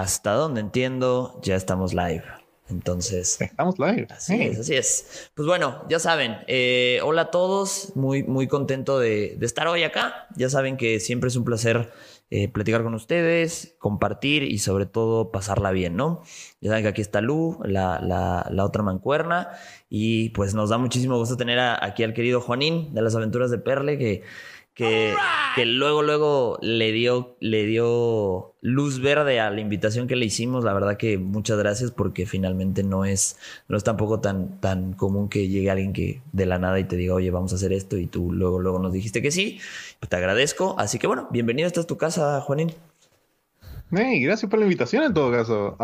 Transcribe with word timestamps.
hasta 0.00 0.32
donde 0.32 0.62
entiendo, 0.62 1.38
ya 1.42 1.54
estamos 1.54 1.92
live. 1.92 2.24
Entonces. 2.70 3.38
Estamos 3.38 3.78
live. 3.78 4.06
Así 4.08 4.42
es, 4.42 4.60
así 4.60 4.74
es. 4.74 5.30
Pues 5.34 5.46
bueno, 5.46 5.84
ya 5.90 5.98
saben. 5.98 6.38
Eh, 6.46 7.00
hola 7.04 7.22
a 7.22 7.30
todos. 7.30 7.92
Muy, 7.94 8.22
muy 8.22 8.48
contento 8.48 8.98
de, 8.98 9.36
estar 9.42 9.68
hoy 9.68 9.82
acá. 9.82 10.28
Ya 10.34 10.48
saben 10.48 10.78
que 10.78 10.98
siempre 10.98 11.28
es 11.28 11.36
un 11.36 11.44
placer 11.44 11.92
eh, 12.30 12.48
platicar 12.48 12.82
con 12.82 12.94
ustedes, 12.94 13.74
compartir 13.78 14.44
y 14.44 14.60
sobre 14.60 14.86
todo 14.86 15.30
pasarla 15.30 15.72
bien, 15.72 15.94
¿no? 15.94 16.22
Ya 16.62 16.70
saben 16.70 16.84
que 16.84 16.88
aquí 16.88 17.02
está 17.02 17.20
Lu, 17.20 17.58
la, 17.62 18.00
la, 18.00 18.64
otra 18.64 18.82
mancuerna. 18.82 19.50
Y 19.90 20.30
pues 20.30 20.54
nos 20.54 20.70
da 20.70 20.78
muchísimo 20.78 21.18
gusto 21.18 21.36
tener 21.36 21.58
aquí 21.58 22.02
al 22.02 22.14
querido 22.14 22.40
Juanín 22.40 22.94
de 22.94 23.02
las 23.02 23.14
aventuras 23.14 23.50
de 23.50 23.58
Perle, 23.58 23.98
que 23.98 24.22
que, 24.74 25.14
que, 25.54 25.66
luego, 25.66 26.02
luego 26.02 26.58
le 26.62 26.92
dio, 26.92 27.36
le 27.40 27.66
dio 27.66 28.54
luz 28.62 29.00
verde 29.00 29.38
a 29.38 29.50
la 29.50 29.60
invitación 29.60 30.06
que 30.06 30.16
le 30.16 30.24
hicimos. 30.24 30.64
La 30.64 30.72
verdad 30.72 30.96
que 30.96 31.18
muchas 31.18 31.58
gracias 31.58 31.90
porque 31.90 32.24
finalmente 32.24 32.82
no 32.82 33.04
es, 33.04 33.38
no 33.68 33.76
es 33.76 33.84
tampoco 33.84 34.20
tan, 34.20 34.60
tan 34.60 34.94
común 34.94 35.28
que 35.28 35.48
llegue 35.48 35.70
alguien 35.70 35.92
que 35.92 36.22
de 36.32 36.46
la 36.46 36.58
nada 36.58 36.80
y 36.80 36.84
te 36.84 36.96
diga, 36.96 37.14
oye, 37.14 37.30
vamos 37.30 37.52
a 37.52 37.56
hacer 37.56 37.72
esto 37.72 37.98
y 37.98 38.06
tú 38.06 38.32
luego, 38.32 38.60
luego 38.60 38.78
nos 38.78 38.92
dijiste 38.92 39.20
que 39.20 39.30
sí. 39.30 39.60
Pues 40.00 40.08
te 40.08 40.16
agradezco. 40.16 40.74
Así 40.78 40.98
que 40.98 41.06
bueno, 41.06 41.28
bienvenido. 41.30 41.66
Esta 41.66 41.80
es 41.80 41.86
tu 41.86 41.98
casa, 41.98 42.40
Juanín. 42.40 42.72
Hey, 43.90 44.22
gracias 44.22 44.50
por 44.50 44.58
la 44.58 44.64
invitación 44.64 45.02
en 45.02 45.12
todo 45.12 45.30
caso. 45.30 45.76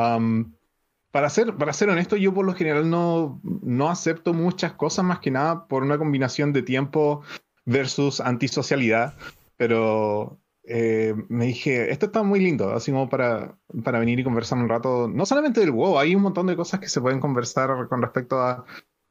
para 1.10 1.28
ser, 1.28 1.54
para 1.56 1.74
ser 1.74 1.90
honesto, 1.90 2.16
yo 2.16 2.32
por 2.32 2.46
lo 2.46 2.54
general 2.54 2.88
no, 2.88 3.38
no 3.42 3.90
acepto 3.90 4.32
muchas 4.32 4.72
cosas 4.72 5.04
más 5.04 5.18
que 5.18 5.30
nada 5.30 5.66
por 5.66 5.82
una 5.82 5.98
combinación 5.98 6.54
de 6.54 6.62
tiempo 6.62 7.22
versus 7.68 8.20
antisocialidad, 8.20 9.14
pero 9.58 10.38
eh, 10.64 11.14
me 11.28 11.46
dije, 11.46 11.92
esto 11.92 12.06
está 12.06 12.22
muy 12.22 12.40
lindo, 12.40 12.70
así 12.70 12.90
como 12.90 13.10
para, 13.10 13.56
para 13.84 13.98
venir 13.98 14.18
y 14.18 14.24
conversar 14.24 14.58
un 14.58 14.70
rato, 14.70 15.06
no 15.06 15.26
solamente 15.26 15.60
del 15.60 15.72
WoW, 15.72 15.98
hay 15.98 16.14
un 16.14 16.22
montón 16.22 16.46
de 16.46 16.56
cosas 16.56 16.80
que 16.80 16.88
se 16.88 17.00
pueden 17.00 17.20
conversar 17.20 17.88
con 17.88 18.00
respecto 18.00 18.40
a, 18.40 18.64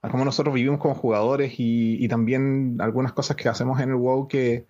cómo 0.10 0.26
nosotros 0.26 0.56
vivimos 0.56 0.80
como 0.80 0.96
jugadores 0.96 1.54
y, 1.58 2.08
también 2.08 2.78
algunas 2.80 3.14
cosas 3.14 3.38
que 3.38 3.48
hacemos 3.48 3.80
en 3.80 3.90
el 3.90 3.96
WoW 3.96 4.28
que, 4.28 4.66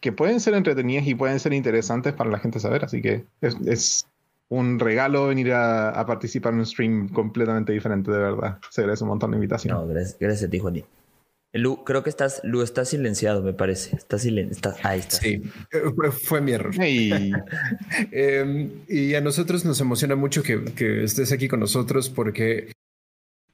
que 0.00 0.12
pueden 0.12 0.40
ser 0.40 0.54
entretenidas 0.54 1.06
y 1.06 1.14
pueden 1.14 1.38
ser 1.38 1.52
interesantes 1.52 2.14
para 2.14 2.30
la 2.30 2.38
gente 2.38 2.60
saber, 2.60 2.84
así 2.84 3.02
que 3.02 3.26
es, 3.42 4.06
un 4.48 4.78
regalo 4.78 5.26
venir 5.26 5.52
a, 5.52 6.02
participar 6.06 6.54
en 6.54 6.60
un 6.60 6.66
stream 6.66 7.08
completamente 7.08 7.72
diferente, 7.72 8.10
de 8.10 8.18
verdad. 8.18 8.58
Se 8.70 8.82
agradece 8.82 9.04
un 9.04 9.08
montón 9.08 9.32
de 9.32 9.36
invitación. 9.38 9.76
No, 9.76 9.86
gracias, 9.86 10.16
gracias 10.18 10.48
a 10.48 10.50
ti, 10.50 10.58
Juanito. 10.60 10.86
Lu, 11.54 11.84
creo 11.84 12.02
que 12.02 12.10
estás, 12.10 12.40
Lu, 12.42 12.62
estás 12.62 12.88
silenciado, 12.88 13.40
me 13.40 13.52
parece. 13.52 13.94
Está 13.94 14.18
silenciado. 14.18 14.76
Ahí 14.82 14.98
está. 14.98 15.18
Sí, 15.18 15.40
fue 16.22 16.40
mi 16.40 16.52
error. 16.52 16.74
Em, 18.10 18.70
y 18.88 19.14
a 19.14 19.20
nosotros 19.20 19.64
nos 19.64 19.80
emociona 19.80 20.16
mucho 20.16 20.42
que, 20.42 21.04
estés 21.04 21.30
aquí 21.30 21.46
con 21.46 21.60
nosotros 21.60 22.10
porque 22.10 22.72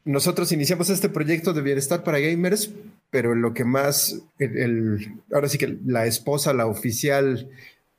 nosotros 0.05 0.51
iniciamos 0.53 0.89
este 0.89 1.11
proyecto 1.11 1.53
de 1.53 1.61
bienestar 1.61 2.03
para 2.03 2.19
gamers, 2.19 2.71
pero 3.11 3.35
lo 3.35 3.53
que 3.53 3.65
más, 3.65 4.23
el, 4.39 5.13
ahora 5.33 5.49
sí 5.49 5.59
que 5.59 5.79
la 5.85 6.07
esposa, 6.07 6.55
la 6.55 6.67
oficial, 6.67 7.51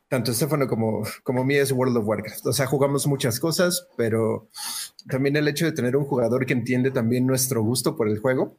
tanto 0.08 0.32
Estefano 0.32 0.68
como, 0.68 1.04
como 1.24 1.44
mí 1.44 1.56
es 1.56 1.72
World 1.72 1.98
of 1.98 2.08
Warcraft. 2.08 2.48
O 2.48 2.54
sea, 2.54 2.66
jugamos 2.66 3.06
muchas 3.06 3.40
cosas, 3.40 3.88
pero 3.98 4.50
también 5.08 5.36
el 5.36 5.48
hecho 5.48 5.66
de 5.66 5.74
tener 5.74 5.96
un 5.96 6.06
jugador 6.06 6.48
que 6.48 6.54
entiende 6.54 6.90
también 6.90 7.28
nuestro 7.28 7.62
gusto 7.62 7.96
por 7.96 8.10
el 8.10 8.18
juego 8.18 8.58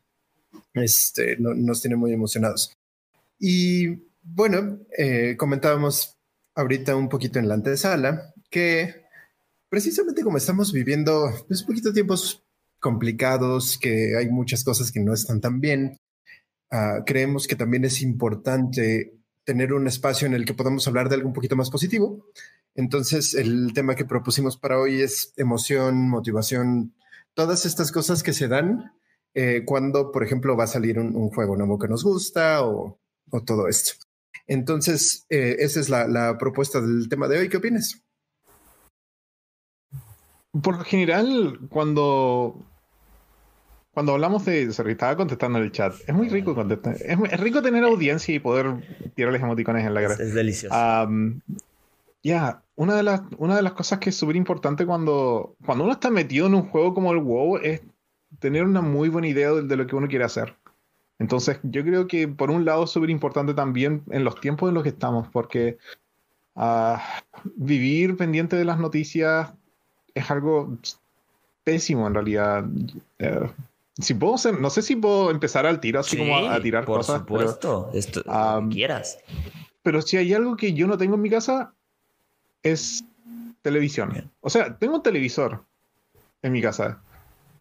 este, 0.74 1.36
nos 1.38 1.80
tiene 1.80 1.96
muy 1.96 2.12
emocionados. 2.12 2.72
Y 3.38 3.88
bueno, 4.22 4.80
eh, 4.96 5.36
comentábamos 5.36 6.16
ahorita 6.54 6.96
un 6.96 7.08
poquito 7.08 7.38
en 7.38 7.48
la 7.48 7.54
antesala 7.54 8.32
que 8.50 9.02
precisamente 9.68 10.22
como 10.22 10.36
estamos 10.36 10.72
viviendo 10.72 11.32
pues, 11.48 11.66
un 11.66 11.94
tiempos 11.94 12.44
complicados, 12.78 13.78
que 13.78 14.16
hay 14.16 14.28
muchas 14.28 14.64
cosas 14.64 14.92
que 14.92 15.00
no 15.00 15.14
están 15.14 15.40
tan 15.40 15.60
bien, 15.60 15.98
ah, 16.70 17.02
creemos 17.06 17.46
que 17.46 17.56
también 17.56 17.84
es 17.84 18.02
importante 18.02 19.14
tener 19.44 19.72
un 19.72 19.86
espacio 19.86 20.26
en 20.26 20.34
el 20.34 20.44
que 20.44 20.54
podamos 20.54 20.86
hablar 20.86 21.08
de 21.08 21.16
algo 21.16 21.28
un 21.28 21.34
poquito 21.34 21.56
más 21.56 21.70
positivo. 21.70 22.26
Entonces, 22.74 23.34
el 23.34 23.72
tema 23.74 23.94
que 23.94 24.04
propusimos 24.04 24.56
para 24.56 24.78
hoy 24.78 25.02
es 25.02 25.32
emoción, 25.36 26.08
motivación, 26.08 26.94
todas 27.34 27.66
estas 27.66 27.92
cosas 27.92 28.22
que 28.22 28.32
se 28.32 28.48
dan 28.48 28.92
eh, 29.34 29.62
cuando, 29.64 30.12
por 30.12 30.22
ejemplo, 30.22 30.56
va 30.56 30.64
a 30.64 30.68
salir 30.68 30.98
un, 30.98 31.30
juego 31.30 31.56
nuevo 31.56 31.78
que 31.78 31.88
nos 31.88 32.04
gusta 32.04 32.64
o, 32.66 32.98
todo 33.46 33.66
esto. 33.68 33.92
Entonces, 34.46 35.24
eh, 35.30 35.56
esa 35.60 35.80
es 35.80 35.88
la, 35.88 36.36
propuesta 36.38 36.80
del 36.80 37.08
tema 37.08 37.28
de 37.28 37.38
hoy. 37.38 37.48
¿Qué 37.48 37.56
opinas? 37.56 38.02
Por 40.62 40.76
lo 40.76 40.84
general, 40.84 41.60
cuando, 41.70 42.58
cuando 43.94 44.12
hablamos 44.12 44.44
de. 44.44 44.70
Se 44.70 44.90
estaba 44.90 45.16
contestando 45.16 45.58
en 45.58 45.64
el 45.64 45.72
chat. 45.72 45.94
Es 46.06 46.14
muy 46.14 46.28
rico 46.28 46.54
contestar. 46.54 46.96
Es, 47.00 47.40
rico 47.40 47.62
tener 47.62 47.84
audiencia 47.84 48.34
y 48.34 48.38
poder 48.38 49.12
tirarles 49.14 49.40
emoticones 49.40 49.86
en 49.86 49.94
la 49.94 50.02
cara. 50.02 50.14
Es, 50.14 50.34
delicioso. 50.34 50.74
ya, 52.22 52.62
una, 52.74 52.96
de 52.96 53.02
las, 53.02 53.22
una 53.38 53.56
de 53.56 53.62
las 53.62 53.72
cosas 53.72 53.98
que 53.98 54.10
es 54.10 54.16
súper 54.16 54.36
importante 54.36 54.84
cuando, 54.84 55.56
cuando 55.64 55.84
uno 55.84 55.94
está 55.94 56.10
metido 56.10 56.48
en 56.48 56.54
un 56.54 56.68
juego 56.68 56.92
como 56.92 57.12
el 57.12 57.18
WoW 57.18 57.56
es 57.56 57.80
tener 58.38 58.64
una 58.64 58.80
muy 58.80 59.08
buena 59.08 59.28
idea 59.28 59.52
de, 59.52 59.76
lo 59.76 59.86
que 59.86 59.96
uno 59.96 60.08
quiere 60.08 60.24
hacer. 60.24 60.56
Entonces, 61.18 61.60
yo 61.62 61.84
creo 61.84 62.06
que 62.06 62.26
por 62.28 62.50
un 62.50 62.64
lado 62.64 62.84
es 62.84 62.90
súper 62.90 63.10
importante 63.10 63.54
también 63.54 64.02
en 64.10 64.24
los 64.24 64.40
tiempos 64.40 64.68
en 64.68 64.74
los 64.74 64.82
que 64.82 64.88
estamos, 64.88 65.28
porque 65.28 65.78
ah, 66.56 67.02
vivir 67.56 68.16
pendiente 68.16 68.56
de 68.56 68.64
las 68.64 68.78
noticias 68.78 69.52
es 70.14 70.30
algo 70.30 70.76
pésimo 71.64 72.06
en 72.06 72.14
realidad. 72.14 72.64
Eh, 73.18 73.50
si 73.98 74.14
puedo 74.14 74.36
no 74.52 74.70
sé 74.70 74.82
si 74.82 74.96
puedo 74.96 75.30
empezar 75.30 75.66
al 75.66 75.80
tiro 75.80 76.00
así 76.00 76.16
como 76.16 76.36
a, 76.36 76.60
tirar 76.60 76.84
por 76.84 76.98
cosas. 76.98 77.22
Por 77.22 77.40
supuesto, 77.40 77.90
esto 77.92 78.22
quieras. 78.70 79.18
Pero 79.82 80.00
si 80.02 80.16
hay 80.16 80.32
algo 80.32 80.56
que 80.56 80.72
yo 80.72 80.86
no 80.86 80.96
tengo 80.96 81.16
en 81.16 81.22
mi 81.22 81.30
casa, 81.30 81.72
es 82.62 83.04
televisión. 83.62 84.30
O 84.40 84.50
sea, 84.50 84.76
tengo 84.76 84.96
un 84.96 85.02
televisor 85.02 85.64
en 86.42 86.52
mi 86.52 86.62
casa. 86.62 87.02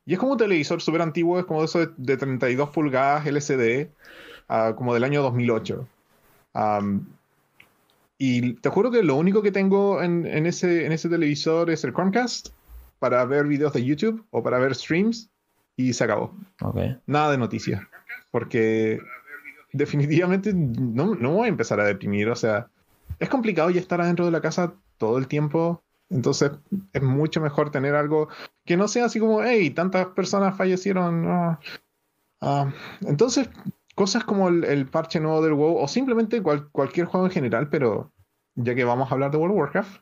Y 0.05 0.13
es 0.13 0.19
como 0.19 0.33
un 0.33 0.37
televisor 0.37 0.81
súper 0.81 1.01
antiguo, 1.01 1.39
es 1.39 1.45
como 1.45 1.63
eso 1.63 1.85
de, 1.85 2.17
32 2.17 2.69
pulgadas 2.69 3.25
LCD, 3.25 3.89
ah, 4.49 4.73
como 4.75 4.93
del 4.93 5.03
año 5.03 5.21
2008. 5.21 5.87
y 8.17 8.53
te 8.53 8.69
juro 8.69 8.91
que 8.91 9.03
lo 9.03 9.15
único 9.15 9.41
que 9.41 9.51
tengo 9.51 10.01
en, 10.01 10.25
ese, 10.45 10.85
en 10.85 10.91
ese 10.91 11.09
televisor 11.09 11.69
es 11.69 11.83
el 11.83 11.93
Chromecast 11.93 12.49
para 12.99 13.23
ver 13.25 13.47
videos 13.47 13.73
de 13.73 13.83
YouTube 13.83 14.25
o 14.31 14.43
para 14.43 14.59
ver 14.59 14.75
streams 14.75 15.29
y 15.75 15.93
se 15.93 16.03
acabó. 16.03 16.35
Nada 17.05 17.31
de 17.31 17.37
noticias. 17.37 17.81
Porque 18.31 18.99
definitivamente 19.73 20.53
no, 20.53 21.15
no 21.15 21.33
voy 21.33 21.45
a 21.47 21.49
empezar 21.49 21.79
a 21.79 21.85
deprimir. 21.85 22.29
O 22.29 22.35
sea, 22.35 22.67
es 23.19 23.29
complicado 23.29 23.69
ya 23.69 23.79
estar 23.79 24.01
adentro 24.01 24.25
de 24.25 24.31
la 24.31 24.41
casa 24.41 24.73
todo 24.97 25.17
el 25.17 25.27
tiempo 25.27 25.83
entonces 26.11 26.51
es 26.93 27.01
mucho 27.01 27.41
mejor 27.41 27.71
tener 27.71 27.95
algo 27.95 28.27
que 28.65 28.77
no 28.77 28.87
sea 28.87 29.05
así 29.05 29.19
como, 29.19 29.43
hey, 29.43 29.69
tantas 29.71 30.07
personas 30.07 30.57
fallecieron. 30.57 31.57
Ah, 32.41 32.73
entonces, 33.01 33.49
cosas 33.95 34.23
como 34.23 34.49
el, 34.49 34.87
parche 34.87 35.19
nuevo 35.19 35.41
del 35.41 35.53
WoW 35.53 35.77
o 35.77 35.87
simplemente 35.87 36.41
cualquier 36.41 37.05
juego 37.05 37.25
en 37.25 37.31
general, 37.31 37.69
pero 37.69 38.11
ya 38.55 38.75
que 38.75 38.83
vamos 38.83 39.09
a 39.09 39.13
hablar 39.13 39.31
de 39.31 39.37
World 39.37 39.53
of 39.53 39.59
Warcraft, 39.59 40.01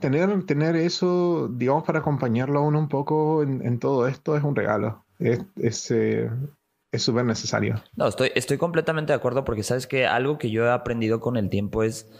tener, 0.00 0.44
tener 0.44 0.76
eso, 0.76 1.48
digamos, 1.48 1.84
para 1.84 2.00
acompañarlo 2.00 2.58
a 2.58 2.62
uno 2.62 2.78
un 2.78 2.88
poco 2.88 3.42
en, 3.42 3.78
todo 3.78 4.06
esto 4.06 4.36
es 4.36 4.42
un 4.42 4.56
regalo. 4.56 5.04
Es, 5.18 5.40
es 5.56 5.90
eh, 5.90 6.30
súper 6.94 7.24
necesario. 7.24 7.82
No, 7.96 8.08
estoy, 8.08 8.32
estoy 8.34 8.58
completamente 8.58 9.12
de 9.12 9.16
acuerdo 9.16 9.44
porque 9.44 9.62
sabes 9.62 9.86
que 9.86 10.06
algo 10.06 10.38
que 10.38 10.50
yo 10.50 10.64
he 10.64 10.70
aprendido 10.70 11.20
con 11.20 11.36
el 11.36 11.48
tiempo 11.48 11.82
es 11.82 12.10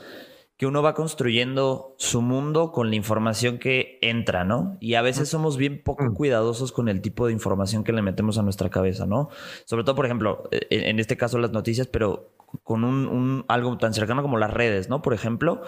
que 0.57 0.67
uno 0.67 0.83
va 0.83 0.95
construyendo 0.95 1.95
su 1.99 2.23
mundo 2.23 2.71
con 2.73 2.91
la 2.91 2.97
información 2.97 3.59
que 3.59 3.99
entra, 4.01 4.45
¿no? 4.45 4.77
Y 4.81 4.95
a 4.95 5.03
veces 5.03 5.29
somos 5.29 5.57
bien 5.57 5.83
poco 5.83 6.05
mm. 6.05 6.15
cuidadosos 6.15 6.73
con 6.73 6.89
el 6.89 7.01
tipo 7.01 7.27
de 7.27 7.33
información 7.33 7.85
que 7.85 7.93
le 7.93 8.03
metemos 8.03 8.39
a 8.39 8.43
nuestra 8.43 8.71
cabeza, 8.71 9.07
¿no? 9.07 9.29
Sobre 9.65 9.85
todo, 9.85 9.97
por 9.97 10.07
ejemplo, 10.07 10.45
e, 10.51 10.67
e, 10.71 10.91
en 10.91 11.01
este 11.01 11.17
caso 11.17 11.39
las 11.39 11.53
noticias, 11.53 11.89
pero 11.89 12.33
con 12.63 12.85
un, 12.85 13.45
algo 13.49 13.79
tan 13.79 13.95
cercano 13.95 14.23
como 14.23 14.37
las 14.39 14.53
redes, 14.53 14.89
¿no? 14.89 15.03
Por 15.03 15.15
ejemplo, 15.15 15.63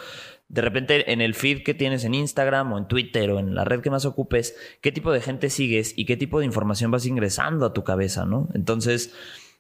de 0.48 0.60
repente 0.60 1.12
en 1.12 1.20
el 1.20 1.34
feed 1.34 1.62
que 1.64 1.75
tienes 1.75 2.04
en 2.04 2.14
Instagram 2.14 2.72
o 2.72 2.78
en 2.78 2.87
Twitter 2.87 3.30
o 3.30 3.38
en 3.38 3.54
la 3.54 3.64
red 3.64 3.80
que 3.80 3.90
más 3.90 4.04
ocupes, 4.04 4.56
qué 4.80 4.92
tipo 4.92 5.10
de 5.10 5.20
gente 5.20 5.50
sigues 5.50 5.94
y 5.96 6.04
qué 6.04 6.16
tipo 6.16 6.38
de 6.38 6.46
información 6.46 6.90
vas 6.90 7.06
ingresando 7.06 7.66
a 7.66 7.72
tu 7.72 7.84
cabeza, 7.84 8.26
¿no? 8.26 8.48
Entonces, 8.54 9.14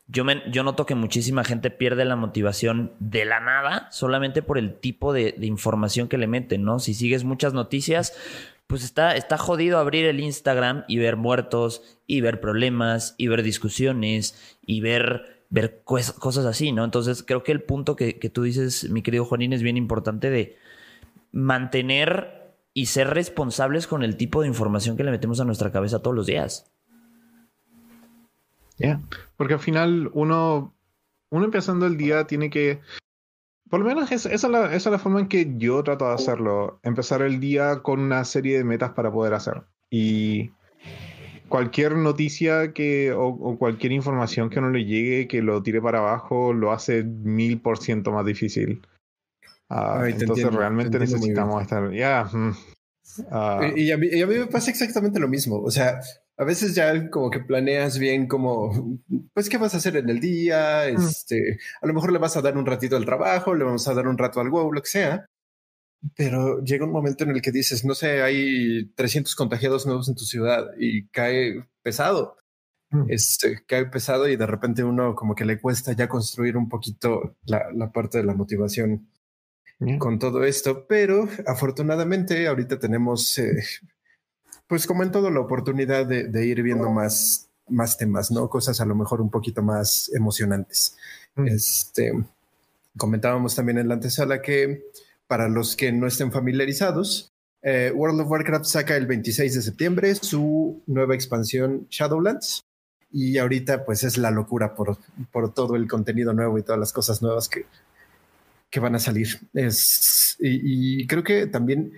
yo, 0.06 0.24
me, 0.24 0.42
yo 0.50 0.62
noto 0.62 0.86
que 0.86 0.94
muchísima 0.94 1.44
gente 1.44 1.70
pierde 1.70 2.04
la 2.04 2.16
motivación 2.16 2.92
de 2.98 3.24
la 3.24 3.40
nada 3.40 3.88
solamente 3.90 4.42
por 4.42 4.58
el 4.58 4.74
tipo 4.74 5.12
de, 5.12 5.34
información 5.40 6.08
que 6.08 6.18
le 6.18 6.26
meten, 6.26 6.64
¿no? 6.64 6.78
Si 6.78 6.94
sigues 6.94 7.24
muchas 7.24 7.54
noticias, 7.54 8.14
pues 8.66 8.84
está, 8.84 9.16
está 9.16 9.38
jodido 9.38 9.78
abrir 9.78 10.04
el 10.04 10.20
Instagram 10.20 10.84
y 10.88 10.98
ver 10.98 11.16
muertos 11.16 12.00
y 12.06 12.20
ver 12.20 12.40
problemas 12.40 13.14
y 13.16 13.28
ver 13.28 13.42
discusiones 13.42 14.58
y 14.66 14.80
ver, 14.80 15.44
ver 15.48 15.82
cosas 15.84 16.44
así, 16.44 16.72
¿no? 16.72 16.84
Entonces 16.84 17.22
creo 17.22 17.42
que 17.42 17.52
el 17.52 17.62
punto 17.62 17.96
que, 17.96 18.18
que 18.18 18.28
tú 18.28 18.42
dices, 18.42 18.90
mi 18.90 19.02
querido 19.02 19.24
Juanín, 19.24 19.52
es 19.54 19.62
bien 19.62 19.76
importante 19.76 20.28
de 20.28 20.58
mantener 21.32 22.44
y 22.74 22.86
ser 22.86 23.08
responsables 23.10 23.86
con 23.86 24.02
el 24.02 24.16
tipo 24.16 24.42
de 24.42 24.48
información 24.48 24.96
que 24.96 25.04
le 25.04 25.12
metemos 25.12 25.40
a 25.40 25.44
nuestra 25.44 25.72
cabeza 25.72 26.02
todos 26.02 26.16
los 26.16 26.26
días. 26.26 26.73
Ya, 28.76 29.00
porque 29.36 29.54
al 29.54 29.60
final 29.60 30.10
uno, 30.14 30.74
uno 31.30 31.44
empezando 31.44 31.86
el 31.86 31.96
día 31.96 32.26
tiene 32.26 32.50
que, 32.50 32.80
por 33.70 33.80
lo 33.80 33.86
menos 33.86 34.10
esa, 34.10 34.30
es 34.32 34.42
la, 34.44 34.66
esa 34.66 34.88
es 34.88 34.92
la 34.92 34.98
forma 34.98 35.20
en 35.20 35.28
que 35.28 35.54
yo 35.56 35.82
trato 35.84 36.06
de 36.06 36.14
hacerlo, 36.14 36.80
empezar 36.82 37.22
el 37.22 37.40
día 37.40 37.82
con 37.82 38.00
una 38.00 38.24
serie 38.24 38.56
de 38.56 38.64
metas 38.64 38.90
para 38.92 39.12
poder 39.12 39.34
hacer. 39.34 39.62
Y 39.90 40.50
cualquier 41.48 41.96
noticia 41.96 42.72
que, 42.72 43.12
o, 43.12 43.56
cualquier 43.58 43.92
información 43.92 44.50
que 44.50 44.60
no 44.60 44.70
le 44.70 44.84
llegue, 44.84 45.28
que 45.28 45.42
lo 45.42 45.62
tire 45.62 45.80
para 45.80 46.00
abajo, 46.00 46.52
lo 46.52 46.72
hace 46.72 47.04
mil 47.04 47.60
por 47.60 47.78
ciento 47.78 48.10
más 48.10 48.26
difícil. 48.26 48.82
Ah, 49.68 50.04
entonces 50.08 50.52
realmente 50.52 50.98
necesitamos 50.98 51.62
estar. 51.62 51.92
Ya. 51.92 52.24
Mm, 52.32 52.52
ah. 53.30 53.70
y, 53.74 53.90
a 53.90 53.96
mí, 53.96 54.08
y, 54.10 54.22
a 54.22 54.26
mí, 54.26 54.34
me 54.34 54.46
pasa 54.46 54.70
exactamente 54.70 55.20
lo 55.20 55.28
mismo. 55.28 55.60
O 55.60 55.70
sea, 55.70 56.00
a 56.36 56.44
veces 56.44 56.74
ya 56.74 57.10
como 57.10 57.30
que 57.30 57.40
planeas 57.40 57.98
bien 57.98 58.26
como, 58.26 59.00
pues, 59.32 59.48
¿qué 59.48 59.58
vas 59.58 59.74
a 59.74 59.78
hacer 59.78 59.96
en 59.96 60.08
el 60.08 60.20
día? 60.20 60.88
Este, 60.88 61.58
a 61.80 61.86
lo 61.86 61.94
mejor 61.94 62.12
le 62.12 62.18
vas 62.18 62.36
a 62.36 62.42
dar 62.42 62.56
un 62.56 62.66
ratito 62.66 62.96
al 62.96 63.04
trabajo, 63.04 63.54
le 63.54 63.64
vamos 63.64 63.86
a 63.86 63.94
dar 63.94 64.08
un 64.08 64.18
rato 64.18 64.40
al 64.40 64.50
WoW, 64.50 64.72
lo 64.72 64.82
que 64.82 64.88
sea. 64.88 65.26
Pero 66.16 66.62
llega 66.62 66.84
un 66.84 66.92
momento 66.92 67.24
en 67.24 67.30
el 67.30 67.40
que 67.40 67.52
dices, 67.52 67.84
no 67.84 67.94
sé, 67.94 68.22
hay 68.22 68.90
300 68.94 69.34
contagiados 69.36 69.86
nuevos 69.86 70.08
en 70.08 70.16
tu 70.16 70.24
ciudad 70.24 70.66
y 70.78 71.06
cae 71.08 71.66
pesado. 71.82 72.36
Mm. 72.90 73.04
Este, 73.08 73.64
cae 73.66 73.86
pesado 73.86 74.28
y 74.28 74.36
de 74.36 74.46
repente 74.46 74.84
uno 74.84 75.14
como 75.14 75.34
que 75.34 75.44
le 75.44 75.60
cuesta 75.60 75.92
ya 75.92 76.08
construir 76.08 76.56
un 76.56 76.68
poquito 76.68 77.36
la, 77.46 77.70
la 77.72 77.90
parte 77.90 78.18
de 78.18 78.24
la 78.24 78.34
motivación 78.34 79.08
con 79.98 80.18
todo 80.18 80.44
esto, 80.44 80.86
pero 80.86 81.28
afortunadamente 81.46 82.46
ahorita 82.46 82.78
tenemos, 82.78 83.38
eh, 83.38 83.62
pues 84.66 84.86
como 84.86 85.02
en 85.02 85.10
todo, 85.10 85.30
la 85.30 85.40
oportunidad 85.40 86.06
de, 86.06 86.46
ir 86.46 86.62
viendo 86.62 86.90
más, 86.90 87.48
más 87.68 87.96
temas, 87.96 88.30
¿no? 88.30 88.48
Cosas 88.48 88.80
a 88.80 88.84
lo 88.84 88.94
mejor 88.94 89.20
un 89.20 89.30
poquito 89.30 89.62
más 89.62 90.10
emocionantes. 90.14 90.96
Mm. 91.36 91.46
Este, 91.48 92.12
comentábamos 92.96 93.54
también 93.54 93.78
en 93.78 93.88
la 93.88 93.94
antesala 93.94 94.42
que 94.42 94.84
para 95.26 95.48
los 95.48 95.76
que 95.76 95.92
no 95.92 96.06
estén 96.06 96.32
familiarizados, 96.32 97.32
eh, 97.62 97.90
World 97.94 98.20
of 98.20 98.30
Warcraft 98.30 98.66
saca 98.66 98.96
el 98.96 99.06
26 99.06 99.54
de 99.54 99.62
septiembre 99.62 100.14
su 100.14 100.82
nueva 100.86 101.14
expansión 101.14 101.86
Shadowlands. 101.90 102.64
Y 103.10 103.38
ahorita 103.38 103.84
pues 103.84 104.02
es 104.02 104.18
la 104.18 104.30
locura 104.30 104.74
por, 104.74 104.98
por 105.30 105.54
todo 105.54 105.76
el 105.76 105.86
contenido 105.86 106.32
nuevo 106.32 106.58
y 106.58 106.62
todas 106.62 106.80
las 106.80 106.92
cosas 106.92 107.22
nuevas 107.22 107.48
que, 107.48 107.64
que 108.74 108.80
van 108.80 108.96
a 108.96 108.98
salir. 108.98 109.28
Es, 109.54 110.36
y, 110.40 111.06
creo 111.06 111.22
que 111.22 111.46
también 111.46 111.92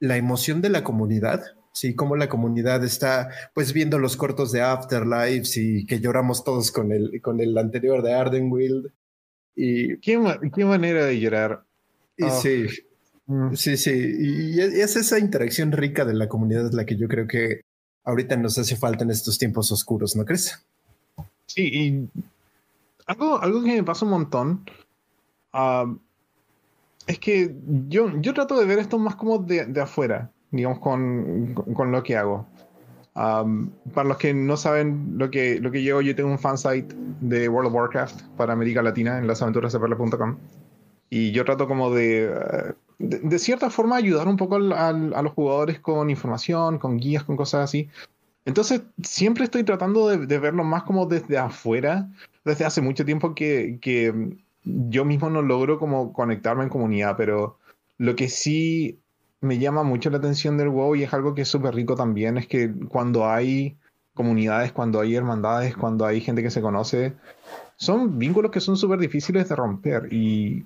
la 0.00 0.16
emoción 0.16 0.62
de 0.62 0.70
la 0.70 0.82
comunidad, 0.82 1.44
sí, 1.78 1.94
como 1.94 2.16
la 2.16 2.28
comunidad 2.28 2.84
está 2.84 3.30
pues 3.54 3.72
viendo 3.72 3.98
los 3.98 4.16
cortos 4.16 4.50
de 4.50 4.62
Afterlife 4.62 5.48
y 5.60 5.86
que 5.86 6.00
lloramos 6.00 6.42
todos 6.42 6.72
con 6.72 6.90
el, 6.90 7.20
con 7.22 7.40
el 7.40 7.56
anterior 7.56 8.02
de 8.02 8.14
Ardenwild. 8.14 8.90
Y 9.54 9.98
qué, 9.98 10.20
qué 10.54 10.64
manera 10.64 11.04
de 11.04 11.20
llorar. 11.20 11.62
Y 12.16 12.24
ah. 12.24 12.30
sí, 12.30 12.66
mm. 13.26 13.54
sí, 13.54 13.76
sí. 13.76 13.92
Y 14.18 14.60
es 14.60 14.96
esa 14.96 15.18
interacción 15.18 15.70
rica 15.72 16.04
de 16.04 16.14
la 16.14 16.28
comunidad 16.28 16.72
la 16.72 16.84
que 16.84 16.96
yo 16.96 17.06
creo 17.06 17.28
que 17.28 17.62
ahorita 18.04 18.36
nos 18.36 18.58
hace 18.58 18.76
falta 18.76 19.04
en 19.04 19.10
estos 19.10 19.38
tiempos 19.38 19.70
oscuros, 19.70 20.16
¿no 20.16 20.24
crees? 20.24 20.64
Sí, 21.46 21.62
y 21.72 22.08
algo, 23.06 23.40
algo 23.40 23.62
que 23.62 23.72
me 23.72 23.84
pasa 23.84 24.04
un 24.04 24.10
montón 24.12 24.64
es 27.06 27.18
que 27.18 27.54
yo, 27.88 28.20
yo 28.20 28.34
trato 28.34 28.58
de 28.58 28.66
ver 28.66 28.78
esto 28.78 28.98
más 28.98 29.16
como 29.16 29.38
de, 29.38 29.64
de 29.66 29.80
afuera, 29.80 30.30
digamos, 30.50 30.78
con, 30.78 31.54
con, 31.54 31.92
lo 31.92 32.02
que 32.02 32.16
hago. 32.16 32.46
para 33.14 34.08
los 34.08 34.16
que 34.16 34.32
no 34.34 34.56
saben 34.56 35.14
lo 35.16 35.30
que, 35.30 35.60
lo 35.60 35.70
que 35.70 35.82
yo, 35.82 36.00
yo 36.00 36.14
tengo 36.14 36.30
un 36.30 36.38
fansite 36.38 36.94
de 37.20 37.48
World 37.48 37.68
of 37.68 37.74
Warcraft 37.74 38.22
para 38.36 38.52
América 38.52 38.82
Latina 38.82 39.18
en 39.18 39.26
las 39.26 39.42
aventuras 39.42 39.72
de 39.72 40.34
Y 41.10 41.32
yo 41.32 41.44
trato 41.44 41.66
como 41.66 41.90
de, 41.90 42.74
de, 42.98 43.38
cierta 43.38 43.70
forma, 43.70 43.96
ayudar 43.96 44.28
un 44.28 44.36
poco 44.36 44.56
a 44.56 44.92
los 44.92 45.32
jugadores 45.32 45.80
con 45.80 46.10
información, 46.10 46.78
con 46.78 46.98
guías, 46.98 47.24
con 47.24 47.36
cosas 47.36 47.64
así. 47.64 47.88
Entonces, 48.44 48.82
siempre 49.02 49.44
estoy 49.44 49.62
tratando 49.62 50.08
de, 50.08 50.26
de 50.26 50.38
verlo 50.38 50.64
más 50.64 50.84
como 50.84 51.06
desde 51.06 51.36
afuera. 51.36 52.08
Desde 52.44 52.64
hace 52.64 52.80
mucho 52.80 53.04
tiempo 53.04 53.34
que, 53.34 53.78
que 53.82 54.38
yo 54.64 55.04
mismo 55.04 55.28
no 55.30 55.42
logro 55.42 55.78
como 55.78 56.12
conectarme 56.12 56.62
en 56.62 56.70
comunidad, 56.70 57.16
pero 57.16 57.58
lo 57.98 58.16
que 58.16 58.28
sí 58.28 58.98
me 59.40 59.58
llama 59.58 59.82
mucho 59.82 60.10
la 60.10 60.18
atención 60.18 60.56
del 60.56 60.68
WoW 60.68 60.96
y 60.96 61.04
es 61.04 61.12
algo 61.12 61.34
que 61.34 61.42
es 61.42 61.48
súper 61.48 61.74
rico 61.74 61.94
también, 61.94 62.38
es 62.38 62.46
que 62.46 62.72
cuando 62.88 63.28
hay 63.28 63.76
comunidades, 64.14 64.72
cuando 64.72 65.00
hay 65.00 65.14
hermandades, 65.14 65.76
cuando 65.76 66.04
hay 66.04 66.20
gente 66.20 66.42
que 66.42 66.50
se 66.50 66.60
conoce, 66.60 67.14
son 67.76 68.18
vínculos 68.18 68.50
que 68.50 68.60
son 68.60 68.76
súper 68.76 68.98
difíciles 68.98 69.48
de 69.48 69.54
romper 69.54 70.12
y 70.12 70.64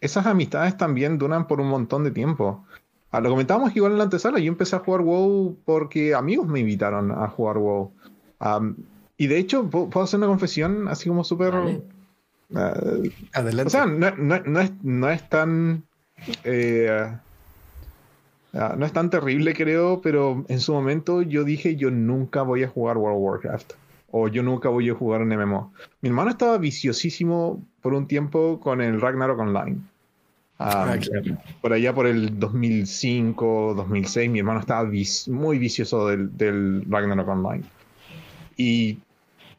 esas 0.00 0.26
amistades 0.26 0.76
también 0.76 1.18
duran 1.18 1.46
por 1.46 1.60
un 1.60 1.68
montón 1.68 2.02
de 2.04 2.10
tiempo. 2.10 2.64
Ah, 3.12 3.20
lo 3.20 3.30
comentábamos 3.30 3.76
igual 3.76 3.92
en 3.92 3.98
la 3.98 4.04
antesala, 4.04 4.40
yo 4.40 4.48
empecé 4.48 4.74
a 4.74 4.80
jugar 4.80 5.02
WoW 5.02 5.56
porque 5.64 6.14
amigos 6.14 6.48
me 6.48 6.60
invitaron 6.60 7.12
a 7.12 7.28
jugar 7.28 7.58
WoW. 7.58 7.92
y 9.16 9.26
de 9.28 9.38
hecho, 9.38 9.70
¿puedo, 9.70 10.02
hacer 10.02 10.18
una 10.18 10.26
confesión 10.26 10.88
así 10.88 11.08
como 11.08 11.22
súper... 11.22 11.54
Adelante. 13.32 13.66
O 13.66 13.70
sea, 13.70 13.86
no, 13.86 14.60
es, 14.60 14.72
no 14.82 15.10
es 15.10 15.28
tan. 15.28 15.84
Eh, 16.44 17.10
ah, 18.54 18.74
no 18.76 18.86
es 18.86 18.92
tan 18.92 19.10
terrible, 19.10 19.54
creo, 19.54 20.00
pero 20.00 20.44
en 20.48 20.60
su 20.60 20.72
momento 20.72 21.22
yo 21.22 21.44
dije: 21.44 21.76
Yo 21.76 21.90
nunca 21.90 22.42
voy 22.42 22.62
a 22.62 22.68
jugar 22.68 22.96
World 22.96 23.16
of 23.16 23.22
Warcraft. 23.22 23.72
O 24.16 24.28
yo 24.28 24.44
nunca 24.44 24.68
voy 24.68 24.88
a 24.88 24.94
jugar 24.94 25.22
un 25.22 25.28
MMO. 25.28 25.72
Mi 26.00 26.08
hermano 26.08 26.30
estaba 26.30 26.56
viciosísimo 26.58 27.64
por 27.82 27.94
un 27.94 28.06
tiempo 28.06 28.60
con 28.60 28.80
el 28.80 29.00
Ragnarok 29.00 29.40
Online. 29.40 29.78
Ah, 30.58 30.96
por 31.60 31.72
allá 31.72 31.92
por 31.92 32.06
el 32.06 32.38
2005, 32.38 33.74
2006, 33.74 34.30
mi 34.30 34.38
hermano 34.38 34.60
estaba 34.60 34.88
muy 35.26 35.58
vicioso 35.58 36.06
del, 36.06 36.36
del 36.36 36.84
Ragnarok 36.88 37.28
Online. 37.28 37.64
Y 38.56 38.98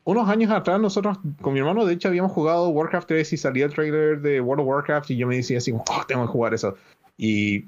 unos 0.06 0.30
años 0.30 0.52
atrás 0.52 0.80
nosotros 0.80 1.18
con 1.42 1.54
mi 1.54 1.60
hermano 1.60 1.84
de 1.84 1.94
hecho 1.94 2.08
habíamos 2.08 2.32
jugado 2.32 2.70
Warcraft 2.70 3.08
3 3.08 3.34
y 3.34 3.38
salía 3.38 3.66
el 3.66 3.74
trailer 3.74 4.22
de 4.22 4.40
World 4.40 4.62
of 4.62 4.68
Warcraft 4.68 5.12
y 5.12 5.18
yo 5.18 5.28
me 5.28 5.36
decía 5.36 5.58
así, 5.58 5.74
oh, 5.74 6.04
tengo 6.08 6.26
que 6.26 6.32
jugar 6.32 6.54
eso. 6.54 6.76
Y 7.18 7.66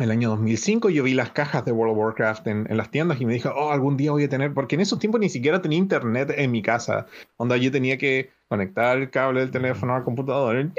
el 0.00 0.10
año 0.10 0.30
2005 0.30 0.88
yo 0.88 1.02
vi 1.02 1.12
las 1.12 1.30
cajas 1.30 1.64
de 1.64 1.72
World 1.72 1.92
of 1.92 1.98
Warcraft 1.98 2.46
en, 2.46 2.76
las 2.76 2.90
tiendas 2.90 3.20
y 3.20 3.26
me 3.26 3.34
dije, 3.34 3.48
oh, 3.48 3.70
algún 3.70 3.96
día 3.96 4.10
voy 4.10 4.24
a 4.24 4.28
tener, 4.28 4.54
porque 4.54 4.74
en 4.74 4.80
esos 4.80 4.98
tiempos 4.98 5.20
ni 5.20 5.28
siquiera 5.28 5.60
tenía 5.60 5.78
internet 5.78 6.32
en 6.36 6.50
mi 6.50 6.62
casa, 6.62 7.06
donde 7.38 7.60
yo 7.60 7.70
tenía 7.70 7.98
que 7.98 8.30
conectar 8.48 8.96
el 8.96 9.10
cable 9.10 9.40
del 9.40 9.50
teléfono 9.50 9.94
al 9.94 10.04
computador 10.04 10.70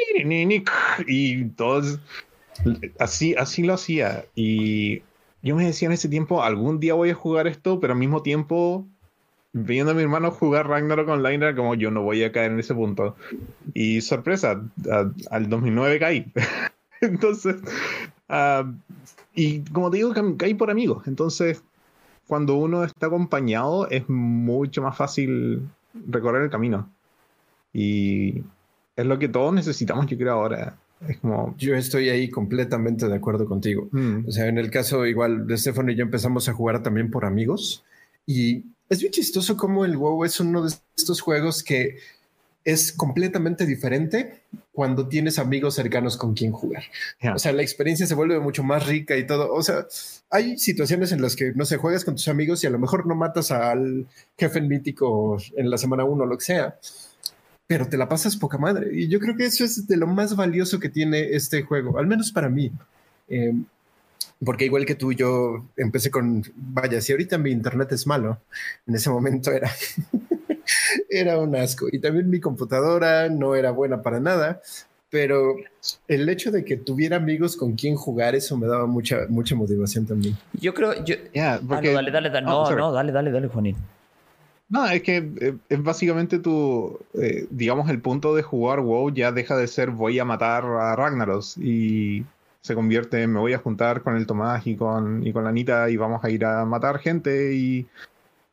y 1.08 1.46
todos, 1.50 2.00
así, 3.00 3.36
así 3.36 3.64
lo 3.64 3.74
hacía. 3.74 4.26
Y 4.36 5.04
yo 5.44 5.56
me 5.56 5.66
decía 5.66 5.88
en 5.88 5.94
ese 5.94 6.10
tiempo, 6.10 6.42
algún 6.42 6.80
día 6.80 6.96
voy 6.96 7.12
a 7.12 7.16
jugar 7.16 7.48
esto, 7.48 7.80
pero 7.80 7.94
al 7.94 8.00
mismo 8.00 8.24
tiempo 8.24 8.88
viendo 9.54 9.92
a 9.92 9.96
mi 9.96 10.02
hermano 10.02 10.32
jugar 10.32 10.68
Ragnarok 10.68 11.08
Online 11.08 11.46
era 11.46 11.56
como 11.56 11.76
yo 11.76 11.92
no 11.92 12.02
voy 12.02 12.24
a 12.24 12.32
caer 12.32 12.52
en 12.52 12.60
ese 12.60 12.74
punto. 12.74 13.16
Y 13.74 14.02
sorpresa, 14.02 14.62
al 15.30 15.50
2009 15.50 16.00
caí. 16.00 16.32
Entonces, 17.02 17.58
ah, 18.30 18.66
y 19.34 19.62
como 19.62 19.90
te 19.90 19.98
digo, 19.98 20.14
caí 20.38 20.54
por 20.54 20.70
amigos. 20.70 21.08
Entonces, 21.08 21.64
cuando 22.28 22.56
uno 22.56 22.84
está 22.84 23.08
acompañado 23.08 23.90
es 23.90 24.08
mucho 24.10 24.82
más 24.82 24.96
fácil 24.96 25.68
recorrer 26.08 26.44
el 26.44 26.50
camino. 26.50 26.90
Y 27.74 28.44
es 28.96 29.06
lo 29.06 29.18
que 29.18 29.28
todos 29.28 29.54
necesitamos, 29.54 30.06
yo 30.08 30.18
creo, 30.18 30.34
ahora. 30.34 30.78
Es 31.08 31.18
como... 31.18 31.56
Yo 31.58 31.76
estoy 31.76 32.10
ahí 32.10 32.30
completamente 32.30 33.08
de 33.08 33.16
acuerdo 33.16 33.46
contigo. 33.46 33.90
Mm. 33.92 34.28
O 34.28 34.32
sea, 34.32 34.48
en 34.48 34.58
el 34.58 34.70
caso 34.70 35.06
igual 35.06 35.48
de 35.48 35.58
Stefano 35.58 35.92
y 35.92 35.96
yo 35.96 36.04
empezamos 36.04 36.48
a 36.48 36.54
jugar 36.54 36.82
también 36.84 37.12
por 37.12 37.26
amigos 37.26 37.84
y 38.26 38.64
es 38.90 39.00
bien 39.00 39.12
chistoso 39.12 39.58
como 39.58 39.86
el 39.86 39.98
WoW 39.98 40.24
es 40.24 40.40
uno 40.40 40.64
de 40.64 40.74
estos 40.96 41.20
juegos 41.20 41.64
que 41.64 41.98
es 42.66 42.92
completamente 42.92 43.66
diferente 43.66 44.42
cuando 44.72 45.08
tienes 45.08 45.38
amigos 45.40 45.76
cercanos 45.76 46.18
con 46.18 46.34
quien 46.34 46.52
jugar. 46.52 46.84
O 47.34 47.40
sea, 47.40 47.52
la 47.52 47.62
experiencia 47.62 48.08
se 48.08 48.16
vuelve 48.16 48.40
mucho 48.40 48.64
más 48.64 48.88
rica 48.88 49.18
y 49.18 49.28
todo. 49.28 49.54
O 49.54 49.62
sea, 49.62 49.86
hay 50.30 50.58
situaciones 50.58 51.12
en 51.12 51.22
las 51.22 51.36
que, 51.36 51.54
no 51.54 51.66
sé, 51.66 51.78
juegas 51.78 52.06
con 52.06 52.16
tus 52.16 52.28
amigos 52.28 52.64
y 52.64 52.68
a 52.68 52.70
lo 52.70 52.80
mejor 52.80 53.06
no 53.06 53.16
matas 53.16 53.52
al 53.52 54.08
jefe 54.38 54.62
mítico 54.62 55.38
en 55.56 55.70
la 55.70 55.78
semana 55.78 56.06
uno 56.06 56.24
o 56.24 56.28
lo 56.28 56.38
que 56.38 56.46
sea, 56.46 56.80
pero 57.68 57.88
te 57.88 57.98
la 57.98 58.10
pasas 58.10 58.38
poca 58.38 58.58
madre. 58.58 58.90
Y 58.94 59.08
yo 59.08 59.20
creo 59.20 59.36
que 59.36 59.46
eso 59.46 59.64
es 59.64 59.88
de 59.88 59.98
lo 59.98 60.08
más 60.08 60.36
valioso 60.36 60.80
que 60.80 60.90
tiene 60.90 61.36
este 61.36 61.64
juego, 61.64 61.98
al 62.00 62.08
menos 62.08 62.32
para 62.32 62.50
mí. 62.50 62.72
Eh, 63.30 63.54
porque 64.44 64.66
igual 64.66 64.86
que 64.86 64.96
tú, 64.96 65.14
yo 65.14 65.66
empecé 65.78 66.12
con, 66.12 66.44
vaya, 66.56 67.00
si 67.02 67.12
ahorita 67.12 67.38
mi 67.38 67.52
internet 67.52 67.92
es 67.92 68.08
malo, 68.08 68.42
en 68.86 68.96
ese 68.96 69.10
momento 69.10 69.52
era, 69.52 69.72
era 71.10 71.40
un 71.40 71.56
asco. 71.56 71.88
Y 71.92 72.00
también 72.00 72.30
mi 72.30 72.40
computadora 72.40 73.30
no 73.30 73.56
era 73.56 73.72
buena 73.72 74.02
para 74.02 74.20
nada, 74.20 74.62
pero 75.10 75.56
el 76.08 76.28
hecho 76.28 76.52
de 76.52 76.66
que 76.66 76.78
tuviera 76.78 77.18
amigos 77.18 77.56
con 77.56 77.74
quien 77.74 77.96
jugar, 77.96 78.36
eso 78.36 78.58
me 78.58 78.68
daba 78.68 78.88
mucha, 78.88 79.28
mucha 79.30 79.56
motivación 79.56 80.06
también. 80.06 80.38
Yo 80.54 80.74
creo, 80.74 81.04
yo... 81.04 81.16
Ah, 81.36 81.60
no, 81.62 81.76
dale, 81.76 82.12
dale, 82.12 82.30
dale. 82.30 82.48
Oh, 82.50 82.70
no, 82.70 82.78
no, 82.78 82.92
dale, 82.92 83.12
dale, 83.12 83.32
dale, 83.32 83.48
Juanín. 83.48 83.76
No, 84.70 84.88
es 84.88 85.04
que 85.04 85.18
eh, 85.40 85.56
es 85.70 85.84
básicamente 85.84 86.40
tu, 86.40 87.00
eh, 87.14 87.46
digamos, 87.52 87.92
el 87.92 88.02
punto 88.02 88.34
de 88.34 88.42
jugar 88.42 88.80
WoW 88.80 89.14
ya 89.14 89.32
deja 89.32 89.56
de 89.56 89.68
ser 89.68 89.92
voy 89.92 90.18
a 90.18 90.26
matar 90.26 90.66
a 90.66 90.96
Ragnaros 90.96 91.58
y 91.58 92.26
se 92.62 92.74
convierte 92.74 93.22
en 93.22 93.34
me 93.34 93.40
voy 93.40 93.54
a 93.54 93.60
juntar 93.60 94.02
con 94.02 94.16
el 94.16 94.26
Tomás 94.26 94.66
y 94.66 94.76
con, 94.76 95.28
y 95.28 95.32
con 95.32 95.44
la 95.44 95.52
Anita 95.52 95.92
y 95.92 95.98
vamos 95.98 96.24
a 96.24 96.30
ir 96.32 96.44
a 96.44 96.66
matar 96.66 96.98
gente 96.98 97.54
y 97.54 97.86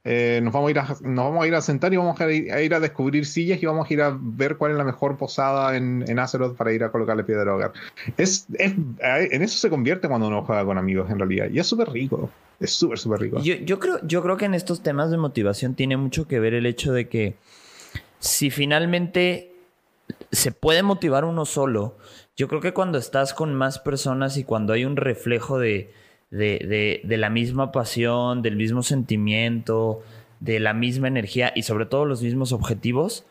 eh, 0.05 0.41
nos, 0.43 0.53
vamos 0.53 0.69
a 0.69 0.71
ir 0.71 0.79
a, 0.79 0.87
nos 1.03 1.25
vamos 1.25 1.45
a 1.45 1.47
ir 1.47 1.55
a 1.55 1.61
sentar 1.61 1.93
y 1.93 1.97
vamos 1.97 2.19
a 2.21 2.31
ir, 2.31 2.75
a 2.75 2.81
descubrir 2.81 3.27
sillas 3.27 3.63
y 3.63 3.67
vamos 3.67 3.91
a 3.91 3.93
ir 3.93 4.01
a 4.01 4.17
ver 4.19 4.57
cuál 4.57 4.73
es 4.73 4.79
la 4.79 4.85
mejor 4.85 5.19
posada 5.19 5.77
en, 5.77 6.05
en 6.09 6.19
Azeroth 6.19 6.57
para 6.57 6.73
ir 6.73 6.83
a 6.85 6.91
colocarle 6.91 7.25
piedra 7.25 7.55
hogar. 7.55 7.73
Es, 8.17 8.47
es, 8.55 8.73
en 9.03 9.43
eso 9.43 9.59
se 9.59 9.69
convierte 9.69 10.09
cuando 10.09 10.29
uno 10.29 10.43
juega 10.43 10.65
con 10.65 10.79
amigos, 10.79 11.11
en 11.11 11.19
realidad. 11.19 11.49
Y 11.51 11.59
es 11.59 11.67
súper 11.67 11.91
rico. 11.91 12.31
Es 12.59 12.73
súper, 12.73 12.99
súper 12.99 13.21
rico. 13.21 13.43
Yo, 13.43 13.55
yo, 13.57 13.79
creo, 13.79 13.99
yo 14.07 14.23
creo 14.23 14.37
que 14.37 14.47
en 14.47 14.55
estos 14.55 14.83
temas 14.83 15.11
de 15.11 15.19
motivación 15.19 15.75
tiene 15.75 15.97
mucho 15.97 16.27
que 16.27 16.41
ver 16.41 16.55
el 16.55 16.67
hecho 16.67 16.93
de 16.93 17.09
que 17.09 17.37
si 18.19 18.51
finalmente 18.51 19.53
se 20.33 20.53
puede 20.53 20.83
motivar 20.83 21.25
uno 21.25 21.45
solo, 21.45 21.97
yo 22.37 22.49
creo 22.49 22.61
que 22.61 22.73
cuando 22.73 22.99
estás 22.99 23.35
con 23.35 23.55
más 23.55 23.79
personas 23.79 24.37
y 24.37 24.45
cuando 24.45 24.73
hay 24.73 24.85
un 24.85 24.97
reflejo 24.97 25.59
de 25.59 25.93
de, 26.31 27.01
de, 27.05 27.17
la 27.17 27.31
misma 27.31 27.73
pasión, 27.73 28.43
del 28.43 28.57
mismo 28.57 28.83
sentimiento, 28.83 30.03
de 30.39 30.61
la 30.61 30.75
misma 30.75 31.09
energía 31.09 31.53
y 31.55 31.63
sobre 31.63 31.87
todo 31.87 32.05
los 32.05 32.23
mismos 32.23 32.53
objetivos, 32.53 33.25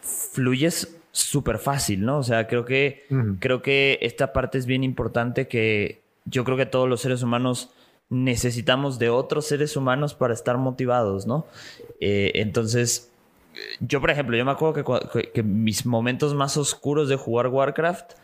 fluyes 0.00 0.96
súper 1.12 1.58
fácil, 1.58 2.04
¿no? 2.04 2.18
O 2.18 2.22
sea, 2.22 2.46
creo 2.48 2.64
que, 2.64 3.04
creo 3.38 3.62
que 3.62 3.98
esta 4.02 4.32
parte 4.32 4.58
es 4.58 4.66
bien 4.66 4.82
importante 4.82 5.46
que 5.46 6.02
yo 6.24 6.44
creo 6.44 6.56
que 6.56 6.66
todos 6.66 6.88
los 6.88 7.02
seres 7.02 7.22
humanos 7.22 7.70
necesitamos 8.08 8.98
de 8.98 9.10
otros 9.10 9.46
seres 9.46 9.76
humanos 9.76 10.14
para 10.14 10.34
estar 10.34 10.58
motivados, 10.58 11.26
¿no? 11.26 11.46
Eh, 12.00 12.32
entonces, 12.34 13.12
yo 13.80 14.00
por 14.00 14.10
ejemplo, 14.10 14.36
yo 14.36 14.44
me 14.44 14.50
acuerdo 14.50 15.08
que, 15.12 15.30
que 15.30 15.42
mis 15.42 15.86
momentos 15.86 16.34
más 16.34 16.56
oscuros 16.56 17.08
de 17.08 17.16
jugar 17.16 17.48
Warcraft 17.48 18.14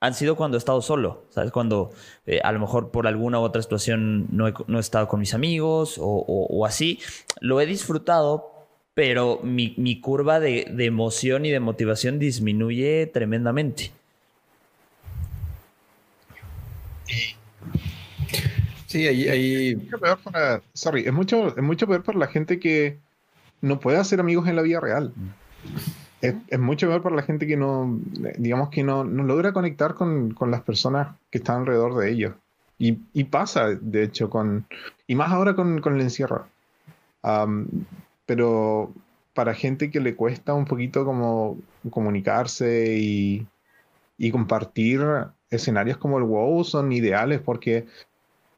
han 0.00 0.14
sido 0.14 0.36
cuando 0.36 0.56
he 0.56 0.58
estado 0.58 0.82
solo, 0.82 1.24
¿sabes? 1.30 1.50
Cuando 1.50 1.92
eh, 2.26 2.40
a 2.44 2.52
lo 2.52 2.60
mejor 2.60 2.90
por 2.90 3.06
alguna 3.06 3.40
u 3.40 3.42
otra 3.42 3.62
situación 3.62 4.26
no 4.30 4.46
he, 4.46 4.80
estado 4.80 5.08
con 5.08 5.20
mis 5.20 5.34
amigos 5.34 5.96
o, 5.98 6.66
así. 6.66 7.00
Lo 7.40 7.60
he 7.60 7.66
disfrutado, 7.66 8.50
pero 8.94 9.40
mi, 9.42 10.00
curva 10.00 10.38
de, 10.40 10.66
emoción 10.78 11.46
y 11.46 11.50
de 11.50 11.60
motivación 11.60 12.18
disminuye 12.18 13.06
tremendamente. 13.06 13.90
Sí, 18.86 19.06
ahí... 19.06 19.28
ahí... 19.28 19.68
Es 19.70 19.78
mucho 19.78 19.98
peor 19.98 20.18
para, 20.22 20.62
sorry, 20.74 21.06
es 21.06 21.12
mucho, 21.12 21.48
es 21.48 21.62
mucho 21.62 21.86
peor 21.86 22.02
para 22.02 22.18
la 22.18 22.26
gente 22.26 22.60
que 22.60 22.98
no 23.60 23.80
puede 23.80 23.98
hacer 23.98 24.20
amigos 24.20 24.46
en 24.48 24.56
la 24.56 24.62
vida 24.62 24.80
real 24.80 25.12
es, 26.26 26.58
mucho 26.58 26.86
mejor 26.86 27.02
para 27.02 27.16
la 27.16 27.22
gente 27.22 27.46
que 27.46 27.56
no, 27.56 27.98
digamos 28.38 28.70
que 28.70 28.82
no, 28.82 29.04
no 29.04 29.22
logra 29.22 29.52
conectar 29.52 29.94
con, 29.94 30.32
con, 30.34 30.50
las 30.50 30.62
personas 30.62 31.16
que 31.30 31.38
están 31.38 31.60
alrededor 31.60 31.96
de 31.96 32.10
ellos. 32.10 32.34
Y, 32.78 32.98
y, 33.12 33.24
pasa, 33.24 33.68
de 33.68 34.02
hecho, 34.02 34.28
con, 34.28 34.66
y 35.06 35.14
más 35.14 35.30
ahora 35.32 35.54
con, 35.54 35.80
con 35.80 35.94
el 35.94 36.02
encierro. 36.02 36.46
pero 38.26 38.92
para 39.34 39.54
gente 39.54 39.90
que 39.90 40.00
le 40.00 40.16
cuesta 40.16 40.54
un 40.54 40.64
poquito 40.64 41.04
como 41.04 41.58
comunicarse 41.90 42.96
y, 42.98 43.46
y 44.18 44.30
compartir 44.30 45.00
escenarios 45.50 45.98
como 45.98 46.18
el 46.18 46.24
WoW 46.24 46.64
son 46.64 46.92
ideales 46.92 47.40
porque 47.40 47.86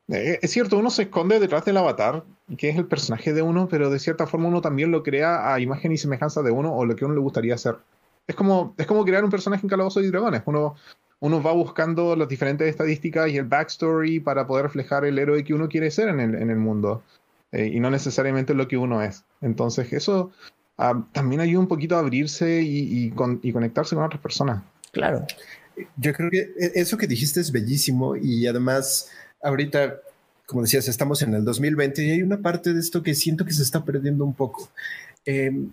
eh, 0.08 0.38
es 0.40 0.50
cierto, 0.50 0.78
uno 0.78 0.90
se 0.90 1.02
esconde 1.02 1.38
detrás 1.38 1.64
del 1.64 1.76
avatar, 1.76 2.24
que 2.56 2.70
es 2.70 2.76
el 2.76 2.86
personaje 2.86 3.32
de 3.32 3.42
uno, 3.42 3.68
pero 3.68 3.90
de 3.90 3.98
cierta 3.98 4.26
forma 4.26 4.48
uno 4.48 4.60
también 4.60 4.90
lo 4.90 5.02
crea 5.02 5.52
a 5.52 5.60
imagen 5.60 5.92
y 5.92 5.98
semejanza 5.98 6.42
de 6.42 6.50
uno 6.50 6.74
o 6.74 6.86
lo 6.86 6.96
que 6.96 7.04
uno 7.04 7.14
le 7.14 7.20
gustaría 7.20 7.54
hacer. 7.54 7.76
Es 8.26 8.34
como, 8.34 8.74
es 8.78 8.86
como 8.86 9.04
crear 9.04 9.24
un 9.24 9.30
personaje 9.30 9.64
en 9.64 9.70
Calabozo 9.70 10.00
y 10.00 10.08
Dragones. 10.08 10.42
Uno, 10.46 10.76
uno 11.20 11.42
va 11.42 11.52
buscando 11.52 12.16
las 12.16 12.28
diferentes 12.28 12.68
estadísticas 12.68 13.30
y 13.30 13.36
el 13.36 13.44
backstory 13.44 14.20
para 14.20 14.46
poder 14.46 14.64
reflejar 14.64 15.04
el 15.04 15.18
héroe 15.18 15.44
que 15.44 15.54
uno 15.54 15.68
quiere 15.68 15.90
ser 15.90 16.08
en 16.08 16.20
el, 16.20 16.34
en 16.34 16.50
el 16.50 16.58
mundo. 16.58 17.02
Eh, 17.52 17.70
y 17.72 17.80
no 17.80 17.90
necesariamente 17.90 18.54
lo 18.54 18.68
que 18.68 18.76
uno 18.76 19.02
es. 19.02 19.24
Entonces, 19.40 19.92
eso 19.92 20.30
ah, 20.76 21.02
también 21.12 21.40
ayuda 21.40 21.60
un 21.60 21.68
poquito 21.68 21.96
a 21.96 22.00
abrirse 22.00 22.60
y, 22.62 23.12
y 23.42 23.52
conectarse 23.52 23.94
con 23.94 24.04
otras 24.04 24.20
personas. 24.20 24.62
Claro. 24.92 25.26
Yo 25.96 26.12
creo 26.12 26.30
que 26.30 26.38
e, 26.58 26.72
eso 26.74 26.96
que 26.96 27.06
dijiste 27.06 27.40
es 27.40 27.52
bellísimo 27.52 28.16
y 28.16 28.46
además 28.46 29.10
ahorita, 29.42 30.00
como 30.46 30.62
decías, 30.62 30.88
estamos 30.88 31.22
en 31.22 31.34
el 31.34 31.44
2020 31.44 32.02
y 32.04 32.10
hay 32.10 32.22
una 32.22 32.38
parte 32.38 32.72
de 32.72 32.80
esto 32.80 33.02
que 33.02 33.14
siento 33.14 33.44
que 33.44 33.52
se 33.52 33.62
está 33.62 33.84
perdiendo 33.84 34.24
un 34.24 34.34
poco. 34.34 34.70
Em, 35.24 35.70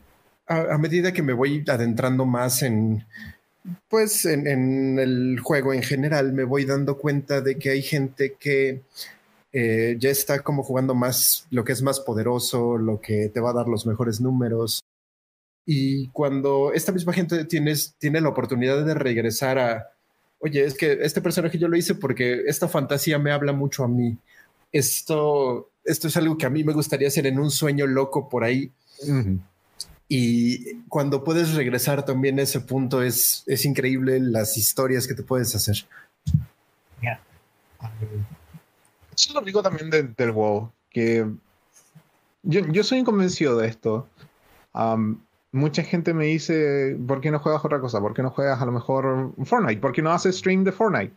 a, 0.48 0.78
medida 0.78 1.14
que 1.14 1.24
me 1.24 1.34
voy 1.34 1.64
adentrando 1.68 2.26
más 2.26 2.62
en, 2.62 3.06
pues, 3.90 4.26
en, 4.26 5.00
el 5.00 5.40
juego 5.40 5.74
en 5.74 5.82
general, 5.84 6.34
me 6.34 6.44
voy 6.44 6.66
dando 6.66 6.98
cuenta 6.98 7.42
de 7.42 7.58
que 7.58 7.72
hay 7.72 7.82
gente 7.82 8.36
que 8.40 8.82
eh, 9.54 9.96
ya 10.00 10.10
está 10.10 10.42
como 10.42 10.64
jugando 10.64 10.94
más 10.94 11.48
lo 11.50 11.64
que 11.64 11.72
es 11.72 11.82
más 11.82 12.00
poderoso, 12.00 12.78
lo 12.78 13.00
que 13.02 13.30
te 13.30 13.40
va 13.40 13.52
a 13.52 13.54
dar 13.54 13.68
los 13.68 13.86
mejores 13.86 14.22
números. 14.22 14.82
Y 15.66 16.10
cuando 16.10 16.74
esta 16.74 16.92
misma 16.92 17.14
gente 17.14 17.46
tienes, 17.46 17.96
tiene 17.98 18.22
la 18.22 18.30
oportunidad 18.30 18.86
de 18.86 18.94
regresar 18.94 19.58
a, 19.58 19.95
oye, 20.40 20.66
es 20.66 20.76
que 20.76 21.00
este 21.02 21.22
personaje 21.22 21.58
yo 21.58 21.68
lo 21.68 21.78
hice 21.78 21.96
porque 21.96 22.44
esta 22.48 22.68
fantasía 22.68 23.20
me 23.20 23.32
habla 23.32 23.54
mucho 23.54 23.84
a 23.84 23.88
mí. 23.88 24.18
Esto, 24.72 25.70
esto 25.84 26.08
es 26.08 26.18
algo 26.18 26.38
que 26.38 26.46
a 26.46 26.50
mí 26.50 26.64
me 26.64 26.74
gustaría 26.74 27.08
hacer 27.08 27.28
en 27.28 27.40
un 27.40 27.52
sueño 27.52 27.88
loco 27.88 28.30
por 28.30 28.44
ahí. 28.44 28.72
Y 30.08 30.76
cuando 30.84 31.24
puedes 31.24 31.54
regresar 31.56 32.06
también 32.06 32.40
a 32.40 32.44
ese 32.44 32.60
punto, 32.62 33.02
es, 33.02 33.44
es 33.48 33.66
increíble 33.66 34.20
las 34.20 34.58
historias 34.58 35.08
que 35.08 35.16
te 35.16 35.24
puedes 35.24 35.56
hacer. 35.56 35.86
Eso 39.16 39.30
es 39.30 39.34
lo 39.34 39.42
rico 39.42 39.64
también 39.64 39.90
del 39.90 40.32
WoW, 40.32 40.72
que 40.90 41.26
yo, 42.44 42.68
yo 42.68 42.84
soy 42.84 43.00
inconvencido 43.00 43.58
de 43.58 43.68
esto 43.68 44.08
mucha 45.56 45.84
gente 45.84 46.14
me 46.14 46.26
dice, 46.26 46.98
¿por 47.08 47.22
qué 47.22 47.32
no 47.32 47.40
juegas 47.40 47.64
otra 47.64 47.80
cosa? 47.80 48.02
¿Por 48.02 48.14
qué 48.14 48.22
no 48.22 48.30
juegas 48.30 48.62
a 48.62 48.66
lo 48.66 48.74
mejor 48.74 49.32
Fortnite? 49.46 49.80
¿Por 49.80 49.94
qué 49.94 50.02
no 50.02 50.12
haces 50.12 50.38
stream 50.38 50.64
de 50.64 50.72
Fortnite? 50.72 51.14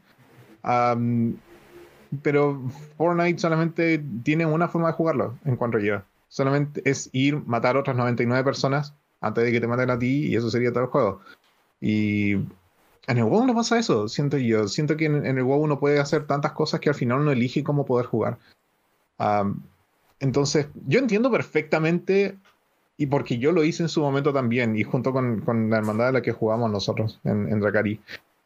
pero 2.23 2.63
Fortnite 2.97 3.39
solamente 3.39 4.03
tiene 4.23 4.47
una 4.47 4.69
forma 4.69 4.89
de 4.89 4.95
jugarlo 4.95 5.39
en 5.45 5.57
cuanto 5.57 5.79
llega. 5.79 6.05
Solamente 6.29 6.83
es 6.85 7.11
ir, 7.13 7.43
matar 7.47 7.77
otras 7.77 7.97
99 7.97 8.45
personas 8.45 8.95
antes 9.21 9.45
de 9.45 9.53
que 9.53 9.61
te 9.61 9.67
maten 9.67 9.91
a 9.91 9.99
ti 9.99 10.27
y 10.27 10.37
eso 10.37 10.51
sería 10.51 10.73
todo 10.73 10.85
el 10.85 10.91
juego. 10.91 11.21
Y 11.81 12.35
en 12.35 13.19
el 13.19 13.25
WoW 13.25 13.47
no 13.47 13.55
pasa 13.55 13.79
eso, 13.79 14.09
siento 14.09 14.37
yo. 14.37 14.69
Siento 14.69 14.97
que 14.97 15.07
en, 15.07 15.25
el 15.25 15.43
WoW 15.43 15.63
uno 15.63 15.81
puede 15.81 16.01
hacer 16.01 16.27
tantas 16.27 16.53
cosas 16.53 16.81
que 16.81 16.91
al 16.91 16.95
final 16.95 17.21
uno 17.21 17.33
elige 17.33 17.65
cómo 17.65 17.85
poder 17.85 18.07
jugar. 18.07 18.39
entonces, 20.21 20.69
yo 20.87 20.99
entiendo 20.99 21.31
perfectamente 21.31 22.39
y 22.99 23.07
porque 23.07 23.39
yo 23.39 23.53
lo 23.53 23.65
hice 23.65 23.85
en 23.85 23.89
su 23.89 24.01
momento 24.01 24.33
también, 24.33 24.77
y 24.77 24.83
junto 24.83 25.13
con, 25.13 25.41
con 25.41 25.71
la 25.71 25.79
hermandad 25.79 26.07
de 26.07 26.13
la 26.13 26.23
que 26.23 26.33
jugamos 26.33 26.71
nosotros 26.71 27.21
en, 27.23 27.51
en 27.51 27.61
Drakari. 27.61 28.01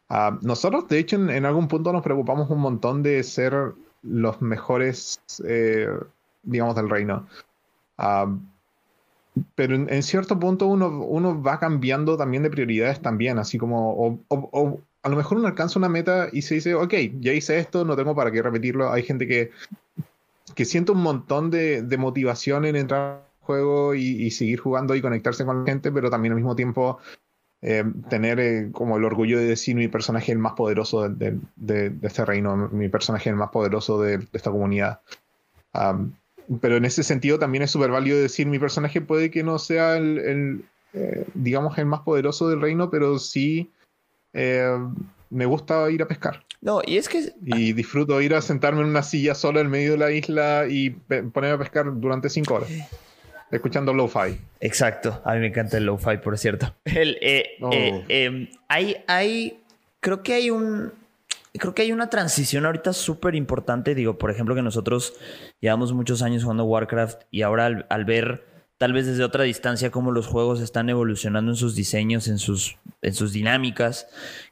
Ah, 0.09 0.37
nosotros, 0.43 0.87
de 0.87 0.99
hecho, 0.99 1.15
en, 1.15 1.45
algún 1.45 1.67
punto 1.67 1.91
nos 1.91 2.03
preocupamos 2.03 2.49
un 2.51 2.59
montón 2.59 3.01
de 3.01 3.23
ser 3.23 3.73
los 4.03 4.41
mejores, 4.43 5.19
eh, 5.43 5.89
digamos, 6.43 6.75
del 6.75 6.87
reino. 6.87 7.27
Ah, 7.97 8.31
pero 9.55 9.73
en, 9.73 10.03
cierto 10.03 10.39
punto 10.39 10.67
uno, 10.67 10.87
uno 10.99 11.41
va 11.41 11.59
cambiando 11.59 12.15
también 12.15 12.43
de 12.43 12.51
prioridades 12.51 13.01
también, 13.01 13.39
así 13.39 13.57
como, 13.57 13.95
o, 13.95 14.19
o, 14.27 14.79
a 15.01 15.09
lo 15.09 15.15
mejor 15.15 15.39
uno 15.39 15.47
alcanza 15.47 15.79
una 15.79 15.89
meta 15.89 16.27
y 16.31 16.43
se 16.43 16.55
dice, 16.55 16.75
ok, 16.75 16.93
ya 17.19 17.33
hice 17.33 17.57
esto, 17.57 17.83
no 17.85 17.95
tengo 17.95 18.13
para 18.13 18.31
qué 18.31 18.43
repetirlo. 18.43 18.91
Hay 18.91 19.01
gente 19.01 19.25
que, 19.27 19.49
que 20.53 20.65
siente 20.65 20.91
un 20.91 21.01
montón 21.01 21.49
de, 21.49 21.81
de 21.81 21.97
motivación 21.97 22.65
en 22.65 22.75
entrar 22.75 23.32
juego 23.43 23.93
y, 23.93 24.31
seguir 24.31 24.59
jugando 24.59 24.95
y 24.95 25.01
conectarse 25.01 25.45
con 25.45 25.59
la 25.59 25.65
gente, 25.65 25.91
pero 25.91 26.09
también 26.09 26.31
al 26.31 26.37
mismo 26.37 26.55
tiempo 26.55 26.99
eh, 27.61 27.83
tener 28.09 28.39
eh, 28.39 28.69
como 28.71 28.97
el 28.97 29.05
orgullo 29.05 29.37
de 29.37 29.45
decir 29.45 29.75
mi 29.75 29.87
personaje 29.87 30.25
es 30.25 30.35
el 30.35 30.39
más 30.39 30.53
poderoso 30.53 31.07
de, 31.07 31.39
este 32.01 32.25
reino, 32.25 32.69
mi 32.71 32.89
personaje 32.89 33.29
es 33.29 33.33
el 33.33 33.37
más 33.37 33.51
poderoso 33.51 34.01
de, 34.01 34.25
esta 34.33 34.51
comunidad. 34.51 35.01
pero 36.59 36.77
en 36.77 36.85
ese 36.85 37.03
sentido 37.03 37.39
también 37.39 37.63
es 37.63 37.71
súper 37.71 37.91
válido 37.91 38.17
decir 38.17 38.47
mi 38.47 38.59
personaje 38.59 38.99
puede 39.01 39.31
que 39.31 39.43
no 39.43 39.59
sea 39.59 39.95
el, 39.97 40.65
eh, 40.93 41.25
digamos, 41.33 41.77
el 41.77 41.85
más 41.85 42.01
poderoso 42.01 42.49
del 42.49 42.61
reino, 42.61 42.89
pero 42.89 43.19
sí 43.19 43.71
me 44.33 45.45
gusta 45.45 45.89
ir 45.89 46.01
a 46.01 46.07
pescar. 46.07 46.43
No, 46.61 46.81
y 46.85 46.97
es 46.97 47.09
que... 47.09 47.33
Y 47.45 47.73
disfruto 47.73 48.21
ir 48.21 48.35
a 48.35 48.41
sentarme 48.41 48.81
en 48.81 48.87
una 48.87 49.03
silla 49.03 49.35
sola 49.35 49.59
en 49.61 49.69
medio 49.69 49.91
de 49.91 49.97
la 49.97 50.11
isla 50.11 50.65
y 50.69 50.91
ponerme 50.91 51.51
a 51.51 51.57
pescar 51.57 51.99
durante 51.99 52.29
cinco 52.29 52.55
horas. 52.55 52.69
Escuchando 53.53 53.93
lo-fi. 53.93 54.39
Exacto. 54.59 55.21
A 55.23 55.35
mí 55.35 55.39
me 55.39 55.47
encanta 55.47 55.77
el 55.77 55.85
lo-fi, 55.85 56.17
por 56.17 56.37
cierto. 56.39 56.73
El, 56.85 57.17
eh, 57.21 57.51
eh, 57.71 58.05
em, 58.09 58.49
hay, 58.67 58.97
hay 59.07 59.59
creo 59.99 60.23
que 60.23 60.33
hay 60.33 60.49
un, 60.49 60.91
creo 61.53 61.75
que 61.75 61.83
hay 61.83 61.91
una 61.91 62.09
transición 62.09 62.65
ahorita 62.65 62.93
súper 62.93 63.35
importante. 63.35 63.93
Digo, 63.93 64.17
por 64.17 64.31
ejemplo, 64.31 64.55
que 64.55 64.63
nosotros 64.63 65.13
llevamos 65.59 65.93
muchos 65.93 66.23
años 66.23 66.41
jugando 66.41 66.65
Warcraft 66.65 67.21
y 67.29 67.43
ahora 67.43 67.85
al, 67.87 68.05
ver 68.05 68.43
tal 68.79 68.91
vez 68.91 69.05
desde 69.05 69.23
otra 69.23 69.43
distancia 69.43 69.91
cómo 69.91 70.11
los 70.11 70.25
juegos 70.25 70.59
están 70.59 70.89
evolucionando 70.89 71.51
en 71.51 71.55
sus 71.55 71.75
diseños, 71.75 72.27
en 72.27 72.39
sus, 72.39 72.77
en 73.03 73.13
sus 73.13 73.33
dinámicas, 73.33 74.07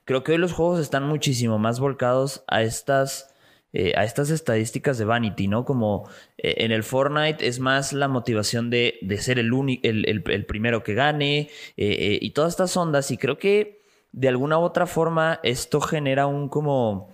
creo 0.05 0.23
que 0.23 0.33
hoy 0.33 0.37
los 0.37 0.53
juegos 0.53 0.79
están 0.79 1.07
muchísimo 1.07 1.57
más 1.57 1.79
volcados 1.79 2.43
a 2.47 2.61
estas 2.61 3.30
eh, 3.73 3.93
a 3.95 4.03
estas 4.03 4.29
estadísticas 4.31 4.97
de 4.97 5.05
vanity, 5.05 5.47
¿no? 5.47 5.63
Como 5.63 6.09
eh, 6.37 6.55
en 6.57 6.73
el 6.73 6.83
Fortnite 6.83 7.47
es 7.47 7.59
más 7.59 7.93
la 7.93 8.09
motivación 8.09 8.69
de, 8.69 8.99
ser 9.19 9.39
el, 9.39 9.49
el, 9.83 10.23
el, 10.27 10.45
primero 10.45 10.83
que 10.83 10.93
gane 10.93 11.49
eh, 11.77 12.19
y 12.21 12.31
todas 12.31 12.51
estas 12.51 12.75
ondas. 12.75 13.11
Y 13.11 13.17
creo 13.17 13.37
que 13.37 13.79
de 14.11 14.27
alguna 14.27 14.59
u 14.59 14.63
otra 14.63 14.87
forma 14.87 15.39
esto 15.43 15.79
genera 15.79 16.27
un 16.27 16.49
como, 16.49 17.13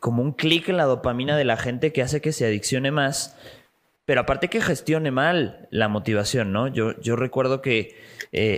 como 0.00 0.24
un 0.24 0.32
clic 0.32 0.68
en 0.68 0.78
la 0.78 0.84
dopamina 0.84 1.36
de 1.36 1.44
la 1.44 1.56
gente 1.56 1.92
que 1.92 2.02
hace 2.02 2.20
que 2.20 2.32
se 2.32 2.44
adiccione 2.44 2.90
más. 2.90 3.36
Pero 4.04 4.22
aparte 4.22 4.48
que 4.48 4.60
gestione 4.60 5.12
mal 5.12 5.68
la 5.70 5.86
motivación, 5.86 6.50
¿no? 6.50 6.66
Yo, 6.66 6.98
yo 7.00 7.14
recuerdo 7.14 7.62
que 7.62 7.94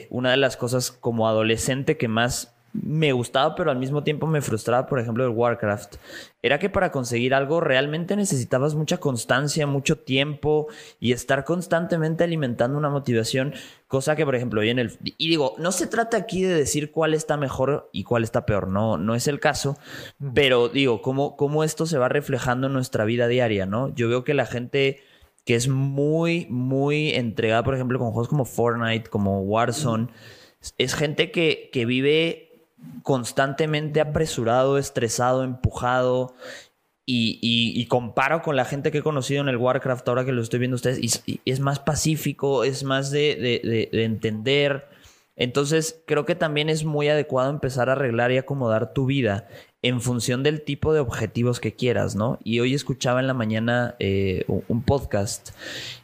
una 0.08 0.30
de 0.30 0.36
las 0.38 0.56
cosas 0.56 0.90
como 0.90 1.28
adolescente 1.28 1.98
que 1.98 2.08
más 2.08 2.56
me 2.72 3.12
gustaba, 3.12 3.54
pero 3.54 3.70
al 3.70 3.78
mismo 3.78 4.04
tiempo 4.04 4.26
me 4.26 4.40
frustraba, 4.40 4.86
por 4.86 5.00
ejemplo, 5.00 5.24
el 5.24 5.30
Warcraft, 5.30 5.96
era 6.42 6.58
que 6.58 6.70
para 6.70 6.92
conseguir 6.92 7.34
algo 7.34 7.60
realmente 7.60 8.16
necesitabas 8.16 8.74
mucha 8.74 8.98
constancia, 8.98 9.66
mucho 9.66 9.98
tiempo 9.98 10.68
y 11.00 11.12
estar 11.12 11.44
constantemente 11.44 12.24
alimentando 12.24 12.78
una 12.78 12.88
motivación, 12.88 13.54
cosa 13.88 14.14
que, 14.16 14.24
por 14.24 14.36
ejemplo, 14.36 14.60
hoy 14.60 14.70
en 14.70 14.78
el... 14.78 14.98
Y 15.02 15.28
digo, 15.28 15.54
no 15.58 15.72
se 15.72 15.86
trata 15.86 16.16
aquí 16.16 16.42
de 16.42 16.54
decir 16.54 16.92
cuál 16.92 17.14
está 17.14 17.36
mejor 17.36 17.90
y 17.92 18.04
cuál 18.04 18.22
está 18.22 18.46
peor, 18.46 18.68
no, 18.68 18.96
no 18.96 19.14
es 19.14 19.26
el 19.26 19.40
caso, 19.40 19.76
pero 20.34 20.68
digo, 20.68 21.02
cómo, 21.02 21.36
cómo 21.36 21.64
esto 21.64 21.86
se 21.86 21.98
va 21.98 22.08
reflejando 22.08 22.68
en 22.68 22.72
nuestra 22.72 23.04
vida 23.04 23.26
diaria, 23.26 23.66
¿no? 23.66 23.92
Yo 23.94 24.08
veo 24.08 24.24
que 24.24 24.34
la 24.34 24.46
gente 24.46 25.00
que 25.44 25.54
es 25.56 25.68
muy, 25.68 26.46
muy 26.50 27.10
entregada, 27.10 27.64
por 27.64 27.74
ejemplo, 27.74 27.98
con 27.98 28.12
juegos 28.12 28.28
como 28.28 28.44
Fortnite, 28.44 29.10
como 29.10 29.40
Warzone, 29.40 30.08
es 30.78 30.94
gente 30.94 31.30
que, 31.30 31.70
que 31.72 31.86
vive 31.86 32.49
constantemente 33.02 34.00
apresurado, 34.00 34.78
estresado, 34.78 35.44
empujado. 35.44 36.34
Y, 37.12 37.84
comparo 37.86 38.40
con 38.40 38.54
la 38.54 38.64
gente 38.64 38.92
que 38.92 38.98
he 38.98 39.02
conocido 39.02 39.40
en 39.40 39.48
el 39.48 39.56
Warcraft 39.56 40.06
ahora 40.08 40.24
que 40.24 40.30
lo 40.30 40.42
estoy 40.42 40.60
viendo 40.60 40.76
ustedes, 40.76 41.24
es 41.44 41.58
más 41.58 41.80
pacífico, 41.80 42.62
es 42.62 42.84
más 42.84 43.10
de, 43.10 43.88
entender. 43.92 44.86
Entonces, 45.34 46.00
creo 46.06 46.24
que 46.24 46.36
también 46.36 46.68
es 46.68 46.84
muy 46.84 47.08
adecuado 47.08 47.50
empezar 47.50 47.88
a 47.88 47.92
arreglar 47.92 48.30
y 48.30 48.38
acomodar 48.38 48.92
tu 48.92 49.06
vida 49.06 49.48
en 49.82 50.00
función 50.00 50.44
del 50.44 50.62
tipo 50.62 50.92
de 50.92 51.00
objetivos 51.00 51.58
que 51.58 51.74
quieras, 51.74 52.14
¿no? 52.14 52.38
Y 52.44 52.60
hoy 52.60 52.74
escuchaba 52.74 53.18
en 53.18 53.26
la 53.26 53.34
mañana 53.34 53.96
eh, 53.98 54.44
un 54.46 54.82
podcast 54.82 55.50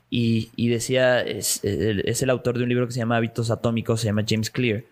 y, 0.08 0.68
decía, 0.68 1.20
es, 1.20 1.60
es, 1.62 2.22
el 2.22 2.30
autor 2.30 2.56
de 2.58 2.62
un 2.62 2.68
libro 2.68 2.86
que 2.86 2.92
se 2.92 2.98
llama 3.00 3.16
Hábitos 3.16 3.50
Atómicos, 3.50 4.00
se 4.00 4.06
llama 4.06 4.24
James 4.26 4.50
Clear. 4.50 4.84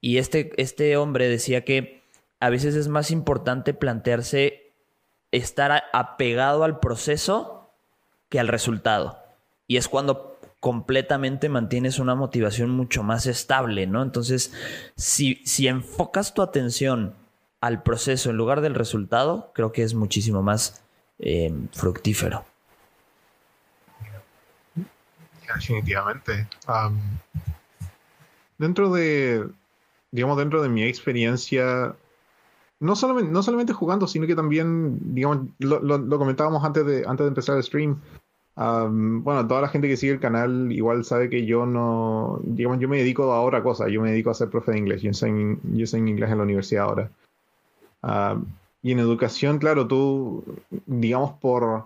Y 0.00 0.18
este, 0.18 0.52
este 0.56 0.96
hombre 0.96 1.28
decía 1.28 1.64
que 1.64 2.02
a 2.40 2.48
veces 2.50 2.74
es 2.74 2.88
más 2.88 3.10
importante 3.10 3.74
plantearse 3.74 4.72
estar 5.30 5.84
apegado 5.92 6.64
al 6.64 6.80
proceso 6.80 7.70
que 8.28 8.40
al 8.40 8.48
resultado. 8.48 9.18
Y 9.66 9.76
es 9.76 9.88
cuando 9.88 10.38
completamente 10.60 11.48
mantienes 11.48 11.98
una 11.98 12.14
motivación 12.14 12.70
mucho 12.70 13.02
más 13.02 13.26
estable, 13.26 13.86
¿no? 13.86 14.02
Entonces, 14.02 14.52
si, 14.96 15.42
si 15.44 15.68
enfocas 15.68 16.34
tu 16.34 16.42
atención 16.42 17.14
al 17.60 17.82
proceso 17.82 18.30
en 18.30 18.36
lugar 18.36 18.60
del 18.60 18.74
resultado, 18.74 19.52
creo 19.54 19.72
que 19.72 19.82
es 19.82 19.94
muchísimo 19.94 20.42
más 20.42 20.82
eh, 21.18 21.52
fructífero. 21.72 22.44
Definitivamente. 25.54 26.46
dentro 28.58 28.92
de, 28.92 29.48
digamos, 30.12 30.36
dentro 30.38 30.62
de 30.62 30.68
mi 30.68 30.82
experiencia, 30.82 31.94
no 32.80 32.96
solamente, 32.96 33.30
no 33.30 33.42
solamente 33.42 33.72
jugando, 33.72 34.06
sino 34.06 34.26
que 34.26 34.34
también, 34.34 34.98
digamos, 35.14 35.46
lo, 35.58 36.18
comentábamos 36.18 36.64
antes 36.64 36.84
de, 36.86 37.04
antes 37.06 37.24
de 37.24 37.28
empezar 37.28 37.56
el 37.56 37.62
stream. 37.62 38.00
bueno, 38.56 39.46
toda 39.46 39.60
la 39.60 39.68
gente 39.68 39.88
que 39.88 39.96
sigue 39.96 40.12
el 40.14 40.20
canal 40.20 40.72
igual 40.72 41.04
sabe 41.04 41.28
que 41.30 41.46
yo 41.46 41.66
no, 41.66 42.40
digamos, 42.42 42.80
yo 42.80 42.88
me 42.88 42.98
dedico 42.98 43.32
a 43.32 43.42
otra 43.42 43.62
cosa, 43.62 43.88
yo 43.88 44.00
me 44.00 44.10
dedico 44.10 44.30
a 44.30 44.34
ser 44.34 44.50
profe 44.50 44.72
de 44.72 44.78
inglés, 44.78 45.02
yo 45.02 45.08
enseño, 45.08 45.58
yo 45.64 45.80
enseño 45.80 46.08
inglés 46.08 46.30
en 46.30 46.38
la 46.38 46.44
universidad 46.44 46.84
ahora. 46.84 47.10
y 48.82 48.92
en 48.92 48.98
educación, 48.98 49.58
claro, 49.58 49.86
tú, 49.86 50.44
digamos, 50.86 51.32
por, 51.32 51.84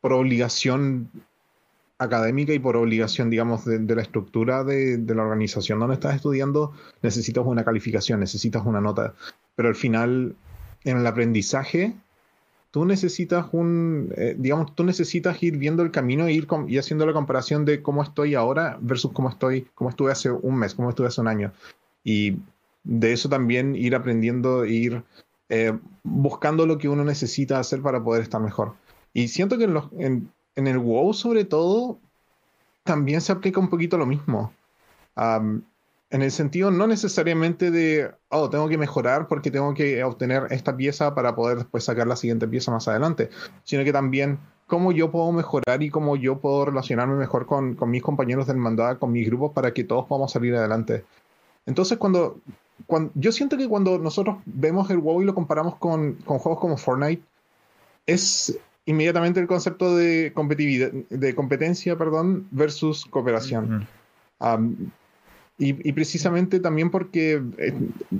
por 0.00 0.12
obligación 0.12 1.10
académica 2.00 2.54
y 2.54 2.58
por 2.58 2.76
obligación, 2.76 3.28
digamos, 3.28 3.64
de, 3.66 3.94
la 3.94 4.02
estructura 4.02 4.64
de, 4.64 4.98
la 5.06 5.22
organización 5.22 5.78
donde 5.78 5.94
estás 5.94 6.16
estudiando, 6.16 6.72
necesitas 7.02 7.44
una 7.46 7.62
calificación, 7.62 8.20
necesitas 8.20 8.64
una 8.64 8.80
nota. 8.80 9.14
Pero 9.54 9.68
al 9.68 9.74
final, 9.74 10.34
en 10.84 10.96
el 10.96 11.06
aprendizaje, 11.06 11.94
tú 12.70 12.86
necesitas 12.86 13.46
un, 13.52 14.12
eh, 14.16 14.34
digamos, 14.38 14.74
tú 14.74 14.82
necesitas 14.82 15.42
ir 15.42 15.58
viendo 15.58 15.82
el 15.82 15.90
camino 15.90 16.26
e 16.26 16.32
ir 16.32 16.48
y 16.68 16.78
haciendo 16.78 17.04
la 17.04 17.12
comparación 17.12 17.66
de 17.66 17.82
cómo 17.82 18.02
estoy 18.02 18.34
ahora 18.34 18.78
versus 18.80 19.12
cómo 19.12 19.28
estoy, 19.28 19.66
cómo 19.74 19.90
estuve 19.90 20.10
hace 20.10 20.30
un 20.30 20.56
mes, 20.56 20.74
cómo 20.74 20.88
estuve 20.88 21.08
hace 21.08 21.20
un 21.20 21.28
año. 21.28 21.52
Y 22.02 22.38
de 22.82 23.12
eso 23.12 23.28
también 23.28 23.76
ir 23.76 23.94
aprendiendo, 23.94 24.64
ir 24.64 25.02
eh, 25.50 25.78
buscando 26.02 26.64
lo 26.64 26.78
que 26.78 26.88
uno 26.88 27.04
necesita 27.04 27.58
hacer 27.58 27.82
para 27.82 28.02
poder 28.02 28.22
estar 28.22 28.40
mejor. 28.40 28.72
Y 29.12 29.28
siento 29.28 29.58
que 29.58 29.64
en, 29.64 29.74
los, 29.74 29.90
en 30.56 30.66
el 30.66 30.78
WoW 30.78 31.14
sobre 31.14 31.44
todo 31.44 31.98
también 32.84 33.20
se 33.20 33.32
aplica 33.32 33.60
un 33.60 33.68
poquito 33.68 33.98
lo 33.98 34.06
mismo. 34.06 34.52
en 35.16 36.22
el 36.22 36.30
sentido 36.32 36.70
no 36.70 36.86
necesariamente 36.86 37.70
de, 37.70 38.10
oh, 38.30 38.50
tengo 38.50 38.68
que 38.68 38.78
mejorar 38.78 39.28
porque 39.28 39.50
tengo 39.50 39.74
que 39.74 40.02
obtener 40.02 40.48
esta 40.50 40.76
pieza 40.76 41.14
para 41.14 41.34
poder 41.34 41.58
después 41.58 41.84
sacar 41.84 42.06
la 42.06 42.16
siguiente 42.16 42.48
pieza 42.48 42.72
más 42.72 42.88
adelante, 42.88 43.30
sino 43.64 43.84
que 43.84 43.92
también 43.92 44.38
cómo 44.70 44.92
yo 44.92 45.10
puedo 45.10 45.30
mejorar 45.32 45.82
y 45.82 45.90
cómo 45.90 46.16
yo 46.16 46.38
puedo 46.38 46.64
relacionarme 46.64 47.16
mejor 47.16 47.44
con, 47.44 47.76
mis 47.90 48.02
compañeros 48.02 48.46
del 48.46 48.56
mandado, 48.56 48.98
con 48.98 49.12
mis 49.12 49.26
grupos, 49.26 49.52
para 49.52 49.74
que 49.74 49.84
todos 49.84 50.06
podamos 50.06 50.32
salir 50.32 50.54
adelante. 50.54 51.04
Entonces, 51.66 51.98
cuando, 51.98 52.38
cuando 52.86 53.10
yo 53.16 53.32
siento 53.32 53.56
que 53.56 53.68
cuando 53.68 53.98
nosotros 53.98 54.38
vemos 54.46 54.88
el 54.90 54.98
WoW 54.98 55.22
y 55.22 55.24
lo 55.24 55.34
comparamos 55.34 55.74
con, 55.76 56.14
con 56.24 56.38
juegos 56.38 56.60
como 56.60 56.76
Fortnite, 56.76 57.22
es, 58.06 58.58
inmediatamente 58.86 59.40
el 59.40 59.46
concepto 59.46 59.96
de 59.96 60.32
competitividad, 60.34 60.92
de 60.92 61.34
competencia, 61.34 61.96
perdón, 61.96 62.46
versus 62.50 63.06
cooperación. 63.06 63.86
y, 65.58 65.92
precisamente 65.92 66.60
también 66.60 66.90
porque 66.90 67.42
eh, 67.58 67.74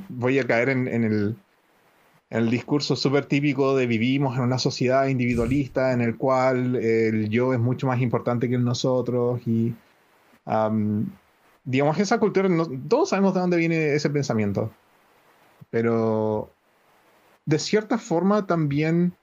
voy 0.09 0.39
a 0.39 0.47
caer 0.47 0.69
en, 0.69 0.89
el, 0.89 1.37
el, 2.29 2.51
discurso 2.51 2.97
súper 2.97 3.25
típico 3.25 3.77
de 3.77 3.87
vivimos 3.87 4.37
en 4.37 4.43
una 4.43 4.59
sociedad 4.59 5.07
individualista 5.07 5.93
en 5.93 6.03
el 6.03 6.17
cual 6.17 6.77
el 6.77 7.31
yo 7.31 7.55
es 7.55 7.59
mucho 7.59 7.87
más 7.87 8.01
importante 8.01 8.49
que 8.49 8.57
el 8.57 8.65
nosotros 8.65 9.41
y 9.47 9.75
digamos 11.65 11.99
esa 11.99 12.19
cultura, 12.19 12.49
todos 12.89 13.11
sabemos 13.11 13.35
de 13.35 13.41
dónde 13.41 13.57
viene 13.57 13.95
ese 13.95 14.11
pensamiento, 14.11 14.73
pero 15.71 16.51
de 17.47 17.59
cierta 17.59 17.99
forma 17.99 18.47
también 18.47 19.15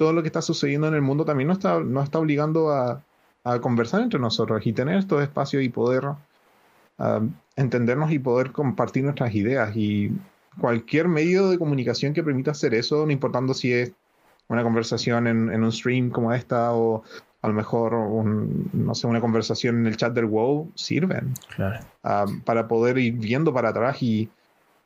todo 0.00 0.14
lo 0.14 0.22
que 0.22 0.28
está 0.28 0.40
sucediendo 0.40 0.88
en 0.88 0.94
el 0.94 1.02
mundo 1.02 1.26
también 1.26 1.48
nos 1.48 1.58
está, 1.58 1.78
nos 1.78 2.04
está 2.04 2.18
obligando 2.18 2.70
a, 2.70 3.04
conversar 3.60 4.00
entre 4.00 4.18
nosotros 4.18 4.66
y 4.66 4.72
tener 4.72 4.96
estos 4.96 5.22
espacios 5.22 5.62
y 5.62 5.68
poder 5.68 6.04
um, 6.96 7.34
entendernos 7.54 8.10
y 8.10 8.18
poder 8.18 8.50
compartir 8.50 9.04
nuestras 9.04 9.34
ideas. 9.34 9.76
Y 9.76 10.10
cualquier 10.58 11.06
medio 11.08 11.50
de 11.50 11.58
comunicación 11.58 12.14
que 12.14 12.22
permita 12.22 12.52
hacer 12.52 12.72
eso, 12.72 13.04
no 13.04 13.12
importando 13.12 13.52
si 13.52 13.74
es 13.74 13.92
una 14.48 14.62
conversación 14.62 15.26
en, 15.26 15.62
un 15.62 15.70
stream 15.72 16.08
como 16.08 16.32
esta 16.32 16.72
o 16.72 17.02
a 17.42 17.48
lo 17.48 17.52
mejor 17.52 17.92
no 17.92 18.94
sé, 18.94 19.06
una 19.06 19.20
conversación 19.20 19.80
en 19.80 19.86
el 19.86 19.98
chat 19.98 20.14
del 20.14 20.26
WoW, 20.26 20.70
sirven 20.76 21.34
um, 22.04 22.40
para 22.40 22.68
poder 22.68 22.96
ir 22.96 23.14
viendo 23.14 23.52
para 23.52 23.68
atrás 23.68 24.02
y, 24.02 24.30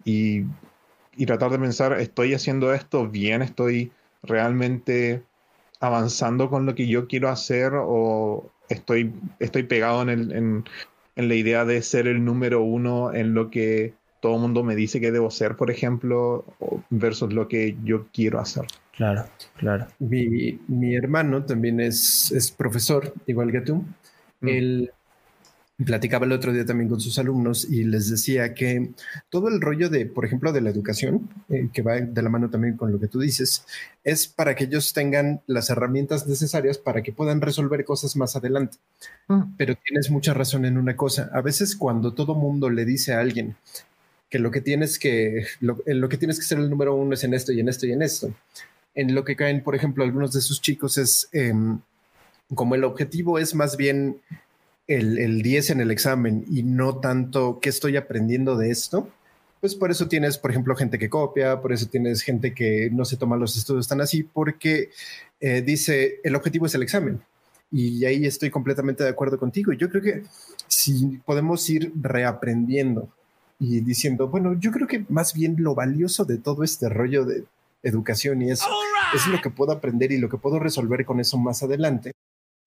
y, 0.05 0.45
y 1.17 1.27
tratar 1.27 1.53
de 1.53 1.61
pensar, 1.61 2.01
estoy 2.01 2.35
haciendo 2.35 2.75
esto 2.75 3.07
bien, 3.09 3.43
estoy 3.43 3.93
realmente 4.27 5.23
avanzando 5.81 6.49
con 6.49 6.67
lo 6.67 6.75
que 6.75 6.87
yo 6.87 7.07
quiero 7.09 7.29
hacer 7.29 7.73
o 7.75 8.51
estoy, 8.69 9.13
estoy 9.39 9.65
pegado 9.65 10.03
en, 10.03 10.09
el, 10.09 10.33
en, 10.33 11.29
la 11.29 11.35
idea 11.35 11.65
de 11.65 11.83
ser 11.83 12.07
el 12.07 12.25
número 12.25 12.63
uno 12.63 13.13
en 13.13 13.35
lo 13.35 13.51
que 13.51 13.95
todo 14.21 14.37
el 14.37 14.41
mundo 14.41 14.65
me 14.65 14.75
dice 14.75 15.01
que 15.01 15.13
debo 15.13 15.31
ser, 15.31 15.57
por 15.57 15.71
ejemplo, 15.71 16.45
versus 16.89 17.33
lo 17.33 17.47
que 17.47 17.77
yo 17.85 18.07
quiero 18.13 18.41
hacer. 18.41 18.65
Claro, 18.93 19.25
claro. 19.57 19.87
Mi, 19.99 20.95
hermano 20.95 21.45
también 21.45 21.81
es, 21.81 22.33
es, 22.33 22.51
profesor, 22.51 23.13
igual 23.27 23.53
que 23.53 23.61
tú. 23.61 23.85
Mm. 24.41 24.49
Él, 24.49 24.93
platicaba 25.85 26.25
el 26.25 26.33
otro 26.33 26.53
día 26.53 26.65
también 26.65 26.89
con 26.89 27.01
sus 27.01 27.19
alumnos 27.19 27.65
y 27.69 27.83
les 27.83 28.09
decía 28.09 28.55
que 28.55 28.93
todo 29.29 29.49
el 29.49 29.61
rollo 29.61 29.89
de, 29.89 30.07
por 30.07 30.25
ejemplo, 30.25 30.53
de 30.53 30.61
la 30.61 30.71
educación, 30.71 31.29
eh, 31.49 31.69
que 31.73 31.83
va 31.83 31.95
de 31.95 32.23
la 32.23 32.29
mano 32.29 32.49
también 32.49 32.77
con 32.77 32.93
lo 32.93 33.01
que 33.01 33.09
tú 33.09 33.19
dices, 33.19 33.65
es 34.05 34.29
para 34.29 34.55
que 34.55 34.65
ellos 34.65 34.93
tengan 34.93 35.41
las 35.47 35.71
herramientas 35.71 36.29
necesarias 36.29 36.79
para 36.79 37.03
que 37.03 37.13
puedan 37.13 37.41
resolver 37.41 37.85
cosas 37.85 38.15
más 38.15 38.37
adelante. 38.37 38.79
Mm. 39.27 39.57
Pero 39.57 39.75
tienes 39.75 40.11
mucha 40.11 40.33
razón 40.33 40.65
en 40.65 40.79
una 40.79 40.97
cosa. 40.97 41.29
A 41.33 41.41
veces 41.41 41.75
cuando 41.75 42.15
todo 42.15 42.35
mundo 42.35 42.71
le 42.71 42.85
dice 42.85 43.15
a 43.15 43.21
alguien 43.21 43.57
que 44.31 44.39
lo 44.39 44.53
que 44.53 44.61
tienes 44.61 44.99
que, 45.01 45.47
lo, 45.61 45.79
lo 45.87 46.09
que 46.09 46.19
tienes 46.19 46.39
que 46.39 46.45
ser 46.45 46.59
el 46.59 46.71
número 46.71 46.95
uno 46.95 47.15
es 47.15 47.25
en 47.25 47.35
esto 47.35 47.53
y 47.53 47.61
en 47.61 47.69
esto 47.69 47.87
y 47.87 47.93
en 47.93 48.03
esto, 48.03 48.33
en 48.95 49.15
lo 49.15 49.25
que 49.25 49.35
caen, 49.35 49.63
por 49.63 49.75
ejemplo, 49.75 50.05
algunos 50.05 50.33
de 50.33 50.41
sus 50.41 50.61
chicos 50.61 50.99
es 50.99 51.29
em, 51.33 51.81
como 52.55 52.75
el 52.75 52.85
objetivo 52.85 53.39
es 53.39 53.55
más 53.55 53.77
bien 53.77 54.21
el, 54.87 55.43
10 55.43 55.71
en 55.71 55.81
el 55.81 55.91
examen 55.91 56.45
y 56.51 56.63
no 56.63 56.99
tanto 56.99 57.59
qué 57.61 57.69
estoy 57.69 57.97
aprendiendo 57.97 58.57
de 58.57 58.71
esto, 58.71 59.09
pues 59.61 59.75
por 59.75 59.91
eso 59.91 60.09
tienes, 60.09 60.37
por 60.37 60.51
ejemplo, 60.51 60.77
gente 60.77 60.99
que 60.99 61.09
copia, 61.09 61.61
por 61.61 61.73
eso 61.73 61.87
tienes 61.87 62.23
gente 62.23 62.53
que 62.55 62.91
no 62.93 63.05
se 63.05 63.17
toma 63.17 63.37
los 63.37 63.57
estudios 63.57 63.89
tan 63.89 64.01
así, 64.01 64.23
porque 64.23 64.91
eh, 65.41 65.63
dice 65.63 66.21
el 66.23 66.35
objetivo 66.35 66.67
es 66.67 66.75
el 66.75 66.83
examen. 66.83 67.21
Y 67.71 68.05
ahí 68.05 68.27
estoy 68.27 68.51
completamente 68.51 69.03
de 69.03 69.11
acuerdo 69.11 69.39
contigo. 69.39 69.73
Yo 69.73 69.89
creo 69.89 70.03
que 70.03 70.23
si 70.69 71.19
podemos 71.25 71.69
ir 71.71 71.93
reaprendiendo 72.01 73.09
y 73.59 73.81
diciendo, 73.81 74.29
bueno, 74.29 74.55
yo 74.61 74.71
creo 74.71 74.87
que 74.87 75.05
más 75.09 75.33
bien 75.33 75.57
lo 75.59 75.75
valioso 75.75 76.25
de 76.25 76.39
todo 76.39 76.63
este 76.63 76.89
rollo 76.89 77.25
de 77.25 77.45
educación 77.83 78.43
y 78.43 78.51
eso 78.51 78.69
es 79.15 79.27
lo 79.27 79.41
que 79.41 79.51
puedo 79.51 79.73
aprender 79.73 80.13
y 80.13 80.19
lo 80.19 80.29
que 80.29 80.39
puedo 80.39 80.59
resolver 80.59 81.05
con 81.05 81.21
eso 81.21 81.39
más 81.39 81.63
adelante 81.63 82.13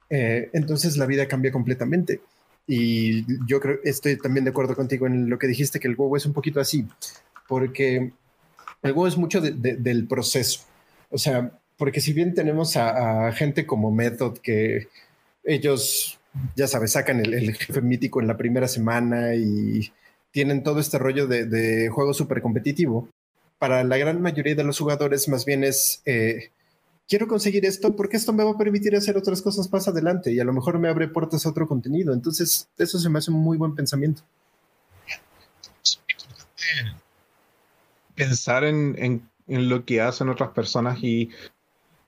eh, 0.10 0.50
entonces 0.54 0.98
la 0.98 1.06
vida 1.06 1.28
cambia 1.28 1.52
completamente. 1.52 2.22
Y 2.67 3.26
yo 3.48 3.60
creo, 3.60 3.80
estoy 3.84 4.17
también 4.17 4.43
de 4.43 4.52
acuerdo 4.52 4.76
contigo 4.76 5.08
en 5.08 5.30
lo 5.30 5.39
que 5.39 5.48
dijiste, 5.48 5.80
que 5.80 5.88
el 5.88 5.96
huevo 5.98 6.17
es 6.17 6.26
un 6.26 6.34
poquito 6.34 6.60
así, 6.60 6.86
porque 7.48 8.12
el 8.82 8.91
huevo 8.91 9.08
es 9.08 9.17
mucho 9.17 9.39
del 9.41 10.08
proceso. 10.08 10.62
O 11.10 11.17
sea, 11.17 11.52
porque 11.78 12.02
si 12.02 12.12
bien 12.12 12.34
tenemos 12.34 12.76
a, 12.76 13.32
gente 13.32 13.65
como 13.65 13.91
Method, 13.91 14.39
que 14.39 14.89
ellos, 15.43 16.20
ya 16.56 16.67
sabes, 16.67 16.91
sacan 16.91 17.22
el, 17.22 17.56
jefe 17.56 17.82
mítico 17.82 18.20
en 18.20 18.28
la 18.28 18.38
primera 18.38 18.67
semana 18.67 19.36
y 19.36 19.91
tienen 20.32 20.63
todo 20.63 20.82
este 20.82 20.98
rollo 20.98 21.26
de, 21.28 21.88
juego 21.89 22.13
súper 22.13 22.41
competitivo, 22.41 23.10
para 23.60 23.84
la 23.84 23.98
gran 23.98 24.22
mayoría 24.22 24.56
de 24.56 24.63
los 24.63 24.78
jugadores 24.78 25.28
más 25.30 25.46
bien 25.46 25.63
es... 25.63 26.02
Eh, 26.06 26.52
quiero 27.08 27.28
conseguir 27.28 27.65
esto 27.65 27.96
porque 27.96 28.17
esto 28.17 28.34
me 28.34 28.43
va 28.43 28.52
a 28.52 28.58
permitir 28.58 28.96
hacer 28.96 29.17
otras 29.17 29.41
cosas 29.41 29.72
más 29.72 29.88
adelante 29.88 30.32
y 30.32 30.39
a 30.39 30.43
lo 30.43 30.54
mejor 30.54 30.78
me 30.80 30.89
abre 30.89 31.08
puertas 31.08 31.46
a 31.46 31.50
otro 31.50 31.67
contenido. 31.67 32.13
Entonces, 32.13 32.70
eso 32.78 33.00
se 33.00 33.10
me 33.10 33.20
hace 33.20 33.32
un 33.32 33.38
muy 33.38 33.58
buen 33.58 33.76
pensamiento. 33.76 34.22
Pensar 38.15 38.63
en, 38.63 39.30
lo 39.48 39.86
que 39.86 40.02
hacen 40.02 40.30
otras 40.30 40.50
personas 40.50 41.00
y 41.02 41.30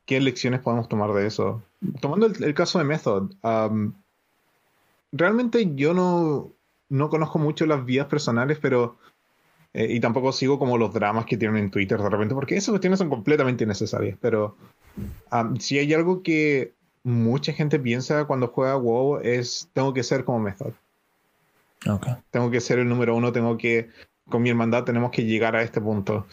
qué 0.06 0.20
lecciones 0.20 0.60
podemos 0.60 0.90
tomar 0.90 1.14
de 1.14 1.28
eso. 1.28 1.64
Tomando 2.02 2.26
el, 2.26 2.54
caso 2.54 2.80
de 2.80 2.86
Method, 2.86 3.32
realmente 5.12 5.72
yo 5.76 5.94
no, 5.94 6.52
no 6.90 7.10
conozco 7.10 7.40
mucho 7.40 7.66
las 7.66 7.86
vidas 7.86 8.08
personales, 8.08 8.58
pero 8.60 8.98
eh, 9.74 9.88
y 9.90 10.00
tampoco 10.00 10.32
sigo 10.32 10.58
como 10.58 10.78
los 10.78 10.94
dramas 10.94 11.26
que 11.26 11.38
tienen 11.38 11.58
en 11.58 11.72
Twitter 11.72 12.02
de 12.02 12.10
repente, 12.10 12.34
porque 12.34 12.58
esas 12.58 12.72
cuestiones 12.72 13.00
son 13.00 13.10
completamente 13.10 13.64
innecesarias. 13.64 14.18
Pero 14.20 14.58
si 15.60 15.78
hay 15.80 15.94
algo 15.94 16.24
que 16.24 16.74
mucha 17.04 17.54
gente 17.54 17.80
piensa 17.80 18.26
cuando 18.26 18.48
juega 18.48 18.76
WoW 18.76 19.20
es 19.24 19.70
tengo 19.74 19.94
que 19.94 20.04
ser 20.04 20.26
como 20.26 20.40
Method. 20.40 20.74
Tengo 22.32 22.52
que 22.52 22.62
ser 22.62 22.80
el 22.80 22.90
número 22.90 23.16
uno, 23.16 23.32
tengo 23.32 23.58
que, 23.58 23.90
con 24.30 24.42
mi 24.42 24.50
hermandad 24.50 24.84
tenemos 24.84 25.12
que 25.12 25.26
llegar 25.26 25.56
a 25.56 25.62
este 25.62 25.82
punto. 25.82 26.26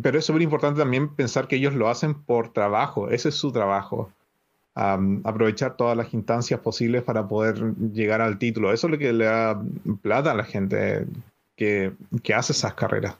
pero 0.00 0.18
es 0.18 0.24
súper 0.24 0.42
importante 0.42 0.80
también 0.80 1.14
pensar 1.14 1.48
que 1.48 1.56
ellos 1.56 1.74
lo 1.74 1.88
hacen 1.88 2.14
por 2.14 2.52
trabajo, 2.52 3.10
ese 3.10 3.30
es 3.30 3.34
su 3.34 3.52
trabajo. 3.52 4.12
aprovechar 4.74 5.76
todas 5.76 5.96
las 5.96 6.14
instancias 6.14 6.60
posibles 6.60 7.02
para 7.02 7.26
poder 7.28 7.74
llegar 7.92 8.20
al 8.20 8.38
título. 8.38 8.72
Eso 8.72 8.86
es 8.86 8.90
lo 8.92 8.98
que 8.98 9.12
le 9.12 9.24
da 9.24 9.60
plata 10.00 10.30
a 10.30 10.34
la 10.34 10.44
gente 10.44 11.06
que, 11.56 11.92
que 12.22 12.34
hace 12.34 12.52
esas 12.52 12.74
carreras. 12.74 13.16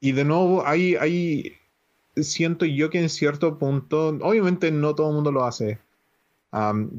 Y 0.00 0.12
de 0.12 0.24
nuevo, 0.24 0.66
hay, 0.66 0.96
hay, 0.96 1.52
siento 2.16 2.64
yo 2.64 2.90
que 2.90 3.00
en 3.00 3.08
cierto 3.08 3.58
punto, 3.58 4.08
obviamente 4.22 4.70
no 4.70 4.94
todo 4.94 5.08
el 5.08 5.14
mundo 5.14 5.32
lo 5.32 5.44
hace, 5.44 5.78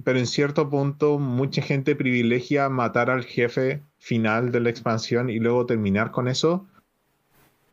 pero 0.04 0.20
en 0.20 0.28
cierto 0.28 0.70
punto 0.70 1.18
mucha 1.18 1.62
gente 1.62 1.96
privilegia 1.96 2.70
matar 2.70 3.10
al 3.10 3.24
jefe 3.24 3.82
final 3.98 4.52
de 4.52 4.60
la 4.60 4.70
expansión 4.70 5.30
y 5.30 5.40
luego 5.40 5.66
terminar 5.66 6.12
con 6.12 6.28
eso. 6.28 6.68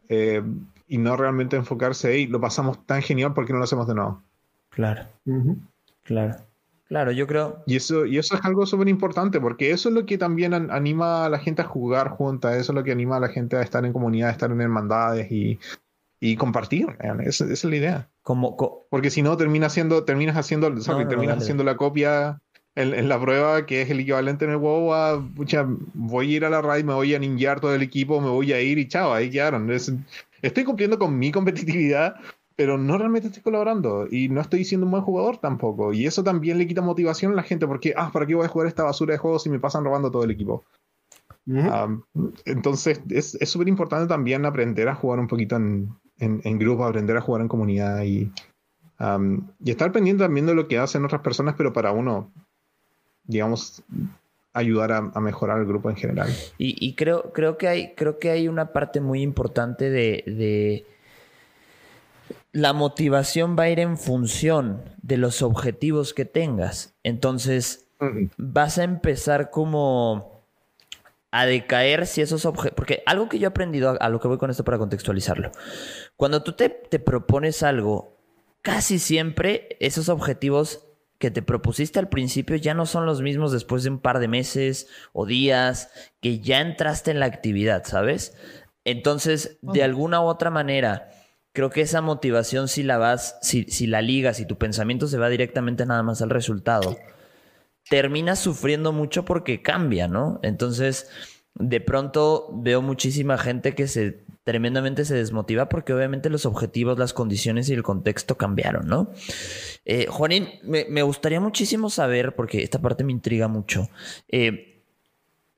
Eh, 0.08 0.42
y 0.88 0.98
no 0.98 1.16
realmente 1.16 1.56
enfocarse, 1.56 2.18
y 2.18 2.26
lo 2.26 2.40
pasamos 2.40 2.84
tan 2.86 3.02
genial, 3.02 3.34
porque 3.34 3.52
no 3.52 3.58
lo 3.58 3.64
hacemos 3.64 3.88
de 3.88 3.94
nuevo? 3.94 4.22
Claro. 4.70 5.02
Claro. 6.04 6.36
Claro, 6.88 7.10
yo 7.10 7.26
creo. 7.26 7.64
Y 7.66 7.76
eso, 7.76 8.06
y 8.06 8.18
eso 8.18 8.36
es 8.36 8.44
algo 8.44 8.64
súper 8.64 8.88
importante, 8.88 9.40
porque 9.40 9.72
eso 9.72 9.88
es 9.88 9.94
lo 9.94 10.06
que 10.06 10.18
también 10.18 10.54
anima 10.54 11.24
a 11.24 11.28
la 11.28 11.38
gente 11.38 11.62
a 11.62 11.66
jugar 11.66 12.10
juntas, 12.10 12.56
eso 12.56 12.72
es 12.72 12.76
lo 12.76 12.84
que 12.84 12.92
anima 12.92 13.16
a 13.16 13.20
la 13.20 13.28
gente 13.28 13.56
a 13.56 13.62
estar 13.62 13.84
en 13.84 13.92
comunidad, 13.92 14.28
a 14.28 14.32
estar 14.32 14.50
en 14.50 14.60
hermandades 14.60 15.30
y, 15.32 15.58
y 16.20 16.36
compartir. 16.36 16.96
Esa, 17.24 17.44
es 17.44 17.64
la 17.64 17.76
idea. 17.76 18.10
Como, 18.22 18.56
porque 18.88 19.10
si 19.10 19.22
no, 19.22 19.36
terminas 19.36 19.72
haciendo, 19.72 20.04
terminas 20.04 20.36
haciendo, 20.36 20.72
terminas 21.08 21.38
haciendo 21.38 21.64
la 21.64 21.76
copia 21.76 22.40
en, 22.76 23.08
la 23.08 23.20
prueba, 23.20 23.66
que 23.66 23.82
es 23.82 23.90
el 23.90 24.00
equivalente 24.00 24.44
en 24.44 24.52
el 24.52 24.58
WoW 24.58 24.92
a, 24.92 25.28
voy 25.94 26.32
a 26.32 26.36
ir 26.36 26.44
a 26.44 26.50
la 26.50 26.62
raid, 26.62 26.84
me 26.84 26.94
voy 26.94 27.14
a 27.14 27.18
ninjar 27.18 27.60
todo 27.60 27.74
el 27.74 27.82
equipo, 27.82 28.20
me 28.20 28.28
voy 28.28 28.52
a 28.52 28.60
ir 28.60 28.78
y 28.78 28.86
chao, 28.86 29.12
ahí 29.12 29.30
quedaron. 29.30 29.70
estoy 29.70 30.64
cumpliendo 30.64 30.98
con 30.98 31.18
mi 31.18 31.32
competitividad, 31.32 32.16
pero 32.56 32.78
no 32.78 32.96
realmente 32.96 33.28
estoy 33.28 33.42
colaborando 33.42 34.08
y 34.10 34.30
no 34.30 34.40
estoy 34.40 34.64
siendo 34.64 34.86
un 34.86 34.92
buen 34.92 35.02
jugador 35.04 35.36
tampoco. 35.36 35.92
Y 35.92 36.06
eso 36.06 36.24
también 36.24 36.56
le 36.56 36.66
quita 36.66 36.80
motivación 36.80 37.32
a 37.32 37.36
la 37.36 37.42
gente 37.42 37.66
porque, 37.66 37.92
ah, 37.96 38.10
¿para 38.10 38.26
qué 38.26 38.34
voy 38.34 38.46
a 38.46 38.48
jugar 38.48 38.66
esta 38.66 38.82
basura 38.82 39.12
de 39.12 39.18
juegos 39.18 39.42
si 39.42 39.50
me 39.50 39.60
pasan 39.60 39.84
robando 39.84 40.10
todo 40.10 40.24
el 40.24 40.30
equipo? 40.30 40.64
entonces 42.44 43.00
es 43.08 43.36
súper 43.48 43.68
importante 43.68 44.08
también 44.08 44.44
aprender 44.44 44.88
a 44.88 44.96
jugar 44.96 45.20
un 45.20 45.28
poquito 45.28 45.54
en, 45.54 45.94
en, 46.18 46.58
grupo, 46.58 46.84
aprender 46.84 47.16
a 47.16 47.20
jugar 47.20 47.40
en 47.40 47.46
comunidad 47.46 48.02
y, 48.02 48.32
y 49.60 49.70
estar 49.70 49.92
pendiente 49.92 50.24
también 50.24 50.46
de 50.46 50.56
lo 50.56 50.66
que 50.66 50.78
hacen 50.78 51.04
otras 51.04 51.20
personas, 51.20 51.54
pero 51.56 51.72
para 51.72 51.92
uno, 51.92 52.32
digamos, 53.22 53.84
ayudar 54.54 54.90
a, 54.90 55.20
mejorar 55.20 55.60
el 55.60 55.66
grupo 55.66 55.88
en 55.88 55.94
general. 55.94 56.30
Y, 56.58 56.94
creo, 56.96 57.30
creo, 57.32 57.56
que 57.58 57.68
hay, 57.68 57.94
creo 57.94 58.18
que 58.18 58.30
hay 58.30 58.48
una 58.48 58.72
parte 58.72 59.00
muy 59.00 59.22
importante 59.22 59.88
de 59.88 60.84
la 62.52 62.72
motivación 62.72 63.56
va 63.58 63.64
a 63.64 63.70
ir 63.70 63.80
en 63.80 63.98
función 63.98 64.82
de 65.02 65.16
los 65.16 65.42
objetivos 65.42 66.14
que 66.14 66.24
tengas. 66.24 66.94
Entonces, 67.02 67.88
vas 68.36 68.78
a 68.78 68.84
empezar 68.84 69.50
como 69.50 70.42
a 71.30 71.44
decaer 71.46 72.06
si 72.06 72.22
esos 72.22 72.46
objetivos... 72.46 72.76
Porque 72.76 73.02
algo 73.06 73.28
que 73.28 73.38
yo 73.38 73.46
he 73.46 73.48
aprendido, 73.48 73.96
a, 74.00 74.08
lo 74.08 74.20
que 74.20 74.28
voy 74.28 74.38
con 74.38 74.50
esto 74.50 74.64
para 74.64 74.78
contextualizarlo, 74.78 75.50
cuando 76.16 76.42
tú 76.42 76.52
te, 76.52 76.68
te 76.68 76.98
propones 76.98 77.62
algo, 77.62 78.16
casi 78.62 78.98
siempre 78.98 79.76
esos 79.80 80.08
objetivos 80.08 80.86
que 81.18 81.30
te 81.30 81.42
propusiste 81.42 81.98
al 81.98 82.08
principio 82.08 82.56
ya 82.56 82.74
no 82.74 82.84
son 82.84 83.06
los 83.06 83.22
mismos 83.22 83.52
después 83.52 83.82
de 83.82 83.90
un 83.90 83.98
par 83.98 84.18
de 84.18 84.28
meses 84.28 84.88
o 85.12 85.24
días 85.26 85.90
que 86.20 86.40
ya 86.40 86.60
entraste 86.60 87.10
en 87.10 87.20
la 87.20 87.26
actividad, 87.26 87.84
¿sabes? 87.84 88.36
Entonces, 88.84 89.58
de 89.62 89.82
alguna 89.82 90.20
u 90.20 90.24
otra 90.24 90.50
manera, 90.50 91.10
creo 91.56 91.70
que 91.70 91.80
esa 91.80 92.02
motivación 92.02 92.68
si 92.68 92.82
la 92.82 92.98
vas, 92.98 93.38
si, 93.40 93.64
si 93.64 93.86
la 93.86 94.02
ligas 94.02 94.40
y 94.40 94.46
tu 94.46 94.58
pensamiento 94.58 95.06
se 95.06 95.16
va 95.16 95.30
directamente 95.30 95.86
nada 95.86 96.02
más 96.02 96.20
al 96.20 96.28
resultado, 96.28 96.98
terminas 97.88 98.38
sufriendo 98.38 98.92
mucho 98.92 99.24
porque 99.24 99.62
cambia, 99.62 100.06
¿no? 100.06 100.38
Entonces, 100.42 101.08
de 101.54 101.80
pronto 101.80 102.50
veo 102.52 102.82
muchísima 102.82 103.38
gente 103.38 103.74
que 103.74 103.88
se 103.88 104.26
tremendamente 104.44 105.06
se 105.06 105.14
desmotiva 105.14 105.70
porque 105.70 105.94
obviamente 105.94 106.28
los 106.28 106.44
objetivos, 106.44 106.98
las 106.98 107.14
condiciones 107.14 107.70
y 107.70 107.72
el 107.72 107.82
contexto 107.82 108.36
cambiaron, 108.36 108.86
¿no? 108.86 109.10
Eh, 109.86 110.08
Juanín, 110.10 110.50
me, 110.62 111.02
gustaría 111.02 111.40
muchísimo 111.40 111.88
saber, 111.88 112.34
porque 112.36 112.62
esta 112.62 112.82
parte 112.82 113.02
me 113.02 113.12
intriga 113.12 113.48
mucho. 113.48 113.88
Eh, 114.28 114.84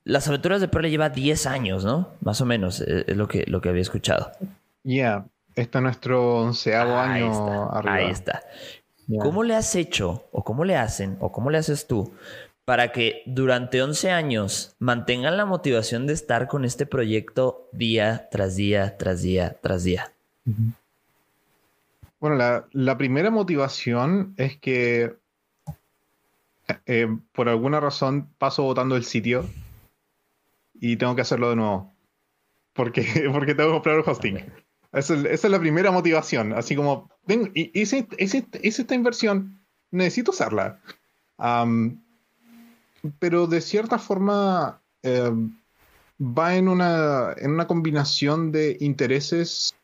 las 0.05 0.29
aventuras 0.29 0.61
de 0.61 0.69
Perle 0.69 0.91
lleva 0.91 1.11
10 1.11 1.47
años, 1.47 1.85
¿no? 1.85 2.13
Más 2.21 2.41
o 2.41 2.47
menos, 2.47 2.81
eh, 2.83 3.05
es 3.09 3.17
lo 3.17 3.27
que, 3.27 3.45
lo 3.49 3.61
que 3.61 3.69
había 3.69 3.83
escuchado. 3.83 4.31
Ya, 5.59 5.63
Está 5.63 5.81
nuestro 5.81 6.41
onceavo 6.41 6.97
año 6.97 7.71
arriba. 7.73 7.95
Ahí 7.95 8.11
está. 8.11 8.43
¿Cómo 9.21 9.43
le 9.43 9.55
has 9.55 9.75
hecho, 9.75 10.29
o 10.33 10.45
cómo 10.45 10.65
le 10.65 10.77
hacen, 10.77 11.17
o 11.21 11.33
cómo 11.33 11.51
le 11.51 11.59
haces 11.59 11.87
tú, 11.87 12.13
para 12.65 12.93
que 12.93 13.23
durante 13.25 13.83
11 13.83 14.11
años 14.11 14.77
mantengan 14.79 15.37
la 15.39 15.47
motivación 15.47 16.07
de 16.07 16.13
estar 16.13 16.47
con 16.47 16.67
este 16.67 16.85
proyecto 16.85 17.69
día 17.73 18.29
tras 18.31 18.57
día, 18.57 18.99
tras 18.99 19.23
día, 19.23 19.57
tras 19.63 19.85
día? 19.85 20.13
Bueno, 22.21 22.37
la, 22.71 22.99
primera 22.99 23.31
motivación 23.31 24.35
es 24.37 24.59
que 24.59 25.17
eh, 26.85 27.09
por 27.33 27.49
alguna 27.49 27.81
razón 27.81 28.29
paso 28.37 28.63
votando 28.65 28.97
el 28.97 29.05
sitio 29.05 29.47
y 30.75 30.97
tengo 30.97 31.17
que 31.17 31.23
hacerlo 31.23 31.49
de 31.49 31.57
nuevo. 31.57 31.95
Porque, 32.75 33.03
porque 33.33 33.55
tengo 33.55 33.71
que 33.71 33.75
comprar 33.75 33.97
el 33.97 34.05
hosting. 34.07 34.68
Esa 34.93 35.15
es, 35.15 35.45
la 35.45 35.59
primera 35.59 35.91
motivación. 35.91 36.53
Así 36.53 36.75
como, 36.75 37.11
hice, 37.55 38.07
esta 38.19 38.95
inversión, 38.95 39.61
necesito 39.91 40.31
usarla. 40.31 40.81
pero 43.19 43.47
de 43.47 43.61
cierta 43.61 43.99
forma 43.99 44.81
eh, 45.03 45.31
va 46.21 46.57
en 46.57 46.69
una, 46.69 47.35
en 47.37 47.53
una 47.53 47.67
combinación 47.67 48.51
de 48.51 48.77
intereses 48.81 49.75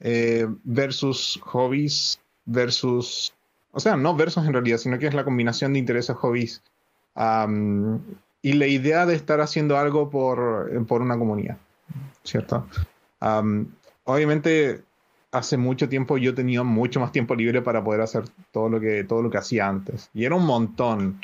eh, 0.00 0.46
versus 0.64 1.40
hobbies 1.42 2.20
versus 2.44 3.32
o 3.76 3.80
sea, 3.80 3.94
no 3.94 4.16
versos 4.16 4.46
en 4.46 4.54
realidad, 4.54 4.78
sino 4.78 4.98
que 4.98 5.06
es 5.06 5.12
la 5.12 5.22
combinación 5.22 5.74
de 5.74 5.78
intereses, 5.80 6.16
hobbies 6.16 6.62
y 8.40 8.52
la 8.54 8.66
idea 8.66 9.04
de 9.04 9.14
estar 9.14 9.42
haciendo 9.42 9.76
algo 9.76 10.08
por, 10.08 10.86
por 10.86 11.02
una 11.02 11.18
comunidad, 11.18 11.58
¿cierto? 12.24 12.66
Obviamente, 14.06 14.82
hace 15.32 15.56
mucho 15.56 15.88
tiempo 15.88 16.18
yo 16.18 16.34
tenía 16.34 16.62
mucho 16.62 17.00
más 17.00 17.12
tiempo 17.12 17.34
libre 17.34 17.62
para 17.62 17.84
poder 17.84 18.00
hacer 18.00 18.24
todo 18.52 18.68
lo 18.68 18.80
que, 18.80 19.04
todo 19.04 19.22
lo 19.22 19.30
que 19.30 19.38
hacía 19.38 19.68
antes. 19.68 20.10
Y 20.14 20.24
era 20.24 20.34
un 20.34 20.46
montón. 20.46 21.20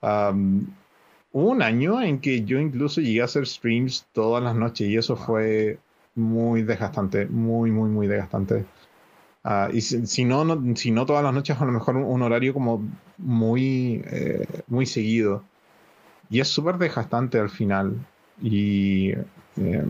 hubo 0.00 1.50
un 1.50 1.62
año 1.62 2.00
en 2.02 2.20
que 2.20 2.44
yo 2.44 2.58
incluso 2.58 3.00
llegué 3.00 3.22
a 3.22 3.24
hacer 3.24 3.46
streams 3.46 4.06
todas 4.12 4.42
las 4.42 4.54
noches 4.54 4.88
y 4.88 4.96
eso 4.96 5.16
fue 5.16 5.78
muy 6.14 6.62
desgastante, 6.62 7.26
muy, 7.26 7.70
muy, 7.70 7.90
muy 7.90 8.06
desgastante. 8.06 8.64
Ah, 9.42 9.70
y 9.72 9.80
si, 9.80 10.24
no, 10.24 10.76
si 10.76 10.90
no 10.90 11.06
todas 11.06 11.24
las 11.24 11.32
noches, 11.32 11.58
a 11.60 11.64
lo 11.64 11.72
mejor 11.72 11.96
un, 11.96 12.22
horario 12.22 12.52
como 12.52 12.82
muy, 13.18 14.02
eh, 14.06 14.46
muy 14.68 14.86
seguido. 14.86 15.44
Y 16.30 16.40
es 16.40 16.48
súper 16.48 16.78
desgastante 16.78 17.38
al 17.38 17.50
final. 17.50 17.94
Y 18.42 19.10
eh, 19.56 19.88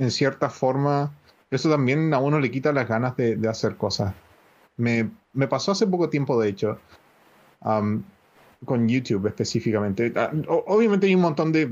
en 0.00 0.10
cierta 0.10 0.50
forma, 0.50 1.12
eso 1.52 1.70
también 1.70 2.12
a 2.12 2.18
uno 2.18 2.40
le 2.40 2.50
quita 2.50 2.72
las 2.72 2.88
ganas 2.88 3.16
de, 3.16 3.38
hacer 3.48 3.76
cosas. 3.76 4.12
Me, 4.76 5.10
me, 5.32 5.46
pasó 5.46 5.70
hace 5.72 5.86
poco 5.86 6.10
tiempo, 6.10 6.40
de 6.40 6.48
hecho, 6.48 6.78
con 8.64 8.88
YouTube 8.88 9.28
específicamente. 9.28 10.12
Ah, 10.16 10.32
obviamente 10.66 11.06
hay 11.06 11.14
un 11.14 11.20
montón 11.20 11.52
de 11.52 11.70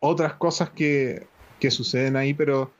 otras 0.00 0.34
cosas 0.34 0.68
que, 0.70 1.26
que 1.58 1.70
suceden 1.70 2.16
ahí, 2.16 2.34
pero 2.34 2.70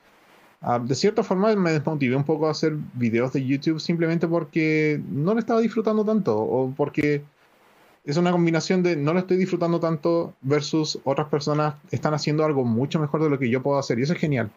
Ah, 0.65 0.79
de 0.79 0.95
cierta 0.95 1.23
forma 1.23 1.53
me 1.57 1.73
desmotivé 1.73 2.15
un 2.15 2.23
poco 2.23 2.47
a 2.47 2.51
hacer 2.51 2.73
videos 2.93 3.33
de 3.33 3.45
YouTube 3.45 3.81
simplemente 3.81 4.29
porque 4.29 5.01
no 5.09 5.33
lo 5.33 5.39
estaba 5.41 5.59
disfrutando 5.59 6.05
tanto 6.05 6.39
o 6.39 6.73
porque 6.73 7.21
es 8.05 8.15
una 8.15 8.31
combinación 8.31 8.81
de 8.81 8.95
no 8.95 9.11
lo 9.11 9.19
estoy 9.19 9.35
disfrutando 9.35 9.81
tanto 9.81 10.33
versus 10.41 10.99
otras 11.03 11.27
personas 11.27 11.75
están 11.91 12.13
haciendo 12.13 12.45
algo 12.45 12.63
mucho 12.63 12.97
mejor 12.97 13.21
de 13.21 13.29
lo 13.29 13.37
que 13.39 13.49
yo 13.49 13.61
puedo 13.61 13.77
hacer 13.77 13.99
y 13.99 14.03
eso 14.03 14.13
es 14.13 14.19
genial. 14.19 14.51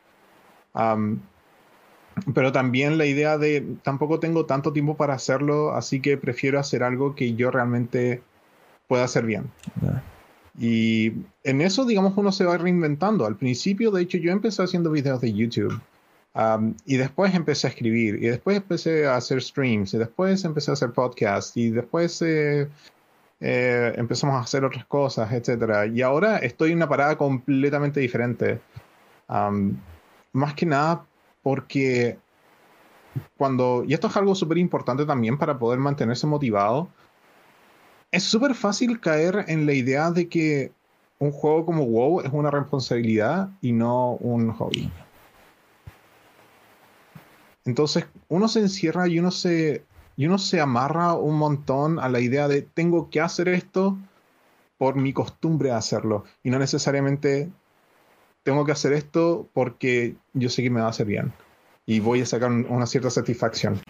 Pero 2.35 2.53
también 2.53 2.99
la 2.99 3.07
idea 3.07 3.39
de 3.39 3.77
tampoco 3.83 4.21
tengo 4.21 4.47
tanto 4.47 4.73
tiempo 4.73 4.97
para 4.97 5.15
hacerlo, 5.15 5.75
así 5.75 6.01
que 6.01 6.17
prefiero 6.17 6.59
hacer 6.59 6.83
algo 6.83 7.15
que 7.15 7.35
yo 7.35 7.51
realmente 7.51 8.23
pueda 8.89 9.05
hacer 9.05 9.25
bien. 9.25 9.51
Y 10.59 11.13
en 11.45 11.61
eso, 11.61 11.85
digamos, 11.85 12.15
uno 12.17 12.33
se 12.33 12.45
va 12.45 12.57
reinventando. 12.57 13.27
Al 13.27 13.37
principio, 13.37 13.91
de 13.91 14.03
hecho, 14.03 14.17
yo 14.17 14.33
empecé 14.33 14.63
haciendo 14.63 14.91
videos 14.91 15.21
de 15.21 15.33
YouTube 15.33 15.79
y 16.85 16.97
después 16.97 17.35
empecé 17.35 17.67
a 17.67 17.71
escribir, 17.71 18.17
y 18.17 18.27
después 18.27 18.59
empecé 18.59 19.07
a 19.07 19.17
hacer 19.17 19.41
streams, 19.41 19.95
y 19.95 19.99
después 19.99 20.45
empecé 20.45 20.71
a 20.71 20.75
hacer 20.75 20.91
podcasts, 20.91 21.57
y 21.57 21.71
después 21.71 22.21
eh, 22.21 22.69
eh, 23.41 23.93
empezamos 23.97 24.37
a 24.37 24.41
hacer 24.41 24.65
otras 24.65 24.85
cosas, 24.85 25.33
etc. 25.33 25.91
Y 25.95 26.03
ahora 26.03 26.39
estoy 26.39 26.73
en 26.73 26.77
una 26.77 26.89
parada 26.89 27.17
completamente 27.17 28.01
diferente. 28.01 28.61
Más 30.37 30.55
que 30.55 30.67
nada 30.67 31.05
porque 31.43 32.19
cuando, 33.37 33.85
y 33.87 33.95
esto 33.95 34.09
es 34.09 34.17
algo 34.17 34.35
súper 34.35 34.59
importante 34.59 35.05
también 35.05 35.39
para 35.39 35.59
poder 35.59 35.79
mantenerse 35.79 36.27
motivado, 36.27 36.89
es 38.11 38.23
súper 38.23 38.55
fácil 38.55 39.01
caer 39.01 39.45
en 39.49 39.67
la 39.67 39.73
idea 39.73 40.11
de 40.11 40.29
que 40.29 40.73
un 41.19 41.33
juego 41.33 41.65
como 41.65 41.85
WoW 41.85 42.21
es 42.21 42.33
una 42.33 42.51
responsabilidad 42.51 43.49
y 43.61 43.73
no 43.73 44.13
un 44.15 44.53
hobby. 44.53 44.91
Entonces 47.65 48.07
uno 48.29 48.49
se 48.49 48.61
encierra 48.61 49.09
y 49.09 49.19
uno 49.19 49.31
se, 49.31 49.85
y 50.17 50.27
uno 50.27 50.39
se 50.39 50.61
amarra 50.61 51.15
un 51.15 51.37
montón 51.37 51.99
a 51.99 52.09
la 52.09 52.21
idea 52.21 52.49
de 52.49 52.63
tengo 52.63 53.11
que 53.11 53.21
hacer 53.21 53.49
esto 53.49 53.97
por 54.79 54.95
mi 54.97 55.13
costumbre 55.13 55.71
de 55.71 55.75
hacerlo 55.75 56.25
y 56.43 56.51
no 56.51 56.59
necesariamente 56.59 57.51
tengo 58.47 58.65
que 58.65 58.71
hacer 58.71 58.93
esto 58.93 59.49
porque 59.53 60.15
yo 60.33 60.49
sé 60.49 60.63
que 60.63 60.71
me 60.71 60.79
va 60.79 60.87
a 60.87 60.91
hacer 60.91 61.05
bien 61.05 61.33
y 61.85 61.99
voy 61.99 62.21
a 62.21 62.27
sacar 62.27 62.53
una 62.53 62.87
cierta 62.87 63.11
satisfacción. 63.11 63.81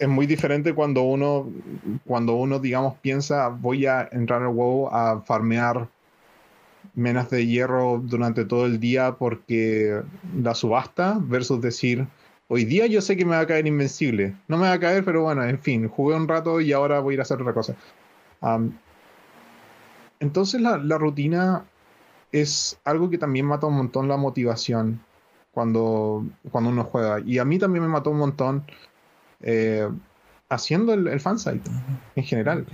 es 0.00 0.08
muy 0.08 0.26
diferente 0.26 0.74
cuando 0.74 1.02
uno, 1.02 1.48
cuando 2.04 2.34
uno, 2.34 2.58
digamos, 2.58 2.96
piensa 2.96 3.48
voy 3.50 3.86
a 3.86 4.08
entrar 4.10 4.42
al 4.42 4.48
WoW 4.48 4.88
a 4.88 5.22
farmear 5.22 5.86
menas 6.96 7.30
de 7.30 7.46
hierro 7.46 8.02
durante 8.02 8.44
todo 8.44 8.66
el 8.66 8.80
día 8.80 9.14
porque 9.16 10.02
la 10.36 10.56
subasta 10.56 11.20
versus 11.20 11.60
decir, 11.60 12.04
hoy 12.48 12.64
día 12.64 12.88
yo 12.88 13.00
sé 13.00 13.16
que 13.16 13.24
me 13.24 13.36
va 13.36 13.42
a 13.42 13.46
caer 13.46 13.68
invencible. 13.68 14.34
No 14.48 14.56
me 14.56 14.66
va 14.66 14.72
a 14.72 14.80
caer, 14.80 15.04
pero 15.04 15.22
bueno, 15.22 15.44
en 15.44 15.60
fin, 15.60 15.88
jugué 15.88 16.16
un 16.16 16.26
rato 16.26 16.60
y 16.60 16.72
ahora 16.72 16.98
voy 16.98 17.12
a 17.12 17.14
ir 17.14 17.20
a 17.20 17.22
hacer 17.22 17.40
otra 17.40 17.54
cosa. 17.54 17.76
entonces 20.18 20.60
la, 20.60 20.98
rutina 20.98 21.64
es 22.32 22.78
algo 22.84 23.10
que 23.10 23.18
también 23.18 23.46
mata 23.46 23.66
un 23.66 23.76
montón 23.76 24.08
la 24.08 24.16
motivación 24.16 25.00
cuando, 25.52 26.24
cuando 26.50 26.70
uno 26.70 26.84
juega. 26.84 27.20
Y 27.20 27.38
a 27.38 27.44
mí 27.44 27.58
también 27.58 27.82
me 27.82 27.88
mató 27.88 28.10
un 28.10 28.18
montón 28.18 28.64
eh, 29.40 29.88
haciendo 30.48 30.92
el, 30.94 31.08
el 31.08 31.20
fansite 31.20 31.70
en 32.16 32.24
general. 32.24 32.66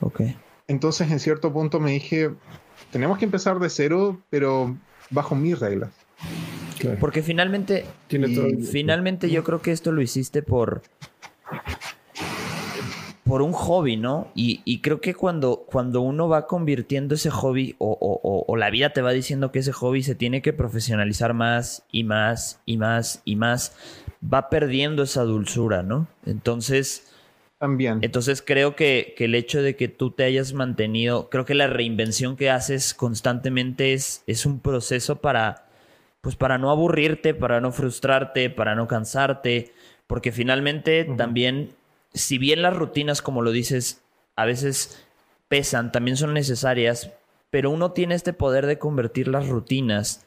ok. 0.00 0.22
Entonces 0.68 1.10
en 1.10 1.18
cierto 1.18 1.52
punto 1.52 1.80
me 1.80 1.92
dije, 1.92 2.30
tenemos 2.92 3.18
que 3.18 3.24
empezar 3.24 3.58
de 3.58 3.70
cero, 3.70 4.20
pero 4.30 4.76
bajo 5.10 5.34
mis 5.34 5.58
reglas. 5.58 5.90
Porque 7.00 7.22
finalmente, 7.22 7.86
finalmente 8.70 9.30
yo 9.30 9.42
creo 9.42 9.60
que 9.60 9.72
esto 9.72 9.90
lo 9.92 10.00
hiciste 10.00 10.42
por 10.42 10.82
por 13.28 13.42
un 13.42 13.52
hobby, 13.52 13.96
¿no? 13.98 14.32
Y, 14.34 14.80
creo 14.80 15.00
que 15.00 15.14
cuando, 15.14 15.64
cuando 15.66 16.00
uno 16.00 16.28
va 16.28 16.46
convirtiendo 16.46 17.14
ese 17.14 17.30
hobby 17.30 17.76
o, 17.78 18.44
o, 18.46 18.56
la 18.56 18.70
vida 18.70 18.90
te 18.90 19.02
va 19.02 19.12
diciendo 19.12 19.52
que 19.52 19.58
ese 19.58 19.72
hobby 19.72 20.02
se 20.02 20.14
tiene 20.14 20.40
que 20.40 20.54
profesionalizar 20.54 21.34
más 21.34 21.84
y 21.92 22.04
más 22.04 22.60
y 22.64 22.78
más 22.78 23.20
y 23.26 23.36
más, 23.36 23.76
va 24.22 24.48
perdiendo 24.48 25.02
esa 25.02 25.24
dulzura, 25.24 25.82
¿no? 25.82 26.08
Entonces, 26.24 27.12
también. 27.58 27.98
Entonces 28.02 28.40
creo 28.40 28.76
que, 28.76 29.14
el 29.18 29.34
hecho 29.34 29.60
de 29.60 29.76
que 29.76 29.88
tú 29.88 30.12
te 30.12 30.24
hayas 30.24 30.54
mantenido, 30.54 31.28
creo 31.28 31.44
que 31.44 31.54
la 31.54 31.66
reinvención 31.66 32.36
que 32.36 32.50
haces 32.50 32.94
constantemente 32.94 33.92
es, 33.92 34.22
es 34.26 34.46
un 34.46 34.60
proceso 34.60 35.20
para, 35.20 35.66
pues 36.22 36.34
para 36.36 36.56
no 36.56 36.70
aburrirte, 36.70 37.34
para 37.34 37.60
no 37.60 37.72
frustrarte, 37.72 38.48
para 38.48 38.74
no 38.74 38.86
cansarte, 38.86 39.72
porque 40.06 40.32
finalmente 40.32 41.04
también, 41.16 41.70
si 42.18 42.38
bien 42.38 42.62
las 42.62 42.76
rutinas, 42.76 43.22
como 43.22 43.42
lo 43.42 43.50
dices, 43.50 44.02
a 44.36 44.44
veces 44.44 45.04
pesan, 45.48 45.92
también 45.92 46.16
son 46.16 46.34
necesarias, 46.34 47.10
pero 47.50 47.70
uno 47.70 47.92
tiene 47.92 48.14
este 48.14 48.32
poder 48.32 48.66
de 48.66 48.78
convertir 48.78 49.28
las 49.28 49.48
rutinas 49.48 50.26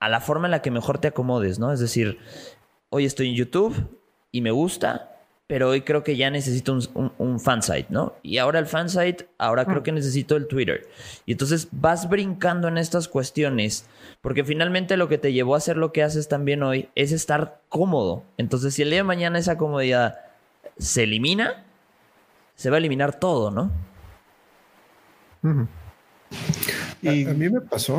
a 0.00 0.08
la 0.08 0.20
forma 0.20 0.46
en 0.46 0.50
la 0.50 0.62
que 0.62 0.70
mejor 0.70 0.98
te 0.98 1.08
acomodes, 1.08 1.58
¿no? 1.58 1.72
Es 1.72 1.80
decir, 1.80 2.18
hoy 2.90 3.06
estoy 3.06 3.30
en 3.30 3.36
YouTube 3.36 3.74
y 4.30 4.42
me 4.42 4.50
gusta, 4.50 5.14
pero 5.46 5.70
hoy 5.70 5.82
creo 5.82 6.04
que 6.04 6.16
ya 6.16 6.30
necesito 6.30 6.72
un, 6.72 7.12
un, 7.18 7.40
fansite, 7.40 7.86
¿no? 7.88 8.14
Y 8.22 8.38
ahora 8.38 8.58
el 8.58 8.66
fansite, 8.66 9.28
ahora 9.38 9.64
creo 9.64 9.80
mm. 9.80 9.82
que 9.82 9.92
necesito 9.92 10.36
el 10.36 10.46
Twitter. 10.46 10.88
Y 11.26 11.32
entonces 11.32 11.68
vas 11.70 12.08
brincando 12.08 12.68
en 12.68 12.78
estas 12.78 13.08
cuestiones, 13.08 13.86
porque 14.20 14.44
finalmente 14.44 14.96
lo 14.96 15.08
que 15.08 15.18
te 15.18 15.32
llevó 15.32 15.54
a 15.54 15.58
hacer 15.58 15.76
lo 15.76 15.92
que 15.92 16.02
haces 16.02 16.28
también 16.28 16.62
hoy 16.62 16.88
es 16.94 17.12
estar 17.12 17.62
cómodo. 17.68 18.24
Entonces, 18.36 18.74
si 18.74 18.82
el 18.82 18.90
día 18.90 19.00
de 19.00 19.04
mañana 19.04 19.38
esa 19.38 19.56
comodidad 19.58 20.18
se 20.78 21.04
elimina, 21.04 21.64
se 22.54 22.70
va 22.70 22.76
a 22.76 22.78
eliminar 22.78 23.18
todo, 23.18 23.50
¿no? 23.50 23.70
Y 27.02 27.26
a, 27.26 27.34
mí 27.34 27.50
me 27.50 27.60
pasó. 27.60 27.96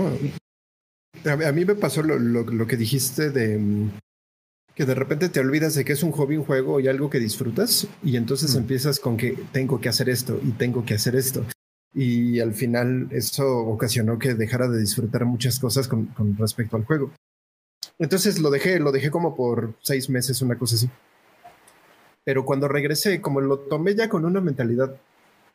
A, 1.26 1.52
mí 1.52 1.66
me 1.66 1.76
pasó 1.76 2.02
lo 2.04 2.68
que 2.68 2.78
dijiste 2.78 3.30
de 3.30 3.90
que 4.76 4.86
de 4.86 4.94
repente 4.94 5.30
te 5.30 5.40
olvidas 5.40 5.74
de 5.74 5.86
que 5.86 5.94
es 5.94 6.04
un 6.04 6.12
hobby, 6.12 6.36
un 6.36 6.44
juego 6.44 6.80
y 6.82 6.90
algo 6.90 7.10
que 7.10 7.20
disfrutas 7.20 7.88
y 8.04 8.18
entonces 8.18 8.54
mm. 8.54 8.58
empiezas 8.58 9.00
con 9.00 9.16
que 9.16 9.38
tengo 9.54 9.80
que 9.80 9.90
hacer 9.90 10.10
esto 10.10 10.40
y 10.44 10.52
tengo 10.52 10.86
que 10.86 10.94
hacer 10.94 11.16
esto. 11.16 11.46
Y 11.94 12.42
al 12.42 12.54
final 12.54 13.08
eso 13.12 13.60
ocasionó 13.60 14.20
que 14.20 14.36
dejara 14.36 14.68
de 14.68 14.82
disfrutar 14.82 15.24
muchas 15.24 15.60
cosas 15.60 15.88
con, 15.88 16.14
respecto 16.38 16.76
al 16.76 16.84
juego. 16.84 17.14
Entonces 17.98 18.40
lo 18.40 18.50
dejé, 18.50 18.80
lo 18.82 18.92
dejé 18.92 19.10
como 19.10 19.34
por 19.34 19.74
seis 19.82 20.10
meses, 20.10 20.42
una 20.42 20.58
cosa 20.58 20.76
así. 20.76 20.90
Pero 22.26 22.44
cuando 22.44 22.68
regresé, 22.68 23.22
como 23.22 23.40
lo 23.40 23.60
tomé 23.60 23.96
ya 23.96 24.10
con 24.10 24.26
una 24.26 24.42
mentalidad 24.42 24.94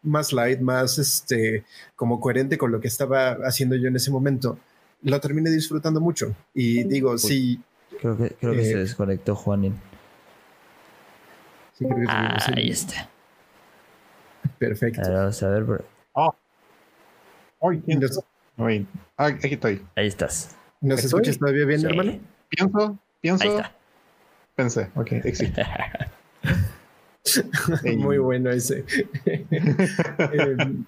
más 0.03 0.33
light, 0.33 0.61
más 0.61 0.99
este, 0.99 1.65
como 1.97 2.21
coherente 2.21 2.57
con 2.57 2.73
lo 2.73 2.81
que 2.81 2.89
estaba 2.89 3.33
haciendo 3.45 3.77
yo 3.77 3.89
en 3.89 3.97
ese 3.97 4.11
momento, 4.11 4.57
lo 5.03 5.21
terminé 5.21 5.51
disfrutando 5.51 6.01
mucho. 6.01 6.35
Y 6.55 6.85
digo, 6.85 7.19
sí. 7.19 7.61
Creo 8.01 8.17
que, 8.17 8.31
creo 8.41 8.53
que 8.53 8.65
se 8.65 8.73
eh, 8.73 8.79
desconectó 8.79 9.35
Juanín. 9.35 9.75
Sí, 11.77 11.85
creo 11.85 11.99
que 11.99 12.07
ah, 12.09 12.39
ahí 12.57 12.71
está. 12.71 13.11
Perfecto. 14.59 15.03
vamos 15.13 15.43
a 15.43 15.49
ver. 15.49 15.85
Oh. 16.13 16.35
Ah, 19.17 19.27
aquí 19.27 19.55
estoy. 19.55 19.85
Ahí 19.97 20.07
estás. 20.07 20.57
¿Nos 20.81 21.05
escuchas 21.05 21.39
todavía 21.39 21.67
bien, 21.67 21.85
hermano? 21.85 22.19
Pienso, 22.49 22.99
pienso. 23.21 23.45
Ahí 23.45 23.51
está. 23.51 23.73
Pensé, 24.55 24.91
ok, 24.95 25.13
existe. 25.25 25.63
Muy 27.97 28.19
bueno 28.19 28.51
ese. 28.51 28.85
Em, 30.33 30.85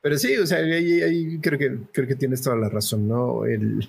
pero 0.00 0.16
sí, 0.18 0.36
o 0.36 0.46
sea, 0.46 0.58
ahí, 0.58 1.38
creo, 1.40 1.58
que, 1.58 1.78
creo 1.92 2.06
que 2.06 2.14
tienes 2.14 2.42
toda 2.42 2.56
la 2.56 2.68
razón, 2.68 3.08
¿no? 3.08 3.44
El, 3.44 3.88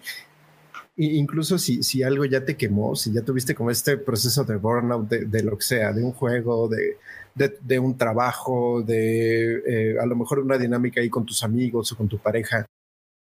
incluso 0.98 1.58
si, 1.58 1.84
si 1.84 2.04
algo 2.04 2.26
ya 2.26 2.44
te 2.44 2.58
quemó, 2.58 2.96
si 2.96 3.14
ya 3.14 3.22
tuviste 3.22 3.56
como 3.56 3.72
este 3.72 3.98
proceso 3.98 4.44
de 4.44 4.56
burnout 4.58 5.08
de, 5.08 5.44
lo 5.44 5.58
que 5.58 5.64
sea, 5.64 5.94
de 5.94 6.04
un 6.04 6.12
juego, 6.12 6.68
de, 6.68 6.98
de, 7.62 7.80
un 7.80 7.98
trabajo, 7.98 8.82
de 8.82 9.62
eh, 9.66 10.00
a 10.00 10.06
lo 10.06 10.16
mejor 10.16 10.40
una 10.40 10.58
dinámica 10.58 11.00
ahí 11.00 11.10
con 11.10 11.26
tus 11.26 11.44
amigos 11.44 11.92
o 11.92 11.98
con 11.98 12.10
tu 12.10 12.18
pareja, 12.18 12.66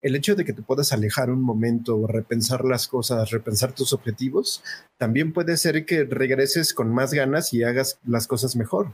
el 0.03 0.15
hecho 0.15 0.35
de 0.35 0.43
que 0.43 0.51
te 0.51 0.61
puedas 0.61 0.91
alejar 0.91 1.31
un 1.31 1.41
momento, 1.41 2.05
repensar 2.07 2.65
las 2.65 2.89
cosas, 2.89 3.31
repensar 3.31 3.73
tus 3.73 3.93
objetivos, 3.93 4.61
también 4.97 5.31
puede 5.31 5.55
ser 5.55 5.85
que 5.85 6.03
regreses 6.03 6.73
con 6.73 6.93
más 6.93 7.13
ganas 7.13 7.53
y 7.53 7.63
hagas 7.63 7.97
las 8.05 8.27
cosas 8.27 8.57
mejor. 8.57 8.91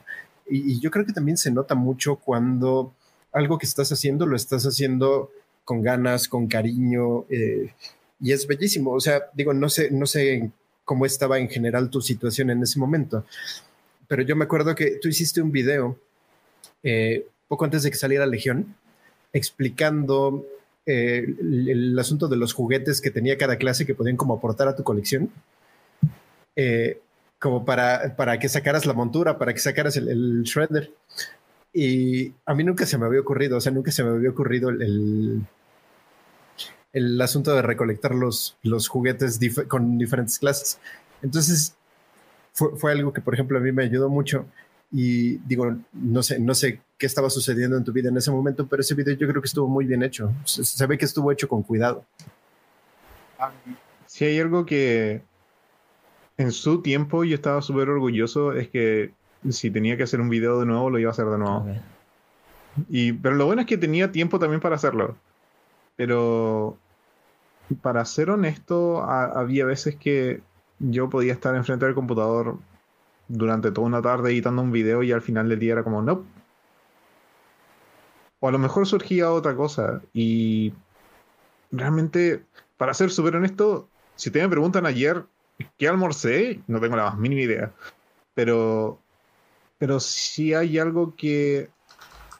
Y, 0.47 0.79
yo 0.79 0.91
creo 0.91 1.05
que 1.05 1.13
también 1.13 1.37
se 1.37 1.51
nota 1.51 1.73
mucho 1.73 2.17
cuando 2.17 2.93
algo 3.31 3.57
que 3.57 3.65
estás 3.65 3.91
haciendo 3.91 4.27
lo 4.27 4.35
estás 4.35 4.65
haciendo 4.65 5.31
con 5.65 5.81
ganas, 5.81 6.27
con 6.27 6.47
cariño, 6.47 7.25
eh, 7.29 7.73
y 8.19 8.31
es 8.31 8.45
bellísimo. 8.45 8.91
O 8.91 8.99
sea, 8.99 9.23
digo, 9.33 9.51
no 9.53 9.67
sé, 9.67 9.89
no 9.89 10.05
sé 10.05 10.51
cómo 10.85 11.07
estaba 11.07 11.39
en 11.39 11.49
general 11.49 11.89
tu 11.89 12.01
situación 12.01 12.51
en 12.51 12.61
ese 12.61 12.77
momento, 12.77 13.25
pero 14.07 14.21
yo 14.21 14.35
me 14.35 14.45
acuerdo 14.45 14.75
que 14.75 14.99
tú 15.01 15.07
hiciste 15.07 15.41
un 15.41 15.51
video 15.51 15.97
eh, 16.83 17.27
poco 17.47 17.65
antes 17.65 17.81
de 17.81 17.89
que 17.89 17.97
saliera 17.97 18.27
Legión 18.27 18.75
explicando 19.33 20.45
eh, 20.91 21.23
el, 21.39 21.99
asunto 21.99 22.28
de 22.28 22.36
los 22.36 22.54
juguetes 22.54 22.99
que 22.99 23.12
tenía 23.12 23.38
cada 23.38 23.58
clase 23.58 23.86
que 23.86 23.93
podían 23.93 24.17
como 24.17 24.34
aportar 24.34 24.67
a 24.67 24.75
tu 24.75 24.84
colección. 24.84 25.30
Eh, 26.56 26.99
como 27.38 27.63
para, 27.63 28.15
para 28.15 28.39
que 28.39 28.49
sacaras 28.49 28.88
la 28.88 28.93
montura, 28.93 29.38
para 29.38 29.54
que 29.54 29.60
sacaras 29.60 29.97
el, 29.97 30.41
shredder. 30.41 30.91
Y 31.71 32.34
a 32.43 32.56
mí 32.56 32.63
nunca 32.63 32.88
se 32.88 32.97
me 32.97 33.06
había 33.06 33.21
ocurrido, 33.21 33.58
o 33.58 33.62
sea, 33.62 33.71
nunca 33.71 33.91
se 33.91 34.04
me 34.04 34.10
había 34.10 34.32
ocurrido 34.32 34.69
el, 34.69 35.45
el, 36.91 37.21
asunto 37.21 37.54
de 37.54 37.62
recolectar 37.62 38.15
los, 38.15 38.58
los 38.63 38.88
juguetes 38.88 39.39
con 39.67 39.99
diferentes 39.99 40.39
clases. 40.39 40.80
Entonces, 41.21 41.75
fue, 42.54 42.75
fue, 42.78 42.91
algo 42.93 43.13
que, 43.13 43.21
por 43.21 43.36
ejemplo, 43.36 43.60
a 43.60 43.62
mí 43.62 43.71
me 43.71 43.84
ayudó 43.84 44.10
mucho. 44.10 44.47
Y 44.91 45.38
digo, 45.47 45.78
no 45.93 46.23
sé, 46.23 46.39
no 46.39 46.56
sé 46.56 46.82
qué 46.99 47.05
estaba 47.05 47.29
sucediendo 47.29 47.77
en 47.77 47.83
tu 47.85 47.93
vida 47.93 48.09
en 48.09 48.17
ese 48.17 48.29
momento, 48.29 48.67
pero 48.67 48.81
ese 48.81 48.93
video 48.93 49.15
yo 49.15 49.27
creo 49.27 49.41
que 49.41 49.47
estuvo 49.47 49.67
muy 49.67 49.85
bien 49.85 50.03
hecho. 50.03 50.31
Se, 50.43 50.85
ve 50.85 50.97
que 50.97 51.05
estuvo 51.05 51.31
hecho 51.31 51.47
con 51.47 51.63
cuidado. 51.63 52.03
Si 54.05 54.25
hay 54.25 54.38
algo 54.38 54.65
que 54.65 55.21
en 56.38 56.51
su 56.51 56.81
tiempo 56.81 57.23
yo 57.23 57.35
estaba 57.35 57.62
súper 57.62 57.89
orgulloso, 57.89 58.51
es 58.51 58.67
que 58.67 59.13
si 59.49 59.71
tenía 59.71 59.95
que 59.95 60.03
hacer 60.03 60.19
un 60.19 60.29
video 60.29 60.59
de 60.59 60.65
nuevo, 60.65 60.89
lo 60.89 60.99
iba 60.99 61.09
a 61.09 61.13
hacer 61.13 61.25
de 61.27 61.38
nuevo. 61.38 61.67
Y, 62.89 63.13
pero 63.13 63.35
lo 63.35 63.45
bueno 63.45 63.62
es 63.62 63.67
que 63.67 63.77
tenía 63.77 64.12
tiempo 64.12 64.38
también 64.38 64.59
para 64.59 64.75
hacerlo. 64.75 65.15
Pero 65.95 66.77
para 67.81 68.03
ser 68.03 68.29
honesto, 68.29 69.03
había 69.03 69.63
veces 69.63 69.95
que 69.95 70.41
yo 70.79 71.09
podía 71.09 71.31
estar 71.31 71.55
enfrente 71.55 71.85
del 71.85 71.95
computador 71.95 72.57
durante 73.29 73.71
toda 73.71 73.88
una 73.88 74.01
tarde 74.01 74.31
editando 74.31 74.62
un 74.62 74.71
video 74.71 75.01
y 75.01 75.13
al 75.13 75.21
final 75.21 75.47
del 75.47 75.59
día 75.59 75.73
era 75.73 75.83
como, 75.83 76.01
no. 76.01 76.38
O 78.39 78.47
a 78.47 78.52
lo 78.52 78.60
mejor 78.60 78.88
surgía 78.88 79.32
otra 79.32 79.56
cosa. 79.56 80.02
Y 80.13 80.73
realmente, 81.71 82.43
para 82.78 82.93
ser 82.93 83.12
súper 83.12 83.36
honesto, 83.36 83.88
si 84.15 84.32
te 84.32 84.41
me 84.41 84.49
preguntan 84.49 84.86
ayer 84.86 85.25
qué 85.78 85.88
almorcé, 85.88 86.62
no 86.67 86.80
tengo 86.80 86.95
la 86.95 87.06
más 87.06 87.17
mínima 87.17 87.41
idea. 87.41 87.71
Pero, 88.34 88.99
pero 89.78 89.99
si 89.99 90.54
hay 90.54 90.80
algo 90.80 91.15
que 91.15 91.69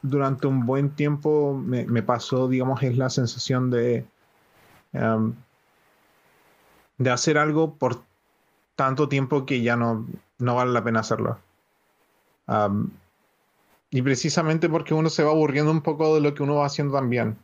durante 0.02 0.46
un 0.46 0.64
buen 0.64 0.90
tiempo 0.90 1.54
me, 1.54 2.02
pasó, 2.02 2.48
digamos, 2.48 2.82
es 2.82 2.96
la 2.96 3.10
sensación 3.10 3.70
de, 3.70 4.06
em, 4.92 5.34
de 6.98 7.10
hacer 7.10 7.38
algo 7.38 7.74
por 7.74 8.02
tanto 8.76 9.08
tiempo 9.08 9.44
que 9.44 9.62
ya 9.62 9.76
no, 9.76 10.06
no 10.38 10.54
vale 10.54 10.72
la 10.72 10.82
pena 10.82 11.00
hacerlo. 11.00 11.38
Y 13.90 14.02
precisamente 14.02 14.68
porque 14.68 14.94
uno 14.94 15.10
se 15.10 15.22
va 15.22 15.30
aburriendo 15.30 15.70
un 15.70 15.82
poco 15.82 16.14
de 16.14 16.20
lo 16.20 16.34
que 16.34 16.42
uno 16.42 16.56
va 16.56 16.66
haciendo 16.66 16.94
también. 16.94 17.36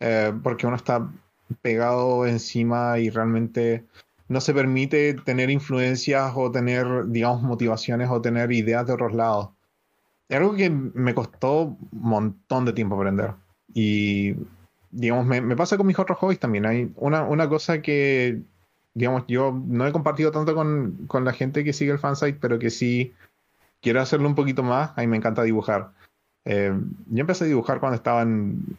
Eh, 0.00 0.32
porque 0.42 0.66
uno 0.66 0.76
está 0.76 1.10
pegado 1.62 2.26
encima 2.26 2.98
y 2.98 3.10
realmente 3.10 3.84
no 4.28 4.40
se 4.40 4.54
permite 4.54 5.14
tener 5.14 5.50
influencias 5.50 6.32
o 6.36 6.50
tener, 6.50 7.06
digamos, 7.08 7.42
motivaciones 7.42 8.08
o 8.10 8.20
tener 8.20 8.52
ideas 8.52 8.86
de 8.86 8.92
otros 8.92 9.12
lados. 9.12 9.50
Es 10.28 10.38
algo 10.38 10.54
que 10.54 10.70
me 10.70 11.14
costó 11.14 11.62
un 11.62 11.88
montón 11.90 12.64
de 12.64 12.72
tiempo 12.72 12.94
aprender. 12.94 13.34
Y, 13.74 14.36
digamos, 14.90 15.26
me, 15.26 15.40
me 15.40 15.56
pasa 15.56 15.76
con 15.76 15.88
mis 15.88 15.98
otros 15.98 16.18
hobbies 16.18 16.38
también. 16.38 16.66
Hay 16.66 16.92
una, 16.96 17.24
una 17.24 17.48
cosa 17.48 17.82
que 17.82 18.42
digamos, 18.94 19.24
yo 19.28 19.52
no 19.66 19.86
he 19.86 19.92
compartido 19.92 20.30
tanto 20.30 20.54
con, 20.54 21.24
la 21.24 21.32
gente 21.32 21.64
que 21.64 21.72
sigue 21.72 21.92
el 21.92 21.98
fansite, 21.98 22.38
pero 22.40 22.58
que 22.58 22.70
sí 22.70 23.14
quiero 23.80 24.00
hacerlo 24.00 24.28
un 24.28 24.34
poquito 24.34 24.62
más. 24.62 24.92
A 24.96 25.06
me 25.06 25.16
encanta 25.16 25.42
dibujar. 25.42 25.92
Eh, 26.44 26.72
yo 27.06 27.20
empecé 27.20 27.44
a 27.44 27.48
dibujar 27.48 27.80
cuando 27.80 27.96
estaba 27.96 28.22
en, 28.22 28.78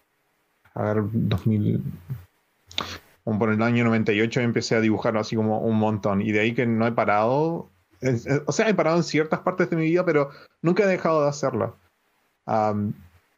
a 0.74 0.84
ver, 0.84 1.04
2000, 1.12 1.84
como 3.24 3.40
por 3.40 3.52
el 3.52 3.62
año 3.62 3.84
98 3.84 4.42
empecé 4.42 4.76
a 4.76 4.82
dibujar 4.82 5.18
así 5.18 5.36
como 5.36 5.60
un 5.60 5.78
montón. 5.78 6.22
Y 6.22 6.32
de 6.32 6.40
ahí 6.40 6.54
que 6.54 6.66
no 6.66 6.88
he 6.88 6.92
parado. 6.92 7.70
o 8.46 8.52
sea, 8.52 8.70
he 8.70 8.74
parado 8.74 8.98
en 8.98 9.04
ciertas 9.04 9.42
partes 9.42 9.70
de 9.70 9.76
mi 9.76 9.84
vida, 9.84 10.06
pero 10.06 10.32
nunca 10.62 10.84
he 10.84 10.88
dejado 10.88 11.24
de 11.24 11.30
hacerlo. 11.30 11.78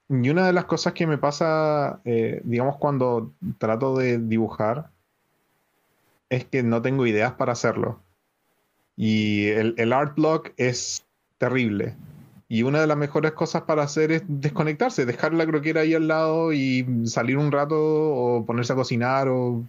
y 0.10 0.30
una 0.30 0.46
de 0.46 0.54
las 0.54 0.66
cosas 0.66 0.94
que 0.94 1.08
me 1.08 1.18
pasa, 1.18 2.02
eh, 2.06 2.42
digamos, 2.44 2.78
cuando 2.78 3.34
trato 3.58 3.98
de 3.98 4.20
dibujar, 4.20 4.90
es 6.30 6.46
que 6.46 6.64
no 6.64 6.82
tengo 6.82 7.06
ideas 7.06 7.34
para 7.34 7.54
hacerlo. 7.54 8.00
Y 8.96 9.48
el, 9.48 9.94
art 9.94 10.16
block 10.16 10.52
es 10.58 11.06
terrible. 11.44 11.96
Y 12.48 12.64
una 12.64 12.80
de 12.80 12.88
las 12.88 12.98
mejores 12.98 13.34
cosas 13.34 13.64
para 13.64 13.84
hacer 13.84 14.12
es 14.12 14.24
desconectarse, 14.28 15.06
dejar 15.06 15.34
la 15.34 15.46
croquera 15.46 15.82
ahí 15.82 15.94
al 15.94 16.08
lado 16.08 16.54
y 16.54 16.86
salir 17.06 17.38
un 17.38 17.52
rato 17.52 17.76
o 17.78 18.46
ponerse 18.46 18.72
a 18.72 18.76
cocinar 18.78 19.28
o 19.28 19.64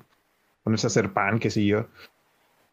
ponerse 0.63 0.87
a 0.87 0.89
hacer 0.89 1.13
pan, 1.13 1.39
qué 1.39 1.51
sé 1.51 1.65
yo. 1.65 1.87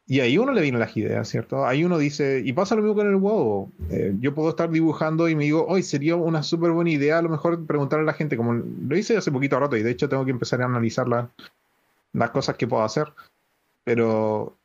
Y 0.06 0.20
ahí 0.20 0.38
uno 0.38 0.52
le 0.52 0.62
vienen 0.62 0.80
las 0.80 0.96
ideas, 0.98 1.28
¿cierto? 1.30 1.66
Ahí 1.66 1.84
uno 1.84 1.98
dice, 1.98 2.42
y 2.44 2.54
pasa 2.54 2.76
lo 2.76 2.82
mismo 2.82 2.96
con 2.96 3.08
el 3.08 3.16
huevo. 3.16 3.72
Eh, 3.90 4.14
yo 4.20 4.36
puedo 4.36 4.50
estar 4.50 4.70
dibujando 4.70 5.30
y 5.30 5.36
me 5.36 5.46
digo, 5.46 5.66
hoy 5.68 5.82
sería 5.82 6.16
una 6.16 6.44
súper 6.44 6.72
buena 6.72 6.92
idea 6.92 7.18
a 7.18 7.22
lo 7.22 7.30
mejor 7.30 7.66
preguntarle 7.66 8.04
a 8.04 8.08
la 8.08 8.14
gente, 8.14 8.38
como 8.38 8.54
lo 8.54 8.98
hice 8.98 9.18
hace 9.18 9.32
poquito 9.32 9.60
rato 9.60 9.78
y 9.78 9.84
de 9.84 9.92
hecho 9.92 10.10
tengo 10.10 10.26
que 10.26 10.32
empezar 10.32 10.62
a 10.62 10.66
analizar 10.66 11.08
las 11.08 12.30
cosas 12.32 12.56
que 12.56 12.68
puedo 12.68 12.84
hacer 12.84 13.08
pero 13.84 14.58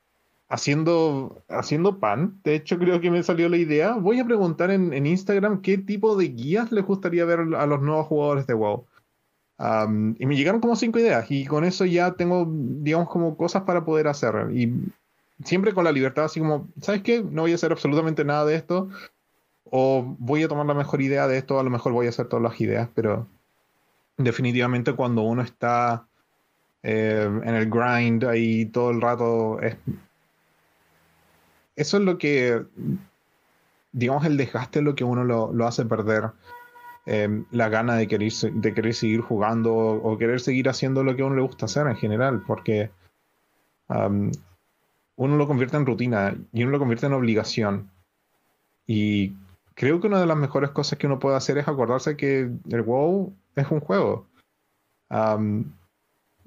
haciendo, 0.49 1.43
haciendo 1.49 1.99
pan, 1.99 2.41
de 2.45 2.55
hecho 2.55 2.79
creo 2.79 3.01
que 3.01 3.11
me 3.11 3.23
salió 3.23 3.49
la 3.49 3.57
idea, 3.57 3.95
voy 3.95 4.21
a 4.21 4.25
preguntar 4.25 4.71
en, 4.71 5.07
Instagram 5.07 5.61
qué 5.61 5.79
tipo 5.79 6.17
de 6.17 6.29
guías 6.29 6.71
les 6.73 6.85
gustaría 6.85 7.25
ver 7.25 7.41
a 7.57 7.67
los 7.67 7.83
nuevos 7.83 8.07
jugadores 8.07 8.47
de 8.47 8.55
WoW. 8.55 8.87
y 10.19 10.27
me 10.27 10.37
llegaron 10.37 10.61
como 10.61 10.77
cinco 10.77 10.99
ideas 10.99 11.31
y 11.31 11.47
con 11.47 11.65
eso 11.65 11.85
ya 11.85 12.13
tengo, 12.13 12.47
digamos, 12.49 13.09
como 13.09 13.37
cosas 13.37 13.63
para 13.63 13.85
poder 13.85 14.09
hacer. 14.09 14.51
Y 14.53 14.73
siempre 15.45 15.75
con 15.75 15.85
la 15.85 15.93
libertad, 15.93 16.27
así 16.27 16.41
como, 16.41 16.69
¿sabes 16.81 17.03
qué? 17.03 17.23
No 17.23 17.43
voy 17.43 17.53
a 17.53 17.57
hacer 17.57 17.73
absolutamente 17.73 18.25
nada 18.25 18.45
de 18.45 18.55
esto. 18.57 18.89
O 19.65 20.17
voy 20.19 20.45
a 20.45 20.49
tomar 20.49 20.67
la 20.67 20.75
mejor 20.75 21.03
idea 21.03 21.27
de 21.27 21.39
esto, 21.39 21.59
a 21.59 21.65
lo 21.65 21.71
mejor 21.71 21.93
voy 21.93 22.07
a 22.07 22.11
hacer 22.11 22.29
todas 22.29 22.43
las 22.43 22.61
ideas, 22.61 22.89
pero 22.95 23.27
definitivamente 24.17 24.93
cuando 24.93 25.23
uno 25.23 25.43
está 25.43 26.07
eh, 26.85 27.29
en 27.43 27.55
el 27.55 27.69
grind 27.69 28.25
ahí 28.25 28.67
todo 28.67 28.91
el 28.91 29.01
rato. 29.01 29.61
Es... 29.61 29.77
Eso 31.77 31.99
es 31.99 32.03
lo 32.03 32.19
que, 32.19 32.65
digamos, 33.93 34.25
el 34.25 34.37
desgaste 34.37 34.81
es 34.81 34.85
lo 34.85 34.95
que 34.95 35.05
uno 35.05 35.25
lo, 35.25 35.67
hace 35.67 35.85
perder. 35.85 36.31
Eh, 37.07 37.45
la 37.53 37.69
gana 37.69 37.95
de 37.95 38.09
querer, 38.09 38.33
de 38.33 38.75
querer 38.75 38.95
seguir 38.95 39.21
jugando 39.21 39.75
o, 39.75 40.19
querer 40.19 40.41
seguir 40.41 40.69
haciendo 40.69 41.05
lo 41.05 41.15
que 41.15 41.23
a 41.23 41.27
uno 41.27 41.37
le 41.37 41.43
gusta 41.43 41.67
hacer 41.67 41.87
en 41.87 41.97
general, 41.97 42.43
porque 42.47 42.91
uno 43.89 45.37
lo 45.37 45.47
convierte 45.47 45.77
en 45.77 45.87
rutina 45.87 46.35
y 46.53 46.65
uno 46.65 46.73
lo 46.73 46.79
convierte 46.81 47.07
en 47.07 47.13
obligación. 47.13 47.91
y 48.87 49.35
creo 49.77 50.01
que 50.01 50.09
una 50.09 50.19
de 50.19 50.27
las 50.27 50.37
mejores 50.37 50.71
cosas 50.71 50.99
que 50.99 51.07
uno 51.07 51.21
puede 51.21 51.37
hacer 51.37 51.59
es 51.59 51.69
acordarse 51.69 52.17
que 52.17 52.51
el 52.71 52.83
WoW 52.83 53.33
es 53.55 53.71
un 53.71 53.81
juego. 53.81 54.27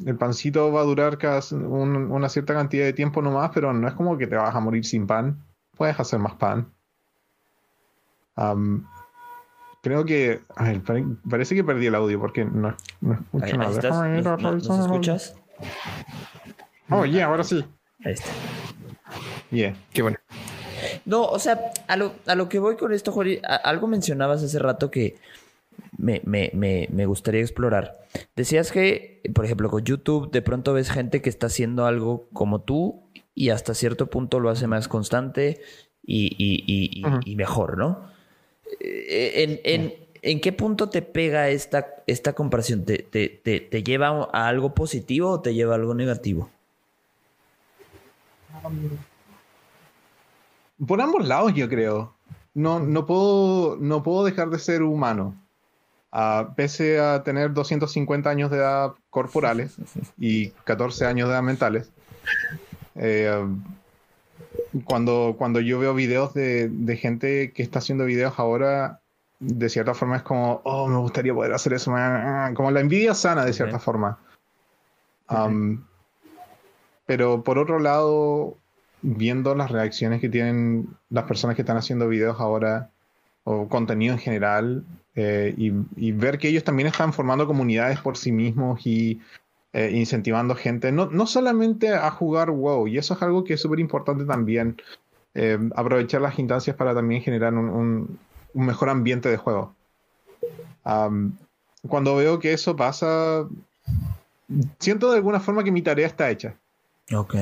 El 0.06 0.16
pancito 0.16 0.72
va 0.72 0.82
a 0.82 0.86
durar 0.86 1.18
una 1.52 2.30
cierta 2.30 2.54
cantidad 2.54 2.86
de 2.86 2.94
tiempo 2.94 3.22
nomás, 3.22 3.52
pero 3.54 3.74
no 3.74 3.88
es 3.88 3.94
como 3.94 4.18
que 4.18 4.28
te 4.28 4.36
vas 4.36 4.56
a 4.56 4.60
morir 4.60 4.86
sin 4.86 5.08
pan. 5.08 5.44
Puedes 5.76 6.00
hacer 6.00 6.20
más 6.20 6.36
pan. 6.36 6.72
creo 9.82 10.06
que. 10.06 10.42
parece 11.30 11.56
que 11.56 11.64
perdí 11.64 11.88
el 11.88 11.96
audio 11.96 12.20
porque 12.20 12.46
no, 12.46 12.76
escucho 13.34 13.58
nada. 13.58 14.22
¿No, 14.22 14.58
escuchas? 14.58 15.36
Oh, 16.90 17.06
yeah, 17.06 17.28
ahora 17.28 17.44
sí. 17.44 17.64
Ahí 18.04 18.14
está. 18.14 18.30
Yeah, 19.52 19.76
qué 19.94 20.02
bueno. 20.02 20.18
No, 21.06 21.24
o 21.24 21.40
sea, 21.40 21.60
a 21.88 21.98
lo, 21.98 22.14
a 22.26 22.36
lo 22.36 22.50
que 22.50 22.60
voy 22.60 22.78
con 22.78 22.94
esto, 22.94 23.12
Jori, 23.12 23.42
algo 23.64 23.88
mencionabas 23.88 24.44
hace 24.44 24.60
rato 24.60 24.90
que 24.92 25.18
me, 25.98 26.22
me, 26.26 26.52
me, 26.54 26.88
me, 26.92 27.06
gustaría 27.06 27.42
explorar. 27.42 28.00
Decías 28.36 28.72
que, 28.72 29.22
por 29.34 29.46
ejemplo, 29.46 29.70
con 29.70 29.84
YouTube 29.84 30.32
de 30.32 30.42
pronto 30.42 30.74
ves 30.74 30.90
gente 30.90 31.22
que 31.22 31.30
está 31.30 31.48
haciendo 31.48 31.86
algo 31.86 32.28
como 32.34 32.62
tú 32.62 33.04
y 33.36 33.50
hasta 33.50 33.74
cierto 33.74 34.10
punto 34.10 34.40
lo 34.40 34.50
hace 34.50 34.68
más 34.68 34.88
constante 34.88 35.62
y, 36.06 36.36
y, 36.38 37.04
y, 37.26 37.36
mejor, 37.36 37.78
¿no? 37.78 38.10
Eh, 38.80 39.44
en, 39.44 39.60
en, 39.64 39.94
¿En 40.22 40.42
qué 40.42 40.52
punto 40.52 40.90
te 40.90 41.02
pega 41.02 41.50
esta, 41.50 41.88
esta 42.06 42.34
comparación? 42.34 42.84
¿Te, 42.84 43.00
te, 43.00 43.30
te, 43.30 43.62
te 43.62 43.84
lleva 43.84 44.30
a 44.34 44.48
algo 44.48 44.74
positivo 44.74 45.30
o 45.30 45.42
te 45.42 45.54
lleva 45.54 45.74
a 45.74 45.78
algo 45.78 45.94
negativo? 45.94 46.50
Por 50.86 51.02
ambos 51.02 51.26
lados, 51.26 51.54
yo 51.54 51.70
creo. 51.70 52.14
No, 52.54 52.80
no, 52.80 53.06
puedo, 53.06 53.78
no 53.80 54.04
puedo 54.04 54.26
dejar 54.26 54.50
de 54.50 54.60
ser 54.60 54.82
humano. 54.82 55.36
Uh, 56.12 56.54
pese 56.56 57.00
a 57.00 57.22
tener 57.24 57.54
250 57.54 58.30
años 58.30 58.50
de 58.50 58.58
edad 58.58 58.94
corporales 59.12 59.76
y 60.18 60.50
14 60.64 61.06
años 61.06 61.28
de 61.28 61.34
edad 61.36 61.44
mentales, 61.44 61.92
eh, 62.96 63.46
cuando, 64.86 65.36
cuando 65.38 65.60
yo 65.60 65.80
veo 65.80 65.94
videos 65.94 66.34
de, 66.34 66.68
de, 66.70 66.98
gente 66.98 67.52
que 67.54 67.62
está 67.62 67.80
haciendo 67.80 68.06
videos 68.06 68.34
ahora, 68.38 69.02
de 69.40 69.70
cierta 69.70 69.94
forma 69.94 70.18
es 70.18 70.24
como, 70.24 70.62
oh, 70.64 70.88
me 70.88 70.98
gustaría 70.98 71.34
poder 71.34 71.54
hacer 71.54 71.74
eso, 71.74 71.92
como 72.56 72.72
la 72.72 72.80
envidia 72.80 73.14
sana 73.14 73.46
de 73.46 73.54
cierta 73.54 73.80
forma. 73.80 74.20
Um, 75.30 75.84
pero 77.06 77.44
por 77.44 77.58
otro 77.58 77.80
lado, 77.80 78.58
viendo 79.02 79.56
las 79.56 79.72
reacciones 79.72 80.22
que 80.22 80.30
tienen 80.30 80.90
las 81.10 81.26
personas 81.26 81.56
que 81.56 81.62
están 81.62 81.78
haciendo 81.78 82.08
videos 82.08 82.40
ahora 82.40 82.90
o 83.44 83.68
contenido 83.68 84.14
en 84.14 84.20
general 84.20 84.84
eh, 85.22 85.54
y, 85.58 86.12
ver 86.14 86.38
que 86.38 86.48
ellos 86.48 86.64
también 86.64 86.88
están 86.88 87.12
formando 87.12 87.46
comunidades 87.46 88.00
por 88.00 88.16
sí 88.16 88.32
mismos 88.32 88.88
y 88.88 89.20
eh, 89.74 89.92
incentivando 89.94 90.56
gente, 90.56 90.94
no, 90.94 91.08
no, 91.08 91.28
solamente 91.28 91.94
a 91.94 92.10
jugar 92.10 92.52
WoW, 92.52 92.88
y 92.88 92.98
eso 92.98 93.16
es 93.16 93.22
algo 93.22 93.44
que 93.44 93.56
es 93.56 93.62
súper 93.62 93.82
importante 93.82 94.24
también, 94.24 94.82
eh, 95.34 95.60
aprovechar 95.76 96.22
las 96.22 96.40
instancias 96.40 96.78
para 96.78 96.96
también 96.96 97.22
generar 97.22 97.54
un, 97.54 98.18
un, 98.54 98.66
mejor 98.66 98.88
ambiente 98.88 99.28
de 99.28 99.36
juego. 99.36 99.76
cuando 100.84 102.16
veo 102.16 102.40
que 102.40 102.54
eso 102.54 102.78
pasa, 102.78 103.46
siento 104.80 105.12
de 105.12 105.18
alguna 105.18 105.42
forma 105.42 105.66
que 105.66 105.72
mi 105.72 105.82
tarea 105.82 106.08
está 106.08 106.30
hecha. 106.30 106.56
Ok. 107.14 107.36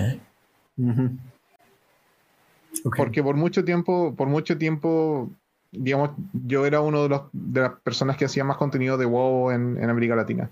Porque 2.98 3.22
por 3.22 3.36
mucho 3.36 3.64
tiempo, 3.64 4.16
por 4.16 4.28
mucho 4.28 4.58
tiempo, 4.58 5.30
digamos, 5.72 6.12
yo 6.34 6.66
era 6.66 6.82
uno 6.82 7.04
de, 7.04 7.10
los, 7.10 7.22
de 7.32 7.62
las 7.62 7.74
personas 7.82 8.18
que 8.18 8.26
hacía 8.26 8.44
más 8.44 8.58
contenido 8.58 8.98
de 8.98 9.06
WoW 9.06 9.52
en, 9.52 9.82
en 9.82 9.90
América 9.90 10.16
Latina. 10.16 10.50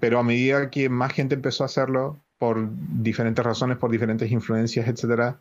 pero 0.00 0.18
a 0.18 0.22
medida 0.22 0.70
que 0.70 0.88
más 0.88 1.12
gente 1.12 1.34
empezó 1.34 1.64
a 1.64 1.66
hacerlo, 1.66 2.18
por 2.38 2.68
diferentes 2.70 3.44
razones, 3.44 3.78
por 3.78 3.90
diferentes 3.90 4.30
influencias, 4.30 4.88
etc., 4.88 5.36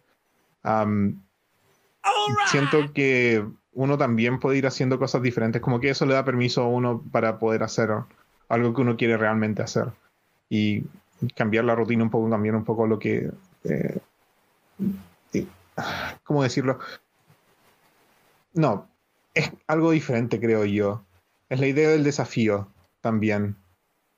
siento 2.47 2.93
que 2.93 3.45
uno 3.73 3.97
también 3.97 4.39
puede 4.39 4.57
ir 4.57 4.67
haciendo 4.67 4.99
cosas 4.99 5.21
diferentes, 5.21 5.61
como 5.61 5.79
que 5.79 5.89
eso 5.89 6.05
le 6.05 6.13
da 6.13 6.25
permiso 6.25 6.61
a 6.61 6.67
uno 6.67 7.03
para 7.11 7.39
poder 7.39 7.63
hacer 7.63 7.89
algo 8.49 8.73
que 8.73 8.81
uno 8.81 8.97
quiere 8.97 9.17
realmente 9.17 9.61
hacer. 9.61 9.91
Y 10.49 10.83
cambiar 11.35 11.65
la 11.65 11.75
rutina 11.75 12.03
un 12.03 12.09
poco, 12.09 12.29
cambiar 12.29 12.55
un 12.55 12.65
poco 12.65 12.85
lo 12.85 12.99
que, 12.99 13.31
eh, 13.63 13.99
¿Cómo 16.23 16.43
decirlo? 16.43 16.79
No, 18.53 18.89
es 19.33 19.51
algo 19.67 19.91
diferente, 19.91 20.39
creo 20.39 20.65
yo. 20.65 21.05
Es 21.49 21.59
la 21.59 21.67
idea 21.67 21.89
del 21.89 22.03
desafío 22.03 22.71
también. 23.01 23.55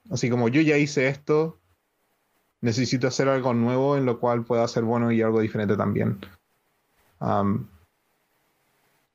Así 0.09 0.29
como 0.29 0.49
yo 0.49 0.61
ya 0.61 0.77
hice 0.77 1.07
esto, 1.07 1.59
necesito 2.61 3.07
hacer 3.07 3.29
algo 3.29 3.53
nuevo 3.53 3.97
en 3.97 4.05
lo 4.05 4.19
cual 4.19 4.43
pueda 4.43 4.67
ser 4.67 4.83
bueno 4.83 5.11
y 5.11 5.21
algo 5.21 5.41
diferente 5.41 5.77
también. 5.77 6.19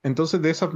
entonces, 0.03 0.41
de 0.41 0.51
eso, 0.51 0.73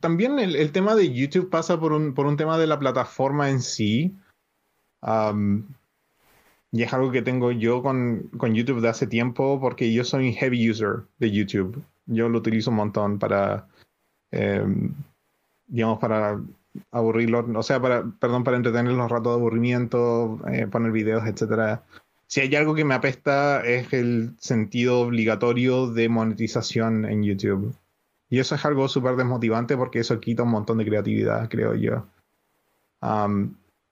también 0.00 0.38
el, 0.38 0.72
tema 0.72 0.94
de 0.94 1.12
YouTube 1.12 1.50
pasa 1.50 1.78
por 1.80 1.92
un, 1.92 2.14
por 2.14 2.26
un 2.26 2.36
tema 2.36 2.58
de 2.58 2.66
la 2.66 2.78
plataforma 2.78 3.50
en 3.50 3.62
sí. 3.62 4.16
Y 6.72 6.82
es 6.82 6.92
algo 6.92 7.10
que 7.10 7.22
tengo 7.22 7.52
yo 7.52 7.82
con, 7.82 8.30
YouTube 8.32 8.80
de 8.80 8.88
hace 8.88 9.06
tiempo 9.06 9.58
porque 9.60 9.92
yo 9.92 10.04
soy 10.04 10.32
heavy 10.34 10.70
user 10.70 11.04
de 11.18 11.30
YouTube. 11.30 11.82
Yo 12.06 12.28
lo 12.28 12.38
utilizo 12.38 12.70
un 12.70 12.76
montón 12.76 13.18
para, 13.18 13.68
em, 14.36 14.94
digamos, 15.66 15.98
para 15.98 16.40
aburrirlo, 16.90 17.46
o 17.54 17.62
sea, 17.62 17.80
para, 17.80 18.04
perdón, 18.20 18.44
para 18.44 18.56
entretener 18.56 18.92
los 18.92 19.10
ratos 19.10 19.32
de 19.32 19.40
aburrimiento, 19.40 20.38
eh, 20.52 20.66
poner 20.66 20.92
videos, 20.92 21.26
etcétera. 21.26 21.82
Si 22.26 22.40
hay 22.40 22.54
algo 22.56 22.74
que 22.74 22.84
me 22.84 22.94
apesta 22.94 23.64
es 23.64 23.92
el 23.92 24.34
sentido 24.38 25.00
obligatorio 25.00 25.88
de 25.88 26.08
monetización 26.08 27.04
en 27.04 27.22
YouTube. 27.22 27.74
Y 28.28 28.40
eso 28.40 28.56
es 28.56 28.64
algo 28.64 28.88
súper 28.88 29.16
desmotivante 29.16 29.76
porque 29.76 30.00
eso 30.00 30.18
quita 30.20 30.42
un 30.42 30.50
montón 30.50 30.78
de 30.78 30.86
creatividad, 30.86 31.48
creo 31.48 31.74
yo. 31.74 32.06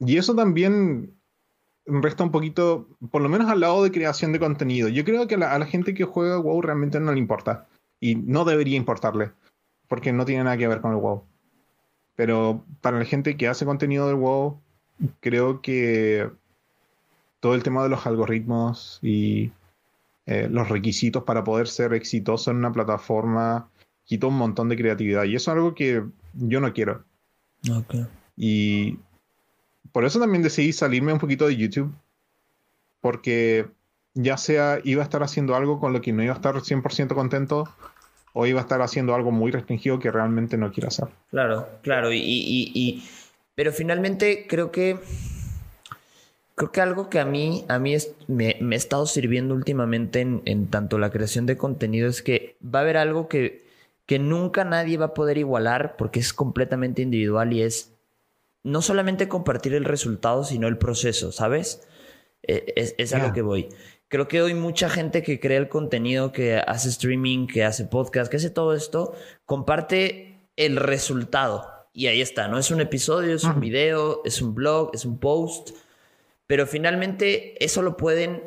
y 0.00 0.16
eso 0.16 0.34
también 0.34 1.14
resta 1.86 2.24
un 2.24 2.32
poquito, 2.32 2.88
por 3.10 3.22
lo 3.22 3.28
menos 3.28 3.48
al 3.48 3.60
lado 3.60 3.82
de 3.82 3.92
creación 3.92 4.32
de 4.32 4.40
contenido. 4.40 4.88
Yo 4.88 5.04
creo 5.04 5.28
que 5.28 5.36
a 5.36 5.58
la, 5.58 5.66
gente 5.66 5.94
que 5.94 6.04
juega 6.04 6.38
WoW 6.38 6.62
realmente 6.62 6.98
no 7.00 7.12
le 7.12 7.18
importa. 7.18 7.68
Y 8.00 8.16
no 8.16 8.44
debería 8.44 8.76
importarle, 8.76 9.30
porque 9.94 10.12
no 10.12 10.24
tiene 10.24 10.42
nada 10.42 10.56
que 10.56 10.66
ver 10.66 10.80
con 10.80 10.90
el 10.90 10.96
WoW. 10.96 11.22
Pero 12.16 12.64
para 12.80 12.98
la 12.98 13.04
gente 13.04 13.36
que 13.36 13.46
hace 13.46 13.64
contenido 13.64 14.08
del 14.08 14.16
WoW, 14.16 14.60
creo 15.20 15.62
que 15.62 16.28
todo 17.38 17.54
el 17.54 17.62
tema 17.62 17.84
de 17.84 17.90
los 17.90 18.04
algoritmos 18.04 18.98
y 19.02 19.52
eh, 20.26 20.48
los 20.50 20.68
requisitos 20.68 21.22
para 21.22 21.44
poder 21.44 21.68
ser 21.68 21.94
exitoso 21.94 22.50
en 22.50 22.56
una 22.56 22.72
plataforma 22.72 23.68
quita 24.04 24.26
un 24.26 24.36
montón 24.36 24.68
de 24.68 24.76
creatividad. 24.76 25.22
Y 25.26 25.36
eso 25.36 25.52
es 25.52 25.56
algo 25.56 25.76
que 25.76 26.02
yo 26.32 26.60
no 26.60 26.72
quiero. 26.72 27.04
Okay. 27.70 28.04
Y 28.36 28.98
por 29.92 30.04
eso 30.04 30.18
también 30.18 30.42
decidí 30.42 30.72
salirme 30.72 31.12
un 31.12 31.20
poquito 31.20 31.46
de 31.46 31.54
YouTube, 31.54 31.94
porque 33.00 33.68
ya 34.14 34.38
sea 34.38 34.80
iba 34.82 35.02
a 35.02 35.04
estar 35.04 35.22
haciendo 35.22 35.54
algo 35.54 35.78
con 35.78 35.92
lo 35.92 36.00
que 36.00 36.12
no 36.12 36.24
iba 36.24 36.32
a 36.32 36.36
estar 36.36 36.56
100% 36.56 37.14
contento, 37.14 37.68
o 38.34 38.46
iba 38.46 38.60
a 38.60 38.62
estar 38.62 38.82
haciendo 38.82 39.14
algo 39.14 39.30
muy 39.30 39.50
restringido 39.50 39.98
que 39.98 40.10
realmente 40.10 40.58
no 40.58 40.70
quiero 40.72 40.88
hacer. 40.88 41.08
Claro, 41.30 41.68
claro, 41.82 42.12
y, 42.12 42.20
y, 42.20 43.04
pero 43.54 43.72
finalmente 43.72 44.46
creo 44.48 44.70
que 44.70 44.98
creo 46.56 46.72
que 46.72 46.80
algo 46.80 47.08
que 47.08 47.20
a 47.20 47.24
mí, 47.24 47.64
a 47.68 47.78
mí 47.78 47.96
me, 48.26 48.56
me, 48.60 48.74
ha 48.74 48.78
estado 48.78 49.06
sirviendo 49.06 49.54
últimamente 49.54 50.20
en, 50.20 50.42
en, 50.44 50.66
tanto 50.66 50.98
la 50.98 51.10
creación 51.10 51.46
de 51.46 51.56
contenido 51.56 52.08
es 52.08 52.22
que 52.22 52.56
va 52.62 52.80
a 52.80 52.82
haber 52.82 52.96
algo 52.96 53.28
que, 53.28 53.64
que 54.06 54.18
nunca 54.18 54.64
nadie 54.64 54.98
va 54.98 55.06
a 55.06 55.14
poder 55.14 55.38
igualar 55.38 55.96
porque 55.96 56.20
es 56.20 56.32
completamente 56.32 57.02
individual 57.02 57.52
y 57.52 57.62
es 57.62 57.92
no 58.64 58.82
solamente 58.82 59.28
compartir 59.28 59.74
el 59.74 59.84
resultado, 59.84 60.42
sino 60.42 60.68
el 60.68 60.78
proceso, 60.78 61.32
¿sabes? 61.32 61.86
E, 62.42 62.94
es, 62.98 63.12
a 63.12 63.18
lo 63.18 63.32
que 63.32 63.42
voy. 63.42 63.68
Creo 64.14 64.28
que 64.28 64.42
hoy 64.42 64.54
mucha 64.54 64.88
gente 64.88 65.24
que 65.24 65.40
crea 65.40 65.58
el 65.58 65.68
contenido, 65.68 66.30
que 66.30 66.54
hace 66.54 66.88
streaming, 66.88 67.48
que 67.48 67.64
hace 67.64 67.84
podcast, 67.84 68.30
que 68.30 68.36
hace 68.36 68.48
todo 68.48 68.72
esto, 68.72 69.12
comparte 69.44 70.38
el 70.54 70.76
resultado. 70.76 71.68
Y 71.92 72.06
ahí 72.06 72.20
está, 72.20 72.46
¿no? 72.46 72.56
Es 72.56 72.70
un 72.70 72.80
episodio, 72.80 73.34
es 73.34 73.42
un 73.42 73.58
video, 73.58 74.22
es 74.24 74.40
un 74.40 74.54
blog, 74.54 74.92
es 74.94 75.04
un 75.04 75.18
post. 75.18 75.70
Pero 76.46 76.64
finalmente 76.68 77.64
eso 77.64 77.82
lo 77.82 77.96
pueden... 77.96 78.44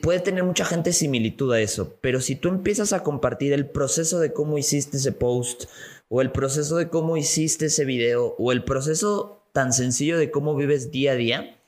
Puede 0.00 0.20
tener 0.20 0.42
mucha 0.42 0.64
gente 0.64 0.94
similitud 0.94 1.52
a 1.52 1.60
eso. 1.60 1.98
Pero 2.00 2.22
si 2.22 2.34
tú 2.34 2.48
empiezas 2.48 2.94
a 2.94 3.02
compartir 3.02 3.52
el 3.52 3.66
proceso 3.66 4.20
de 4.20 4.32
cómo 4.32 4.56
hiciste 4.56 4.96
ese 4.96 5.12
post 5.12 5.64
o 6.08 6.22
el 6.22 6.32
proceso 6.32 6.78
de 6.78 6.88
cómo 6.88 7.18
hiciste 7.18 7.66
ese 7.66 7.84
video, 7.84 8.36
o 8.38 8.52
el 8.52 8.64
proceso 8.64 9.42
tan 9.52 9.74
sencillo 9.74 10.16
de 10.16 10.30
cómo 10.30 10.56
vives 10.56 10.90
día 10.90 11.12
a 11.12 11.16
día, 11.16 11.59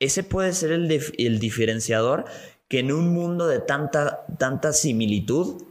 ese 0.00 0.22
puede 0.22 0.52
ser 0.52 0.72
el, 0.72 0.90
el 1.18 1.38
diferenciador 1.38 2.24
que 2.68 2.80
en 2.80 2.92
un 2.92 3.12
mundo 3.12 3.46
de 3.46 3.60
tanta, 3.60 4.26
tanta 4.38 4.72
similitud 4.72 5.62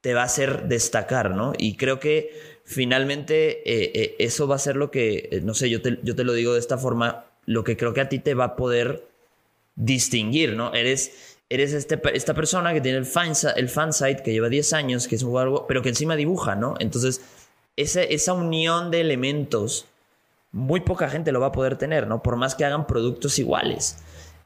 te 0.00 0.14
va 0.14 0.22
a 0.22 0.26
hacer 0.26 0.68
destacar, 0.68 1.32
¿no? 1.32 1.52
Y 1.58 1.76
creo 1.76 1.98
que 1.98 2.58
finalmente 2.64 3.60
eh, 3.70 3.90
eh, 3.94 4.16
eso 4.20 4.46
va 4.46 4.54
a 4.56 4.60
ser 4.60 4.76
lo 4.76 4.90
que, 4.90 5.28
eh, 5.32 5.40
no 5.42 5.54
sé, 5.54 5.68
yo 5.68 5.82
te, 5.82 5.98
yo 6.02 6.14
te 6.14 6.24
lo 6.24 6.32
digo 6.32 6.52
de 6.52 6.60
esta 6.60 6.78
forma, 6.78 7.24
lo 7.46 7.64
que 7.64 7.76
creo 7.76 7.92
que 7.92 8.00
a 8.00 8.08
ti 8.08 8.20
te 8.20 8.34
va 8.34 8.44
a 8.44 8.56
poder 8.56 9.08
distinguir, 9.74 10.54
¿no? 10.54 10.72
Eres, 10.74 11.38
eres 11.48 11.72
este, 11.72 12.00
esta 12.14 12.34
persona 12.34 12.72
que 12.72 12.80
tiene 12.80 12.98
el, 12.98 13.06
fan, 13.06 13.32
el 13.56 13.68
fansite, 13.68 14.22
que 14.22 14.32
lleva 14.32 14.48
10 14.48 14.72
años, 14.74 15.08
que 15.08 15.16
es 15.16 15.22
un 15.22 15.30
juego, 15.30 15.66
pero 15.66 15.82
que 15.82 15.88
encima 15.88 16.14
dibuja, 16.14 16.54
¿no? 16.54 16.74
Entonces, 16.78 17.20
esa, 17.76 18.02
esa 18.02 18.34
unión 18.34 18.90
de 18.90 19.00
elementos, 19.00 19.86
muy 20.58 20.80
poca 20.80 21.08
gente 21.08 21.32
lo 21.32 21.40
va 21.40 21.48
a 21.48 21.52
poder 21.52 21.78
tener, 21.78 22.06
¿no? 22.06 22.22
Por 22.22 22.36
más 22.36 22.54
que 22.54 22.64
hagan 22.64 22.86
productos 22.86 23.38
iguales. 23.38 23.98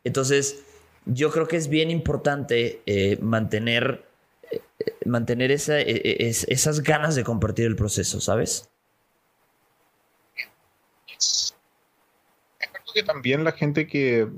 Entonces, 0.04 0.62
yo 1.06 1.30
creo 1.30 1.48
que 1.48 1.56
es 1.56 1.68
bien 1.68 1.90
importante 1.90 2.82
mantener 3.20 4.04
mantener 5.04 5.50
esa, 5.50 5.80
e, 5.80 5.90
e, 5.90 6.28
esas 6.28 6.82
ganas 6.82 7.14
de 7.14 7.24
compartir 7.24 7.66
el 7.66 7.76
proceso, 7.76 8.20
¿sabes? 8.20 8.68
Espero 12.60 12.84
que 12.94 13.02
también 13.02 13.44
la 13.44 13.52
gente 13.52 13.86
que, 13.86 14.28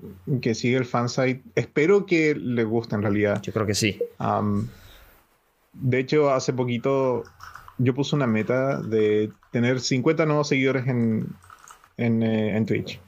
sigue 0.55 0.77
el 0.77 0.85
fansite, 0.85 1.43
espero 1.55 2.07
que 2.07 2.35
le 2.35 2.65
guste 2.65 2.95
en 2.95 3.03
realidad. 3.03 3.43
Yo 3.43 3.53
creo 3.53 3.67
que 3.67 3.75
sí. 3.75 4.01
de 5.73 5.99
hecho, 5.99 6.31
hace 6.31 6.53
poquito 6.53 7.25
yo 7.79 7.93
puse 7.93 8.15
una 8.15 8.29
meta 8.29 8.81
de 8.81 9.33
tener 9.51 9.81
50 9.81 10.27
nuevos 10.27 10.49
seguidores 10.49 10.87
en, 10.87 11.27
en, 11.97 12.23
eh, 12.23 12.57
en 12.57 12.67
Twitch. 12.67 13.01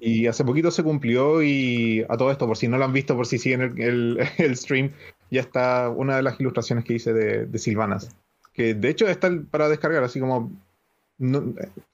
Y 0.00 0.26
hace 0.26 0.44
poquito 0.44 0.70
se 0.70 0.82
cumplió 0.82 1.42
y 1.42 2.04
a 2.08 2.16
todo 2.16 2.30
esto, 2.30 2.46
por 2.46 2.56
si 2.56 2.68
no 2.68 2.78
lo 2.78 2.84
han 2.84 2.92
visto, 2.92 3.16
por 3.16 3.26
si 3.26 3.38
siguen 3.38 3.74
el, 3.78 4.28
el, 4.38 4.56
stream, 4.56 4.92
ya 5.30 5.40
está 5.40 5.88
una 5.88 6.16
de 6.16 6.22
las 6.22 6.40
ilustraciones 6.40 6.84
que 6.84 6.94
hice 6.94 7.12
de, 7.12 7.46
de 7.46 7.58
Silvanas. 7.58 8.14
Que 8.52 8.74
de 8.74 8.88
hecho 8.88 9.06
está 9.06 9.30
para 9.50 9.68
descargar, 9.68 10.04
así 10.04 10.20
como... 10.20 10.50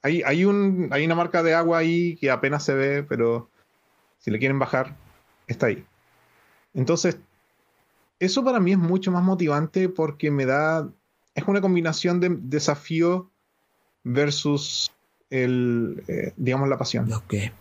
hay, 0.01 0.23
hay, 0.23 0.45
un, 0.45 0.89
hay 0.91 1.05
una 1.05 1.15
marca 1.15 1.43
de 1.43 1.53
agua 1.53 1.79
ahí 1.79 2.15
que 2.17 2.31
apenas 2.31 2.63
se 2.65 2.73
ve, 2.73 3.03
pero 3.03 3.49
si 4.19 4.31
le 4.31 4.39
quieren 4.39 4.59
bajar, 4.59 4.95
está 5.47 5.67
ahí. 5.67 5.85
Entonces, 6.73 7.17
eso 8.19 8.43
para 8.43 8.59
mí 8.59 8.71
es 8.71 8.77
mucho 8.77 9.11
más 9.11 9.23
motivante 9.23 9.89
porque 9.89 10.31
me 10.31 10.45
da... 10.45 10.89
Es 11.33 11.47
una 11.47 11.61
combinación 11.61 12.19
de 12.19 12.29
desafío 12.29 13.29
versus 14.03 14.91
el, 15.31 16.03
eh, 16.07 16.33
digamos, 16.37 16.69
la 16.69 16.77
pasión. 16.77 17.11
Okay. 17.11 17.51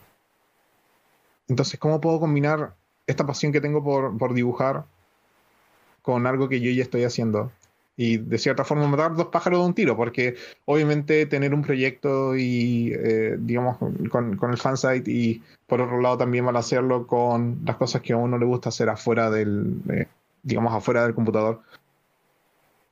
Entonces, 1.48 1.80
¿cómo 1.80 2.00
puedo 2.00 2.20
combinar 2.20 2.74
esta 3.06 3.26
pasión 3.26 3.52
que 3.52 3.60
tengo 3.60 3.82
por, 3.82 4.34
dibujar 4.34 4.84
con 6.02 6.26
algo 6.26 6.48
que 6.48 6.60
yo 6.60 6.70
ya 6.70 6.82
estoy 6.82 7.04
haciendo? 7.04 7.50
Y 7.96 8.16
de 8.18 8.38
cierta 8.38 8.64
forma 8.64 8.86
matar 8.86 9.14
dos 9.14 9.26
pájaros 9.26 9.60
de 9.60 9.66
un 9.66 9.74
tiro, 9.74 9.96
porque 9.96 10.34
obviamente 10.64 11.26
tener 11.26 11.52
un 11.52 11.62
proyecto 11.62 12.36
y, 12.36 12.92
eh, 12.94 13.36
digamos, 13.38 13.78
con, 14.10 14.38
el 14.50 14.58
fansite 14.58 15.10
y 15.10 15.42
por 15.66 15.82
otro 15.82 16.00
lado 16.00 16.18
también 16.18 16.46
hacerlo 16.56 17.06
con 17.06 17.60
las 17.64 17.76
cosas 17.76 18.00
que 18.00 18.14
a 18.14 18.16
uno 18.16 18.38
le 18.38 18.46
gusta 18.46 18.70
hacer 18.70 18.88
afuera 18.88 19.30
del, 19.30 19.82
eh, 19.90 20.06
digamos, 20.42 20.72
afuera 20.72 21.02
del 21.02 21.14
computador. 21.14 21.60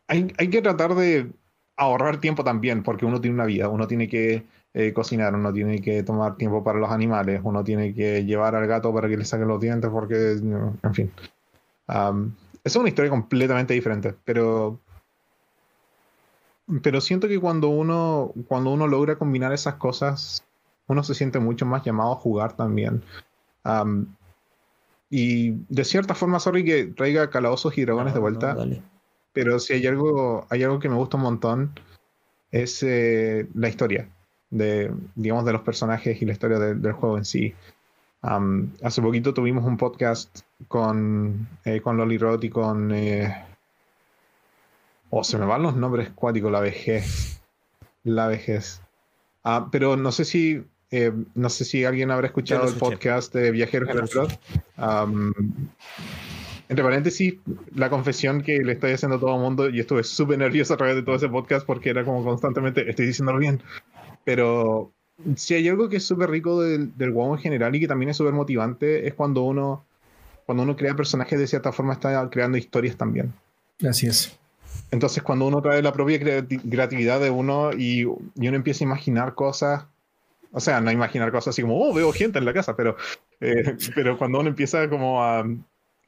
Hay, 0.08 0.32
hay 0.36 0.50
que 0.50 0.60
tratar 0.60 0.94
de 0.94 1.30
ahorrar 1.76 2.20
tiempo 2.20 2.44
también, 2.44 2.82
porque 2.82 3.06
uno 3.06 3.20
tiene 3.20 3.34
una 3.34 3.46
vida, 3.46 3.68
uno 3.68 3.86
tiene 3.86 4.08
que 4.08 4.44
eh, 4.80 4.92
cocinar, 4.92 5.34
uno 5.34 5.52
tiene 5.52 5.80
que 5.80 6.04
tomar 6.04 6.36
tiempo 6.36 6.62
para 6.62 6.78
los 6.78 6.92
animales, 6.92 7.40
uno 7.42 7.64
tiene 7.64 7.92
que 7.92 8.24
llevar 8.24 8.54
al 8.54 8.68
gato 8.68 8.94
para 8.94 9.08
que 9.08 9.16
le 9.16 9.24
saquen 9.24 9.48
los 9.48 9.60
dientes, 9.60 9.90
porque, 9.90 10.34
en 10.34 10.94
fin. 10.94 11.10
es 12.62 12.76
una 12.76 12.88
historia 12.88 13.10
completamente 13.10 13.74
diferente, 13.74 14.14
pero. 14.24 14.78
Pero 16.80 17.00
siento 17.00 17.26
que 17.26 17.40
cuando 17.40 17.70
uno, 17.70 18.32
cuando 18.46 18.70
uno 18.70 18.86
logra 18.86 19.16
combinar 19.18 19.52
esas 19.52 19.74
cosas, 19.74 20.44
uno 20.86 21.02
se 21.02 21.16
siente 21.16 21.40
mucho 21.40 21.66
más 21.66 21.82
llamado 21.82 22.12
a 22.12 22.16
jugar 22.16 22.52
también. 22.52 23.02
y 25.10 25.50
de 25.50 25.84
cierta 25.84 26.14
forma, 26.14 26.38
sorry 26.38 26.64
que 26.64 26.84
traiga 26.86 27.30
calabozos 27.30 27.76
y 27.76 27.84
dragones 27.84 28.14
de 28.14 28.20
vuelta. 28.20 28.56
pero 29.32 29.58
si 29.58 29.72
hay 29.72 29.88
algo, 29.88 30.46
hay 30.50 30.62
algo 30.62 30.78
que 30.78 30.88
me 30.88 30.94
gusta 30.94 31.16
un 31.16 31.24
montón, 31.24 31.72
es 32.52 32.80
eh, 32.84 33.48
la 33.54 33.68
historia 33.68 34.08
de, 34.50 34.92
digamos, 35.14 35.44
de 35.44 35.52
los 35.52 35.62
personajes 35.62 36.20
y 36.20 36.24
la 36.24 36.32
historia 36.32 36.58
del 36.58 36.92
juego 36.92 37.18
en 37.18 37.24
sí. 37.24 37.54
hace 38.22 39.02
poquito 39.02 39.34
tuvimos 39.34 39.64
un 39.64 39.76
podcast 39.76 40.40
con, 40.68 41.48
eh, 41.64 41.80
con 41.80 41.96
Loli 41.96 42.18
Roth 42.18 42.44
y 42.44 42.50
con... 42.50 42.92
Eh, 42.92 43.34
oh, 45.10 45.24
se 45.24 45.38
me 45.38 45.46
van 45.46 45.62
los 45.62 45.76
nombres 45.76 46.10
cuáticos, 46.10 46.50
la 46.50 46.60
vejez. 46.60 47.40
La 48.04 48.26
vejez. 48.26 48.82
Ah, 49.44 49.68
pero 49.70 49.96
no 49.96 50.12
sé 50.12 50.24
si 50.24 50.64
eh, 50.90 51.12
no 51.34 51.50
sé 51.50 51.64
si 51.64 51.84
alguien 51.84 52.10
habrá 52.10 52.28
escuchado 52.28 52.66
el 52.66 52.74
podcast 52.74 53.34
de 53.34 53.50
Viajeros 53.50 53.90
en 53.90 53.98
el 53.98 54.08
Plot. 54.08 54.40
entre 56.68 56.84
paréntesis, 56.84 57.34
la 57.74 57.90
confesión 57.90 58.42
que 58.42 58.58
le 58.58 58.72
estoy 58.72 58.92
haciendo 58.92 59.16
a 59.16 59.20
todo 59.20 59.34
el 59.34 59.40
mundo, 59.40 59.68
y 59.68 59.80
estuve 59.80 60.02
súper 60.02 60.38
nervioso 60.38 60.74
a 60.74 60.76
través 60.78 60.96
de 60.96 61.02
todo 61.02 61.16
ese 61.16 61.28
podcast 61.28 61.66
porque 61.66 61.90
era 61.90 62.04
como 62.04 62.24
constantemente, 62.24 62.88
estoy 62.88 63.06
diciéndolo 63.06 63.38
bien, 63.38 63.62
pero 64.28 64.92
si 65.36 65.54
hay 65.54 65.66
algo 65.68 65.88
que 65.88 65.96
es 65.96 66.04
súper 66.04 66.28
rico 66.28 66.60
del, 66.60 66.94
del 66.98 67.12
WoW 67.12 67.36
en 67.36 67.40
general 67.40 67.74
y 67.74 67.80
que 67.80 67.88
también 67.88 68.10
es 68.10 68.18
súper 68.18 68.34
motivante, 68.34 69.08
es 69.08 69.14
cuando 69.14 69.40
uno, 69.40 69.86
cuando 70.44 70.64
uno 70.64 70.76
crea 70.76 70.94
personajes 70.94 71.38
de 71.38 71.46
cierta 71.46 71.72
forma 71.72 71.94
está 71.94 72.28
creando 72.28 72.58
historias 72.58 72.94
también. 72.98 73.32
Así 73.88 74.06
es. 74.06 74.38
Entonces 74.90 75.22
cuando 75.22 75.46
uno 75.46 75.62
trae 75.62 75.80
la 75.80 75.94
propia 75.94 76.20
creatividad 76.20 77.20
de 77.20 77.30
uno 77.30 77.70
y, 77.72 78.02
y, 78.02 78.04
uno 78.48 78.54
empieza 78.54 78.84
a 78.84 78.88
imaginar 78.88 79.34
cosas, 79.34 79.86
o 80.52 80.60
sea, 80.60 80.82
no 80.82 80.92
imaginar 80.92 81.32
cosas 81.32 81.54
así 81.54 81.62
como, 81.62 81.80
oh, 81.80 81.94
veo 81.94 82.12
gente 82.12 82.38
en 82.38 82.44
la 82.44 82.52
casa, 82.52 82.76
pero, 82.76 82.98
eh, 83.40 83.78
pero 83.94 84.18
cuando 84.18 84.40
uno 84.40 84.50
empieza 84.50 84.90
como 84.90 85.24
a, 85.24 85.42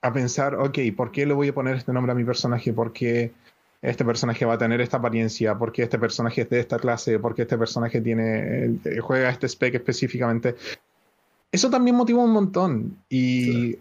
a 0.03 0.13
pensar, 0.13 0.57
ok, 0.57 0.79
¿por 0.95 1.11
qué 1.11 1.25
le 1.25 1.33
voy 1.33 1.49
a 1.49 1.55
poner 1.55 1.77
este 1.77 1.95
nombre 1.95 2.13
a 2.13 2.15
mi 2.15 2.25
personaje? 2.25 2.71
¿Por 2.75 2.93
qué 2.93 3.33
este 3.83 4.05
personaje 4.05 4.45
va 4.45 4.55
a 4.55 4.59
tener 4.59 4.81
esta 4.81 4.99
apariencia, 4.99 5.57
porque 5.57 5.83
este 5.83 5.99
personaje 5.99 6.43
es 6.43 6.51
de 6.51 6.61
esta 6.61 6.79
clase, 6.79 7.19
porque 7.19 7.43
este 7.43 7.57
personaje 7.57 8.01
tiene 8.01 8.79
eh, 8.85 8.99
juega 9.01 9.31
este 9.31 9.49
spec 9.49 9.75
específicamente. 9.75 10.55
Eso 11.53 11.71
también 11.71 11.97
motiva 11.97 12.23
un 12.23 12.33
montón 12.33 12.99
y 13.09 13.79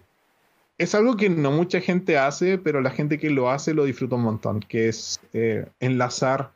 es 0.77 0.95
algo 0.95 1.17
que 1.17 1.29
no 1.29 1.51
mucha 1.51 1.81
gente 1.81 2.17
hace, 2.17 2.57
pero 2.57 2.81
la 2.81 2.89
gente 2.91 3.19
que 3.19 3.29
lo 3.29 3.49
hace 3.49 3.73
lo 3.73 3.83
disfruta 3.83 4.15
un 4.15 4.23
montón, 4.23 4.61
que 4.61 4.87
es 4.87 5.19
eh, 5.33 5.67
enlazar 5.79 6.51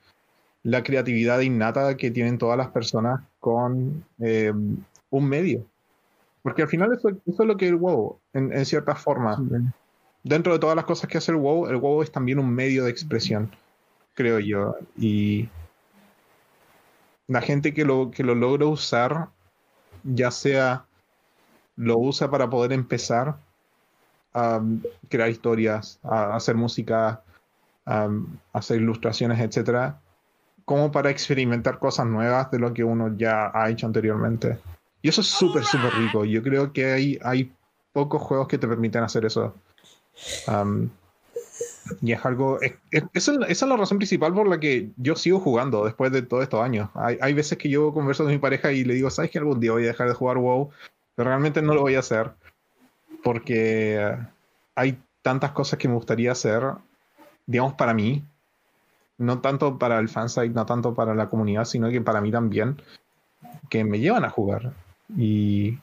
la 0.64 0.82
creatividad 0.82 1.42
innata 1.42 1.98
que 1.98 2.10
tienen 2.10 2.38
todas 2.38 2.58
las 2.58 2.70
personas 2.70 3.22
con 3.42 4.06
eh, 4.20 4.54
un 5.10 5.26
medio. 5.28 5.66
Porque 6.42 6.62
al 6.62 6.70
final 6.70 6.94
eso, 6.94 7.10
es 7.10 7.38
lo 7.40 7.58
que 7.58 7.68
el 7.68 7.76
WoW, 7.76 8.18
en, 8.34 8.66
cierta 8.66 8.96
forma 8.96 9.38
dentro 10.24 10.54
de 10.54 10.60
todas 10.60 10.76
las 10.76 10.86
cosas 10.86 11.10
que 11.10 11.18
hace 11.18 11.32
el 11.32 11.38
WoW, 11.38 11.68
el 11.68 11.78
WoW 11.78 12.02
es 12.02 12.12
también 12.12 12.40
un 12.40 12.50
medio 12.50 12.86
de 12.86 12.92
expresión, 12.92 13.52
creo 14.14 14.40
yo. 14.40 14.76
Y 14.98 15.50
la 17.28 17.42
gente 17.42 17.74
que 17.74 17.86
lo, 17.86 18.10
que 18.10 18.24
lo 18.24 18.34
logra 18.34 18.66
usar, 18.66 19.30
ya 20.04 20.32
sea 20.32 20.86
lo 21.76 21.98
usa 21.98 22.30
para 22.30 22.50
poder 22.50 22.72
empezar 22.72 23.38
a 24.34 24.62
crear 25.10 25.30
historias, 25.30 26.00
a 26.04 26.36
hacer 26.36 26.56
música, 26.56 27.22
a 27.86 28.10
hacer 28.54 28.78
ilustraciones, 28.82 29.40
etcétera, 29.40 30.00
como 30.66 30.92
para 30.92 31.10
experimentar 31.10 31.80
cosas 31.80 32.06
nuevas 32.06 32.50
de 32.52 32.60
lo 32.60 32.74
que 32.74 32.84
uno 32.84 33.16
ya 33.18 33.52
ha 33.54 33.70
hecho 33.70 33.86
anteriormente. 33.86 34.60
Y 35.02 35.10
eso 35.10 35.22
es 35.22 35.28
súper, 35.28 35.66
súper 35.66 35.94
rico. 35.96 36.24
Yo 36.24 36.42
creo 36.42 36.72
que 36.72 36.86
hay, 36.94 37.20
hay 37.24 37.52
pocos 37.92 38.22
juegos 38.22 38.48
que 38.48 38.58
te 38.58 38.68
permiten 38.68 39.04
hacer 39.04 39.26
eso 39.26 39.54
y 42.02 42.12
es 42.12 42.26
algo. 42.26 42.60
esa 43.14 43.34
es 43.48 43.62
la 43.62 43.78
razón 43.78 43.98
principal 43.98 44.34
por 44.34 44.48
la 44.48 44.60
que 44.60 44.92
yo 44.98 45.16
sigo 45.16 45.40
jugando 45.40 45.86
después 45.86 46.12
de 46.12 46.22
todos 46.22 46.44
estos 46.44 46.62
años. 46.62 46.90
Hay, 46.94 47.18
hay, 47.22 47.34
veces 47.34 47.58
que 47.58 47.70
yo 47.70 47.94
converso 47.94 48.24
con 48.24 48.32
mi 48.32 48.40
pareja 48.40 48.72
y 48.72 48.84
le 48.84 48.94
digo, 48.94 49.10
¿sabes 49.10 49.32
que 49.32 49.40
algún 49.40 49.60
día 49.60 49.72
voy 49.72 49.84
a 49.84 49.88
dejar 49.88 50.08
de 50.08 50.14
jugar 50.14 50.38
WoW? 50.38 50.70
Pero 51.16 51.30
realmente 51.30 51.62
no 51.62 51.74
lo 51.74 51.82
voy 51.82 51.96
a 51.96 52.00
hacer. 52.00 52.32
Porque 53.24 54.18
hay 54.76 55.00
tantas 55.22 55.52
cosas 55.52 55.80
que 55.80 55.88
me 55.88 55.96
gustaría 55.96 56.32
hacer, 56.32 56.64
digamos, 57.46 57.74
para 57.74 57.94
mí. 57.94 58.24
No 59.18 59.40
tanto 59.40 59.78
para 59.78 60.00
el 60.00 60.10
fansite, 60.10 60.50
no 60.50 60.66
tanto 60.66 60.94
para 60.94 61.16
la 61.16 61.30
comunidad, 61.30 61.66
sino 61.66 61.90
que 61.90 62.02
para 62.02 62.22
mí 62.22 62.32
también. 62.32 62.82
Que 63.70 63.84
me 63.84 64.00
llevan 64.00 64.26
a 64.26 64.30
jugar. 64.30 64.74
Y 65.16 65.78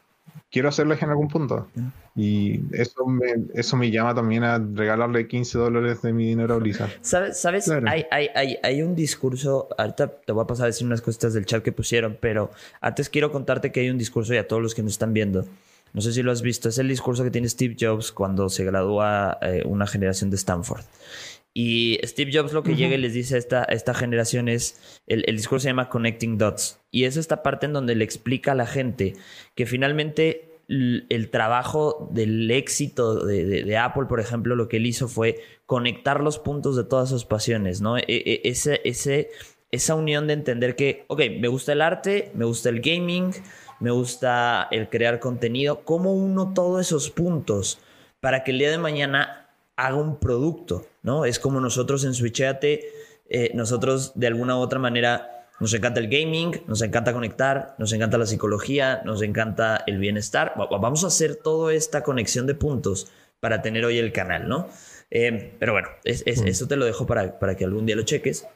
quiero 0.50 0.68
hacerles 0.68 1.02
en 1.02 1.10
algún 1.10 1.28
punto. 1.28 1.68
Y 2.16 2.60
eso 2.72 3.06
me, 3.06 3.34
eso 3.54 3.76
me 3.76 3.90
llama 3.90 4.14
también 4.14 4.44
a 4.44 4.58
regalarle 4.58 5.28
15 5.28 5.58
dólares 5.58 6.02
de 6.02 6.12
mi 6.12 6.26
dinero 6.26 6.54
a 6.54 6.58
Blizzard. 6.58 6.90
¿Sabes? 7.02 7.40
¿sabes? 7.40 7.70
Hay, 7.70 8.04
hay, 8.10 8.58
hay, 8.62 8.82
un 8.82 8.94
discurso, 8.94 9.68
ahorita 9.78 10.08
te 10.08 10.32
voy 10.32 10.44
a 10.44 10.46
pasar 10.46 10.64
a 10.64 10.66
decir 10.66 10.86
unas 10.86 11.02
cositas 11.02 11.34
del 11.34 11.46
chat 11.46 11.62
que 11.62 11.72
pusieron, 11.72 12.18
pero 12.20 12.50
antes 12.80 13.08
quiero 13.08 13.30
contarte 13.30 13.72
que 13.72 13.80
hay 13.80 13.90
un 13.90 13.98
discurso 13.98 14.34
y 14.34 14.38
a 14.38 14.48
todos 14.48 14.62
los 14.62 14.74
que 14.74 14.82
nos 14.82 14.92
están 14.92 15.12
viendo. 15.12 15.46
No 15.92 16.00
sé 16.00 16.12
si 16.12 16.22
lo 16.22 16.30
has 16.30 16.42
visto, 16.42 16.68
es 16.68 16.78
el 16.78 16.88
discurso 16.88 17.24
que 17.24 17.30
tiene 17.30 17.48
Steve 17.48 17.76
Jobs 17.78 18.12
cuando 18.12 18.48
se 18.48 18.64
gradúa 18.64 19.38
eh, 19.42 19.62
una 19.64 19.86
generación 19.86 20.30
de 20.30 20.36
Stanford. 20.36 20.82
Y 21.52 21.98
Steve 22.04 22.30
Jobs 22.32 22.52
lo 22.52 22.62
que 22.62 22.76
llega 22.76 22.94
y 22.94 22.98
les 22.98 23.12
dice 23.12 23.34
a 23.34 23.38
esta, 23.38 23.64
esta 23.64 23.92
generación 23.92 24.48
es, 24.48 25.00
el, 25.06 25.24
discurso 25.36 25.64
se 25.64 25.70
llama 25.70 25.88
Connecting 25.88 26.38
Dots. 26.38 26.80
Y 26.90 27.04
es 27.04 27.16
esta 27.16 27.42
parte 27.42 27.66
en 27.66 27.72
donde 27.72 27.96
le 27.96 28.04
explica 28.04 28.52
a 28.52 28.54
la 28.54 28.66
gente 28.66 29.14
que 29.56 29.66
finalmente 29.66 30.60
el, 30.68 31.28
trabajo 31.30 32.08
del 32.12 32.48
éxito 32.52 33.24
de, 33.24 33.76
Apple, 33.76 34.06
por 34.06 34.20
ejemplo, 34.20 34.54
lo 34.54 34.68
que 34.68 34.76
él 34.76 34.86
hizo 34.86 35.08
fue 35.08 35.40
conectar 35.66 36.20
los 36.20 36.38
puntos 36.38 36.76
de 36.76 36.84
todas 36.84 37.08
sus 37.08 37.24
pasiones, 37.24 37.80
¿no? 37.80 37.98
E, 37.98 38.04
e, 38.06 38.42
ese, 38.44 38.80
ese, 38.84 39.30
esa 39.72 39.96
unión 39.96 40.28
de 40.28 40.34
entender 40.34 40.76
que, 40.76 41.04
ok, 41.08 41.22
me 41.40 41.48
gusta 41.48 41.72
el 41.72 41.82
arte, 41.82 42.30
me 42.34 42.44
gusta 42.44 42.68
el 42.68 42.80
gaming, 42.80 43.32
me 43.80 43.90
gusta 43.90 44.68
el 44.70 44.88
crear 44.88 45.18
contenido, 45.18 45.84
¿cómo 45.84 46.12
uno 46.12 46.54
todos 46.54 46.80
esos 46.86 47.10
puntos 47.10 47.80
para 48.20 48.44
que 48.44 48.52
el 48.52 48.58
día 48.58 48.70
de 48.70 48.78
mañana 48.78 49.39
haga 49.86 49.96
un 49.96 50.18
producto, 50.18 50.86
¿no? 51.02 51.24
Es 51.24 51.38
como 51.38 51.60
nosotros 51.60 52.04
en 52.04 52.14
Switchate, 52.14 52.92
eh, 53.28 53.50
nosotros 53.54 54.12
de 54.14 54.26
alguna 54.26 54.56
u 54.56 54.60
otra 54.60 54.78
manera 54.78 55.46
nos 55.58 55.72
encanta 55.74 56.00
el 56.00 56.08
gaming, 56.08 56.62
nos 56.66 56.82
encanta 56.82 57.12
conectar, 57.12 57.74
nos 57.78 57.92
encanta 57.92 58.18
la 58.18 58.26
psicología, 58.26 59.02
nos 59.04 59.22
encanta 59.22 59.82
el 59.86 59.98
bienestar. 59.98 60.54
Vamos 60.56 61.04
a 61.04 61.08
hacer 61.08 61.36
toda 61.36 61.72
esta 61.74 62.02
conexión 62.02 62.46
de 62.46 62.54
puntos 62.54 63.08
para 63.40 63.62
tener 63.62 63.84
hoy 63.84 63.98
el 63.98 64.12
canal, 64.12 64.48
¿no? 64.48 64.68
Eh, 65.10 65.54
pero 65.58 65.72
bueno, 65.72 65.88
mm. 66.04 66.46
eso 66.46 66.68
te 66.68 66.76
lo 66.76 66.84
dejo 66.84 67.06
para, 67.06 67.38
para 67.38 67.56
que 67.56 67.64
algún 67.64 67.86
día 67.86 67.96
lo 67.96 68.02
cheques. 68.02 68.46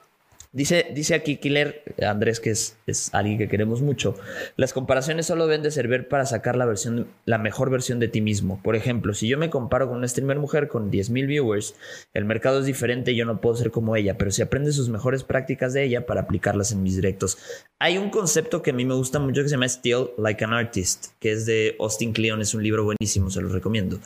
Dice, 0.55 0.87
dice 0.95 1.15
aquí 1.15 1.39
Killer, 1.39 1.83
Andrés, 2.01 2.39
que 2.39 2.51
es, 2.51 2.77
es, 2.87 3.13
alguien 3.13 3.39
que 3.39 3.49
queremos 3.49 3.83
mucho. 3.83 4.15
Las 4.57 4.73
comparaciones 4.73 5.27
solo 5.27 5.49
deben 5.49 5.65
de 5.65 5.73
servir 5.73 6.07
para 6.07 6.27
sacar 6.27 6.55
la, 6.55 6.65
versión, 6.65 7.09
la 7.25 7.39
mejor 7.39 7.71
versión 7.71 7.99
de 7.99 8.07
ti 8.07 8.21
mismo. 8.21 8.61
Por 8.63 8.77
ejemplo, 8.77 9.15
si 9.15 9.27
yo 9.27 9.37
me 9.37 9.51
comparo 9.51 9.89
con 9.89 9.99
una 9.99 10.07
streamer 10.07 10.39
mujer 10.39 10.69
con 10.69 10.93
10.000 10.93 11.27
viewers, 11.27 11.75
el 12.13 12.25
mercado 12.25 12.61
es 12.61 12.67
diferente 12.67 13.11
y 13.11 13.17
yo 13.17 13.27
no 13.27 13.41
puedo 13.41 13.57
ser 13.57 13.73
como 13.73 13.97
ella, 13.97 14.17
pero 14.17 14.31
si 14.31 14.43
aprende 14.43 14.71
sus 14.71 14.89
mejores 14.89 15.25
prácticas 15.25 15.73
de 15.73 15.83
ella 15.83 16.07
para 16.07 16.21
aplicarlas 16.21 16.71
en 16.71 16.85
mis 16.85 16.95
directos. 16.95 17.37
Hay 17.81 17.99
un 17.99 18.11
concepto 18.11 18.63
que 18.63 18.71
a 18.71 18.75
mí 18.75 18.85
me 18.85 18.95
gusta 18.95 19.19
mucho 19.19 19.43
que 19.43 19.49
se 19.49 19.57
llama 19.57 19.69
Still 19.69 20.11
Like 20.19 20.45
an 20.45 20.53
Artist, 20.53 21.07
que 21.19 21.33
es 21.33 21.47
de 21.47 21.75
Austin 21.81 22.13
Kleon, 22.13 22.41
es 22.41 22.55
un 22.55 22.63
libro 22.63 22.85
buenísimo, 22.85 23.29
se 23.29 23.43
lo 23.43 23.49
recomiendo. 23.49 23.99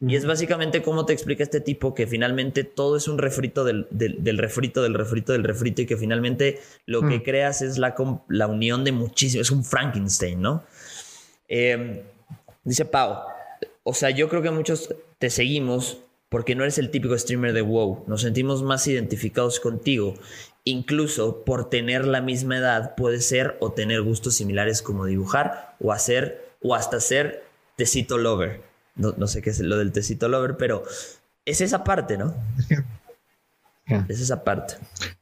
Y 0.00 0.14
es 0.14 0.24
básicamente 0.24 0.80
cómo 0.80 1.04
te 1.04 1.12
explica 1.12 1.42
este 1.42 1.60
tipo 1.60 1.92
que 1.92 2.06
finalmente 2.06 2.62
todo 2.62 2.96
es 2.96 3.08
un 3.08 3.18
refrito 3.18 3.64
del, 3.64 3.88
del, 3.90 4.38
refrito, 4.38 4.82
del 4.82 4.94
refrito, 4.94 5.32
del 5.32 5.42
refrito, 5.42 5.82
y 5.82 5.86
que 5.88 5.96
finalmente 5.96 6.60
lo 6.86 7.00
que 7.00 7.18
mm. 7.18 7.22
creas 7.22 7.62
es 7.62 7.78
la, 7.78 7.96
la 8.28 8.46
unión 8.46 8.84
de 8.84 8.92
muchísimos, 8.92 9.48
es 9.48 9.50
un 9.50 9.64
Frankenstein, 9.64 10.40
¿no? 10.40 10.62
Em, 11.48 12.02
dice 12.62 12.84
Pau, 12.84 13.22
o 13.82 13.94
sea, 13.94 14.10
yo 14.10 14.28
creo 14.28 14.42
que 14.42 14.50
muchos 14.50 14.94
te 15.18 15.30
seguimos 15.30 15.98
porque 16.28 16.54
no 16.54 16.62
eres 16.62 16.78
el 16.78 16.90
típico 16.90 17.16
streamer 17.18 17.52
de 17.52 17.62
WoW, 17.62 18.04
nos 18.06 18.22
sentimos 18.22 18.62
más 18.62 18.86
identificados 18.86 19.60
contigo. 19.60 20.14
Incluso 20.64 21.44
por 21.44 21.70
tener 21.70 22.06
la 22.06 22.20
misma 22.20 22.58
edad, 22.58 22.94
puede 22.94 23.22
ser 23.22 23.56
o 23.60 23.72
tener 23.72 24.02
gustos 24.02 24.34
similares 24.34 24.82
como 24.82 25.06
dibujar 25.06 25.74
o 25.80 25.92
hacer 25.92 26.54
o 26.62 26.74
hasta 26.74 27.00
ser 27.00 27.44
tecito 27.76 28.18
lover. 28.18 28.60
No, 28.94 29.26
sé 29.26 29.40
qué 29.40 29.50
es 29.50 29.60
lo 29.60 29.78
del 29.78 29.92
tecito 29.92 30.28
lover, 30.28 30.56
pero 30.58 30.82
es 31.46 31.60
esa 31.60 31.84
parte, 31.84 32.18
¿no? 32.18 32.34
Es 34.08 34.20
esa 34.20 34.44
parte. 34.44 34.74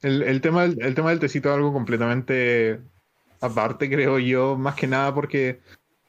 El, 0.03 0.41
tema, 0.41 0.65
el 0.65 0.95
tema 0.95 1.11
del 1.11 1.21
tecito 1.21 1.49
es 1.49 1.55
algo 1.55 1.73
completamente 1.73 2.81
aparte, 3.41 3.89
creo 3.89 4.19
yo, 4.19 4.57
más 4.57 4.75
que 4.75 4.87
nada 4.87 5.15
porque 5.15 5.61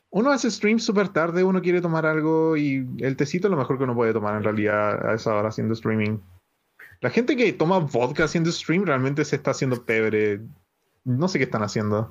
uno 0.10 0.32
hace 0.32 0.50
streams 0.50 0.84
súper 0.84 1.10
tarde, 1.10 1.44
uno 1.44 1.62
quiere 1.62 1.82
tomar 1.82 2.06
algo 2.06 2.58
y 2.58 2.88
el 3.00 3.16
tecito 3.16 3.48
es 3.48 3.52
lo 3.52 3.58
mejor 3.58 3.78
que 3.78 3.84
uno 3.84 3.96
puede 3.96 4.14
tomar 4.14 4.36
en 4.36 4.44
realidad 4.44 5.08
a 5.08 5.14
esa 5.14 5.36
hora 5.36 5.50
haciendo 5.50 5.74
streaming. 5.74 6.18
La 7.02 7.10
gente 7.10 7.36
que 7.36 7.54
toma 7.54 7.80
vodka 7.80 8.24
haciendo 8.24 8.52
stream 8.52 8.86
realmente 8.86 9.24
se 9.26 9.36
está 9.36 9.52
haciendo 9.52 9.86
pebre. 9.86 10.42
No 11.04 11.28
sé 11.28 11.38
qué 11.38 11.44
están 11.44 11.62
haciendo. 11.62 12.08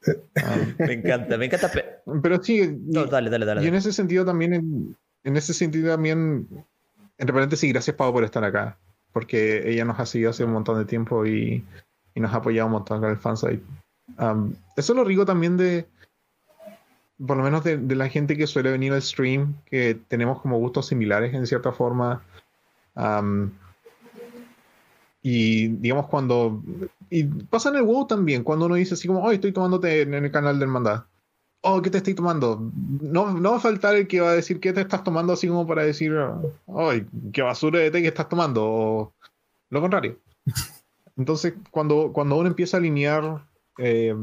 me 0.78 0.92
encanta, 0.92 1.36
me 1.36 1.46
encanta. 1.46 1.70
Pero 2.22 2.42
sí, 2.42 2.78
dale, 2.86 3.28
dale, 3.28 3.44
dale, 3.44 3.64
y 3.64 3.66
en 3.66 3.74
ese 3.74 3.92
sentido 3.92 4.24
también, 4.24 4.96
en, 5.24 5.36
ese 5.36 5.52
sentido 5.52 5.92
también, 5.92 6.48
entre 7.18 7.34
paréntesis, 7.34 7.70
gracias 7.72 7.96
Pau 7.96 8.12
por 8.12 8.24
estar 8.24 8.44
acá, 8.44 8.78
porque 9.16 9.70
ella 9.72 9.86
nos 9.86 9.98
ha 9.98 10.04
seguido 10.04 10.28
hace 10.28 10.44
un 10.44 10.52
montón 10.52 10.76
de 10.76 10.84
tiempo 10.84 11.24
y, 11.24 11.64
nos 12.16 12.34
ha 12.34 12.36
apoyado 12.36 12.66
un 12.66 12.72
montón 12.72 13.00
con 13.00 13.08
el 13.08 13.16
fansite. 13.16 13.62
Um, 14.18 14.52
eso 14.76 14.92
es 14.92 14.96
lo 14.96 15.04
rico 15.04 15.24
también 15.24 15.56
de, 15.56 15.86
por 17.26 17.38
lo 17.38 17.42
menos 17.42 17.64
de, 17.64 17.78
la 17.96 18.10
gente 18.10 18.36
que 18.36 18.46
suele 18.46 18.70
venir 18.70 18.92
al 18.92 19.00
stream, 19.00 19.54
que 19.64 19.98
tenemos 20.08 20.42
como 20.42 20.58
gustos 20.58 20.88
similares 20.88 21.32
en 21.32 21.46
cierta 21.46 21.72
forma. 21.72 22.22
Um, 22.94 23.52
y 25.22 25.68
digamos 25.68 26.08
cuando... 26.08 26.62
Y 27.08 27.24
pasa 27.24 27.70
en 27.70 27.76
el 27.76 27.84
WoW 27.84 28.06
también, 28.06 28.44
cuando 28.44 28.66
uno 28.66 28.74
dice 28.74 28.92
así 28.92 29.08
como, 29.08 29.22
hoy 29.22 29.36
estoy 29.36 29.52
tomándote 29.52 30.02
en 30.02 30.12
el 30.12 30.30
canal 30.30 30.58
del 30.58 30.68
mandado. 30.68 31.06
Oh, 31.62 31.82
¿qué 31.82 31.90
te 31.90 31.98
estoy 31.98 32.14
tomando? 32.14 32.70
No, 33.00 33.32
no 33.32 33.50
va 33.50 33.56
a 33.56 33.60
faltar 33.60 33.96
el 33.96 34.06
que 34.06 34.20
va 34.20 34.30
a 34.30 34.34
decir 34.34 34.60
qué 34.60 34.72
te 34.72 34.80
estás 34.82 35.02
tomando 35.02 35.32
así 35.32 35.48
como 35.48 35.66
para 35.66 35.82
decir, 35.82 36.16
ay, 36.76 37.06
qué 37.32 37.42
basura 37.42 37.80
de 37.80 37.90
té 37.90 38.02
que 38.02 38.08
estás 38.08 38.28
tomando. 38.28 38.64
O 38.64 39.14
lo 39.70 39.80
contrario. 39.80 40.18
Entonces, 41.16 41.54
cuando, 41.70 42.12
cuando 42.12 42.36
uno 42.36 42.48
empieza 42.48 42.76
a 42.76 42.80
alinear 42.80 43.46
eh, 43.78 44.14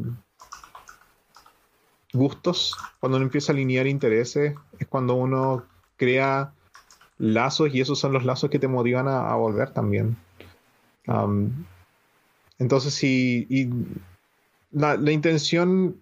gustos, 2.14 2.78
cuando 3.00 3.18
uno 3.18 3.26
empieza 3.26 3.52
a 3.52 3.56
alinear 3.56 3.88
intereses, 3.88 4.56
es 4.80 4.88
cuando 4.88 5.16
uno 5.16 5.66
crea 5.98 6.54
lazos 7.18 7.74
y 7.74 7.82
esos 7.82 8.00
son 8.00 8.14
los 8.14 8.24
lazos 8.24 8.50
que 8.50 8.60
te 8.60 8.68
motivan 8.68 9.08
a 9.08 9.36
volver 9.36 9.72
también 9.72 10.18
entonces, 12.60 12.94
sí, 12.94 13.46
y 13.50 13.70
la, 14.72 14.96
intención 15.12 16.02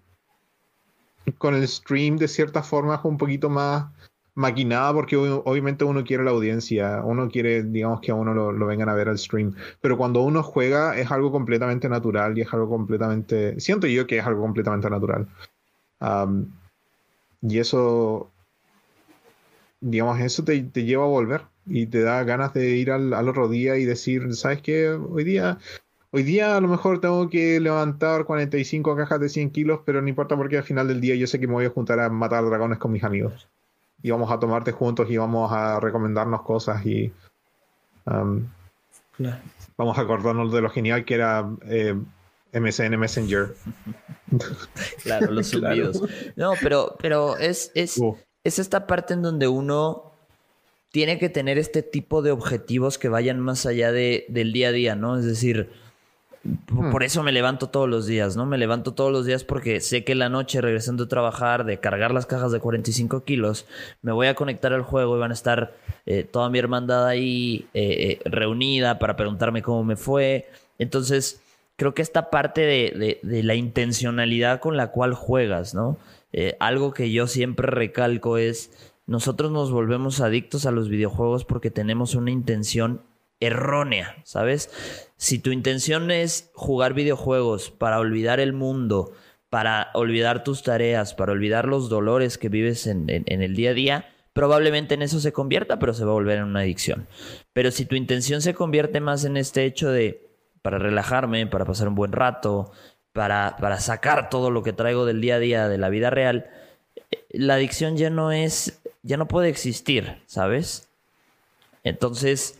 con 1.38 1.54
el 1.54 1.66
stream 1.66 2.16
de 2.16 2.28
cierta 2.28 2.62
forma 2.62 2.96
es 2.96 3.04
un 3.04 3.18
poquito 3.18 3.48
más 3.48 3.86
maquinada 4.34 4.92
porque 4.94 5.16
obviamente 5.16 5.84
uno 5.84 6.04
quiere 6.04 6.24
la 6.24 6.30
audiencia, 6.30 7.02
uno 7.04 7.28
quiere, 7.28 7.62
digamos, 7.64 8.00
que 8.00 8.12
a 8.12 8.14
uno 8.14 8.32
lo, 8.34 8.66
vengan 8.66 8.88
a 8.88 8.94
ver 8.94 9.08
al 9.08 9.18
stream, 9.18 9.54
pero 9.80 9.98
cuando 9.98 10.22
uno 10.22 10.42
juega 10.42 10.96
es 10.96 11.10
algo 11.10 11.30
completamente 11.30 11.88
natural 11.88 12.36
y 12.36 12.42
es 12.42 12.52
algo 12.52 12.68
completamente, 12.68 13.60
siento 13.60 13.86
yo 13.86 14.06
que 14.06 14.18
es 14.18 14.26
algo 14.26 14.40
completamente 14.42 14.88
natural. 14.88 15.28
y 17.42 17.58
eso, 17.58 18.30
digamos, 19.80 20.20
eso 20.20 20.44
te, 20.44 20.62
te, 20.62 20.84
lleva 20.84 21.04
a 21.04 21.08
volver 21.08 21.42
y 21.66 21.86
te 21.86 22.02
da 22.02 22.24
ganas 22.24 22.54
de 22.54 22.70
ir 22.76 22.90
al, 22.90 23.28
otro 23.28 23.48
día 23.48 23.76
y 23.76 23.84
decir, 23.84 24.34
¿sabes 24.34 24.62
qué? 24.62 24.88
Hoy 24.88 25.24
día, 25.24 25.58
hoy 26.12 26.22
día 26.22 26.56
a 26.56 26.60
lo 26.60 26.68
mejor 26.68 27.00
tengo 27.00 27.28
que 27.28 27.58
levantar 27.58 28.24
45 28.24 28.94
cajas 28.96 29.18
de 29.18 29.28
100 29.28 29.50
kilos, 29.50 29.80
pero 29.84 30.00
no 30.00 30.08
importa 30.08 30.36
porque 30.36 30.58
al 30.58 30.62
final 30.62 30.86
del 30.86 31.00
día 31.00 31.16
yo 31.16 31.26
sé 31.26 31.40
que 31.40 31.46
me 31.46 31.54
voy 31.54 31.64
a 31.64 31.70
juntar 31.70 31.98
a 32.00 32.08
matar 32.08 32.44
dragones 32.44 32.78
con 32.78 32.92
mis 32.92 33.02
amigos. 33.02 33.48
Y 34.02 34.10
vamos 34.10 34.30
a 34.30 34.38
tomarte 34.38 34.72
juntos 34.72 35.10
y 35.10 35.16
vamos 35.16 35.50
a 35.52 35.80
recomendarnos 35.80 36.42
cosas 36.42 36.84
y... 36.86 37.12
Um, 38.04 38.46
vamos 39.76 39.96
a 39.96 40.02
acordarnos 40.02 40.52
de 40.52 40.60
lo 40.60 40.70
genial 40.70 41.04
que 41.04 41.14
era 41.14 41.48
eh, 41.66 41.94
MSN 42.52 42.98
Messenger. 42.98 43.54
claro, 45.02 45.30
los 45.30 45.48
subidos. 45.48 46.02
No, 46.36 46.54
pero, 46.60 46.96
pero 47.00 47.36
es, 47.38 47.70
es, 47.74 48.00
es 48.44 48.58
esta 48.58 48.86
parte 48.86 49.14
en 49.14 49.22
donde 49.22 49.48
uno 49.48 50.12
tiene 50.90 51.18
que 51.18 51.30
tener 51.30 51.58
este 51.58 51.82
tipo 51.82 52.20
de 52.20 52.32
objetivos 52.32 52.98
que 52.98 53.08
vayan 53.08 53.40
más 53.40 53.64
allá 53.64 53.92
de, 53.92 54.26
del 54.28 54.52
día 54.52 54.68
a 54.68 54.72
día, 54.72 54.94
¿no? 54.94 55.16
Es 55.16 55.24
decir, 55.24 55.70
hmm. 56.44 56.90
por 56.90 57.02
eso 57.02 57.22
me 57.22 57.32
levanto 57.32 57.68
todos 57.68 57.88
los 57.88 58.06
días, 58.06 58.36
¿no? 58.36 58.46
Me 58.46 58.58
levanto 58.58 58.94
todos 58.94 59.12
los 59.12 59.26
días 59.26 59.44
porque 59.44 59.80
sé 59.80 60.04
que 60.04 60.14
la 60.14 60.28
noche 60.28 60.60
regresando 60.60 61.04
a 61.04 61.08
trabajar, 61.08 61.64
de 61.64 61.78
cargar 61.78 62.12
las 62.12 62.26
cajas 62.26 62.52
de 62.52 62.60
45 62.60 63.24
kilos, 63.24 63.66
me 64.02 64.12
voy 64.12 64.26
a 64.26 64.34
conectar 64.34 64.72
al 64.72 64.82
juego 64.82 65.16
y 65.16 65.20
van 65.20 65.30
a 65.30 65.34
estar 65.34 65.74
eh, 66.06 66.24
toda 66.24 66.50
mi 66.50 66.58
hermandad 66.58 67.06
ahí 67.06 67.66
eh, 67.74 68.18
eh, 68.22 68.28
reunida 68.28 68.98
para 68.98 69.16
preguntarme 69.16 69.62
cómo 69.62 69.84
me 69.84 69.96
fue. 69.96 70.48
Entonces, 70.78 71.40
creo 71.76 71.94
que 71.94 72.02
esta 72.02 72.30
parte 72.30 72.62
de, 72.62 73.18
de 73.22 73.42
la 73.42 73.54
intencionalidad 73.54 74.60
con 74.60 74.76
la 74.76 74.88
cual 74.88 75.14
juegas, 75.14 75.74
¿no? 75.74 75.96
algo 76.60 76.94
que 76.94 77.12
yo 77.12 77.26
siempre 77.26 77.66
recalco 77.66 78.38
es 78.38 78.70
nosotros 79.06 79.50
nos 79.50 79.70
volvemos 79.70 80.22
adictos 80.22 80.64
a 80.64 80.70
los 80.70 80.88
videojuegos 80.88 81.44
porque 81.44 81.70
tenemos 81.70 82.14
una 82.14 82.30
intención 82.30 83.02
errónea, 83.40 84.16
¿sabes? 84.24 84.70
Si 85.22 85.38
tu 85.38 85.52
intención 85.52 86.10
es 86.10 86.50
jugar 86.52 86.94
videojuegos 86.94 87.70
para 87.70 88.00
olvidar 88.00 88.40
el 88.40 88.52
mundo, 88.52 89.12
para 89.50 89.92
olvidar 89.94 90.42
tus 90.42 90.64
tareas, 90.64 91.14
para 91.14 91.30
olvidar 91.30 91.68
los 91.68 91.88
dolores 91.88 92.38
que 92.38 92.48
vives 92.48 92.88
en, 92.88 93.08
el 93.08 93.54
día 93.54 93.70
a 93.70 93.74
día, 93.74 94.14
probablemente 94.32 94.94
en 94.94 95.02
eso 95.02 95.20
se 95.20 95.32
convierta, 95.32 95.78
pero 95.78 95.94
se 95.94 96.04
va 96.04 96.10
a 96.10 96.14
volver 96.14 96.38
en 96.38 96.46
una 96.46 96.60
adicción. 96.62 97.06
Pero 97.52 97.70
si 97.70 97.84
tu 97.84 97.94
intención 97.94 98.42
se 98.42 98.54
convierte 98.54 98.98
más 99.00 99.24
en 99.24 99.36
este 99.36 99.64
hecho 99.64 99.92
de 99.92 100.28
para 100.60 100.78
relajarme, 100.78 101.46
para 101.46 101.66
pasar 101.66 101.86
un 101.86 101.94
buen 101.94 102.10
rato, 102.10 102.72
para, 103.12 103.56
para 103.60 103.78
sacar 103.78 104.28
todo 104.28 104.50
lo 104.50 104.64
que 104.64 104.72
traigo 104.72 105.06
del 105.06 105.20
día 105.20 105.36
a 105.36 105.38
día 105.38 105.68
de 105.68 105.78
la 105.78 105.88
vida 105.88 106.10
real, 106.10 106.50
la 107.30 107.54
adicción 107.54 107.96
ya 107.96 108.10
no 108.10 108.32
es 108.32 108.82
ya 109.04 109.16
no 109.18 109.28
puede 109.28 109.50
existir, 109.50 110.20
¿sabes? 110.26 110.88
Entonces, 111.84 112.58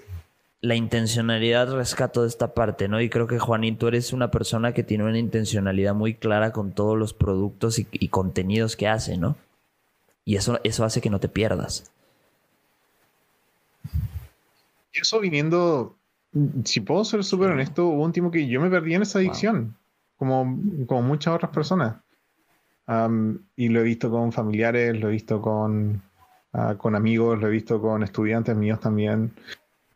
la 0.62 0.76
intencionalidad 0.76 1.74
rescato 1.74 2.22
de 2.22 2.28
esta 2.28 2.54
parte, 2.54 2.86
¿no? 2.86 3.00
Y 3.00 3.10
creo 3.10 3.26
que 3.26 3.40
Juanito 3.40 3.88
eres 3.88 4.12
una 4.12 4.30
persona 4.30 4.72
que 4.72 4.84
tiene 4.84 5.02
una 5.02 5.18
intencionalidad 5.18 5.92
muy 5.92 6.14
clara 6.14 6.52
con 6.52 6.70
todos 6.70 6.96
los 6.96 7.12
productos 7.12 7.80
y, 7.80 8.08
contenidos 8.08 8.76
que 8.76 8.86
hace, 8.86 9.18
¿no? 9.18 9.36
Y 10.24 10.36
eso, 10.36 10.60
eso 10.62 10.84
hace 10.84 11.00
que 11.00 11.10
no 11.10 11.18
te 11.18 11.28
pierdas. 11.28 11.90
Y 14.92 15.00
eso 15.00 15.18
viniendo, 15.18 15.96
si 16.64 16.78
puedo 16.80 17.04
ser 17.04 17.24
súper 17.24 17.50
honesto, 17.50 17.88
hubo 17.88 18.04
un 18.04 18.12
tiempo 18.12 18.30
que 18.30 18.46
yo 18.46 18.60
me 18.60 18.70
perdí 18.70 18.94
en 18.94 19.02
esa 19.02 19.18
adicción, 19.18 19.76
como, 20.16 20.60
como 20.86 21.02
muchas 21.02 21.34
otras 21.34 21.50
personas. 21.50 21.96
y 23.56 23.68
lo 23.68 23.80
he 23.80 23.82
visto 23.82 24.12
con 24.12 24.30
familiares, 24.30 24.96
lo 25.00 25.08
he 25.08 25.12
visto 25.12 25.42
con, 25.42 26.02
ah, 26.52 26.76
con 26.78 26.94
amigos, 26.94 27.40
lo 27.40 27.48
he 27.48 27.50
visto 27.50 27.82
con 27.82 28.04
estudiantes 28.04 28.54
míos 28.54 28.78
también. 28.78 29.32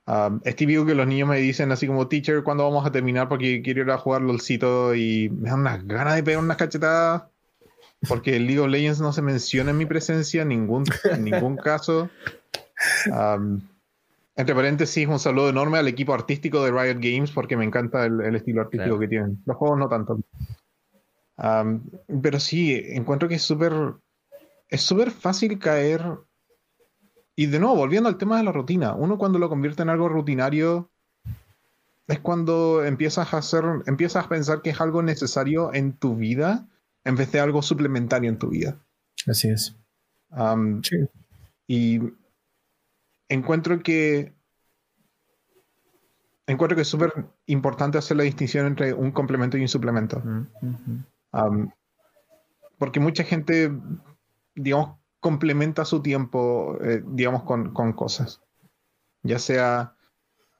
Um, 0.07 0.40
es 0.44 0.54
típico 0.54 0.86
que 0.86 0.94
los 0.94 1.07
niños 1.07 1.28
me 1.28 1.38
dicen 1.38 1.72
así 1.72 1.86
como, 1.86 2.07
teacher, 2.07 2.44
¿cuándo 2.44 2.62
vamos 2.62 2.86
a 2.86 2.92
terminar? 2.92 3.28
Porque 3.28 3.61
quiero 3.61 3.82
ir 3.82 3.90
a 3.90 3.98
jugar 3.98 4.22
LOLcito 4.22 4.94
y 4.94 5.28
me 5.30 5.50
dan 5.50 5.61
unas 5.61 5.84
ganas 5.84 6.14
de 6.14 6.22
pegar 6.22 6.42
unas 6.42 6.57
cachetadas. 6.57 7.24
Porque 8.09 8.36
el 8.36 8.46
League 8.46 8.61
of 8.61 8.68
Legends 8.68 9.00
no 9.00 9.12
se 9.12 9.22
menciona 9.22 9.70
en 9.70 9.78
mi 9.78 9.86
presencia 9.86 10.42
en 10.42 10.48
ningún, 10.48 10.84
en 11.04 11.24
ningún 11.24 11.57
caso. 11.57 12.09
entre 14.36 14.54
paréntesis, 14.54 15.09
un 15.09 15.18
saludo 15.18 15.48
enorme 15.48 15.78
al 15.78 15.88
equipo 15.88 16.14
artístico 16.14 16.64
de 16.64 16.70
Riot 16.70 17.00
Games 17.00 17.32
porque 17.32 17.57
me 17.57 17.64
encanta 17.64 18.04
el, 18.04 18.36
estilo 18.36 18.61
artístico 18.61 18.98
que 18.98 19.09
tienen. 19.09 19.42
Los 19.44 19.57
juegos 19.57 19.78
no 19.78 19.88
tanto. 19.88 20.20
pero 22.22 22.38
sí, 22.38 22.80
encuentro 22.90 23.28
que 23.28 23.36
es 23.36 23.42
súper 23.42 23.72
es 24.68 24.80
súper 24.82 25.11
fácil 25.11 25.59
caer 25.59 26.02
y 27.37 27.47
de 27.47 27.61
nuevo, 27.61 27.76
volviendo 27.76 28.09
al 28.09 28.16
tema 28.16 28.39
de 28.39 28.45
la 28.45 28.53
rutina, 28.53 28.95
uno 28.95 29.18
cuando 29.18 29.39
lo 29.39 29.51
convierte 29.51 29.82
en 29.82 29.91
algo 29.91 30.09
rutinario 30.09 30.91
es 32.09 32.18
cuando 32.20 32.82
empiezas 32.82 33.34
a 33.34 33.39
hacer, 33.39 33.64
empiezas 33.87 34.24
a 34.24 34.28
pensar 34.28 34.62
que 34.62 34.70
es 34.70 34.80
algo 34.80 35.03
necesario 35.03 35.74
en 35.74 35.93
tu 35.93 36.16
vida 36.16 36.66
en 37.05 37.14
vez 37.14 37.30
de 37.32 37.41
algo 37.41 37.61
suplementario 37.61 38.30
en 38.30 38.39
tu 38.39 38.49
vida. 38.49 38.78
Así 39.26 39.49
es. 39.49 39.76
sí. 40.82 40.97
Y 41.68 42.01
encuentro 43.28 43.82
que 43.82 44.32
encuentro 46.47 46.76
que 46.76 46.82
es 46.82 46.89
súper 46.89 47.12
importante 47.47 47.99
hacer 47.99 48.16
la 48.16 48.22
distinción 48.22 48.66
entre 48.66 48.95
un 48.95 49.11
complemento 49.11 49.59
y 49.59 49.62
un 49.62 49.68
suplemento. 49.68 50.22
porque 52.78 53.01
mucha 53.01 53.24
gente, 53.24 53.72
digamos, 54.55 54.97
complementa 55.21 55.85
su 55.85 56.03
tiempo, 56.03 56.79
eh, 56.81 57.03
digamos, 57.07 57.43
con, 57.43 57.93
cosas. 57.93 58.41
Ya 59.23 59.39
sea 59.39 59.95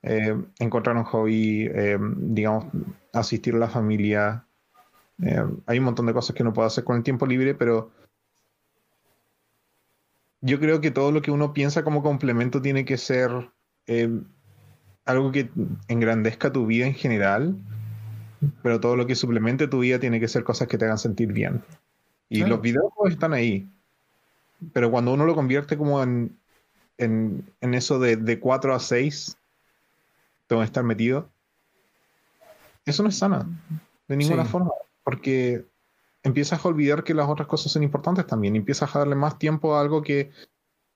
eh, 0.03 0.37
encontrar 0.59 0.97
un 0.97 1.05
hobby, 1.05 1.69
eh, 1.73 1.99
digamos, 2.17 2.67
asistir 3.13 3.55
a 3.55 3.59
la 3.59 3.69
familia. 3.69 4.47
hay 5.67 5.79
un 5.79 5.85
montón 5.85 6.07
de 6.07 6.13
cosas 6.13 6.35
que 6.35 6.43
uno 6.43 6.53
puede 6.53 6.67
hacer 6.67 6.85
con 6.85 6.97
el 6.97 7.03
tiempo 7.03 7.27
libre, 7.27 7.55
pero 7.55 7.91
yo 10.41 10.61
creo 10.61 10.81
que 10.81 10.91
todo 10.91 11.13
lo 11.13 11.23
que 11.23 11.31
uno 11.31 11.53
piensa 11.53 11.83
como 11.83 12.03
complemento 12.03 12.61
tiene 12.61 12.85
que 12.85 12.99
ser 12.99 13.51
algo 15.05 15.33
que 15.33 15.49
engrandezca 15.89 16.53
tu 16.53 16.67
vida 16.67 16.87
en 16.87 16.95
general, 16.95 17.57
pero 18.63 18.81
todo 18.81 18.97
lo 18.97 19.07
que 19.07 19.15
suplemente 19.15 19.69
tu 19.69 19.81
vida 19.81 19.99
tiene 19.99 20.21
que 20.21 20.29
ser 20.29 20.45
cosas 20.45 20.69
que 20.69 20.77
te 20.77 20.85
hagan 20.85 20.99
sentir 20.99 21.33
bien. 21.33 21.63
Y 22.29 22.45
los 22.45 22.61
videojuegos 22.61 23.13
están 23.13 23.33
ahí. 23.33 23.71
Pero 24.73 24.91
cuando 24.91 25.13
uno 25.13 25.27
lo 25.27 25.35
convierte 25.35 25.77
como 25.77 26.03
en, 26.03 26.39
en, 26.99 27.75
eso 27.75 27.99
de, 27.99 28.17
de 28.17 28.41
4 28.41 28.75
a 28.75 28.81
6, 28.81 29.37
tengo 30.47 30.63
que 30.63 30.67
estar 30.67 30.85
metido, 30.85 31.31
eso 32.85 33.03
no 33.03 33.09
es 33.09 33.19
sana, 33.19 33.47
de 34.09 34.17
ninguna 34.17 34.45
forma, 34.45 34.71
porque 35.03 35.67
empiezas 36.23 36.65
a 36.65 36.69
olvidar 36.69 37.05
que 37.05 37.15
las 37.15 37.29
otras 37.29 37.49
cosas 37.49 37.73
son 37.73 37.83
importantes 37.83 38.27
también, 38.27 38.57
empiezas 38.57 38.95
a 38.95 39.01
darle 39.01 39.17
más 39.17 39.39
tiempo 39.39 39.75
a 39.75 39.81
algo 39.81 40.03
que 40.03 40.31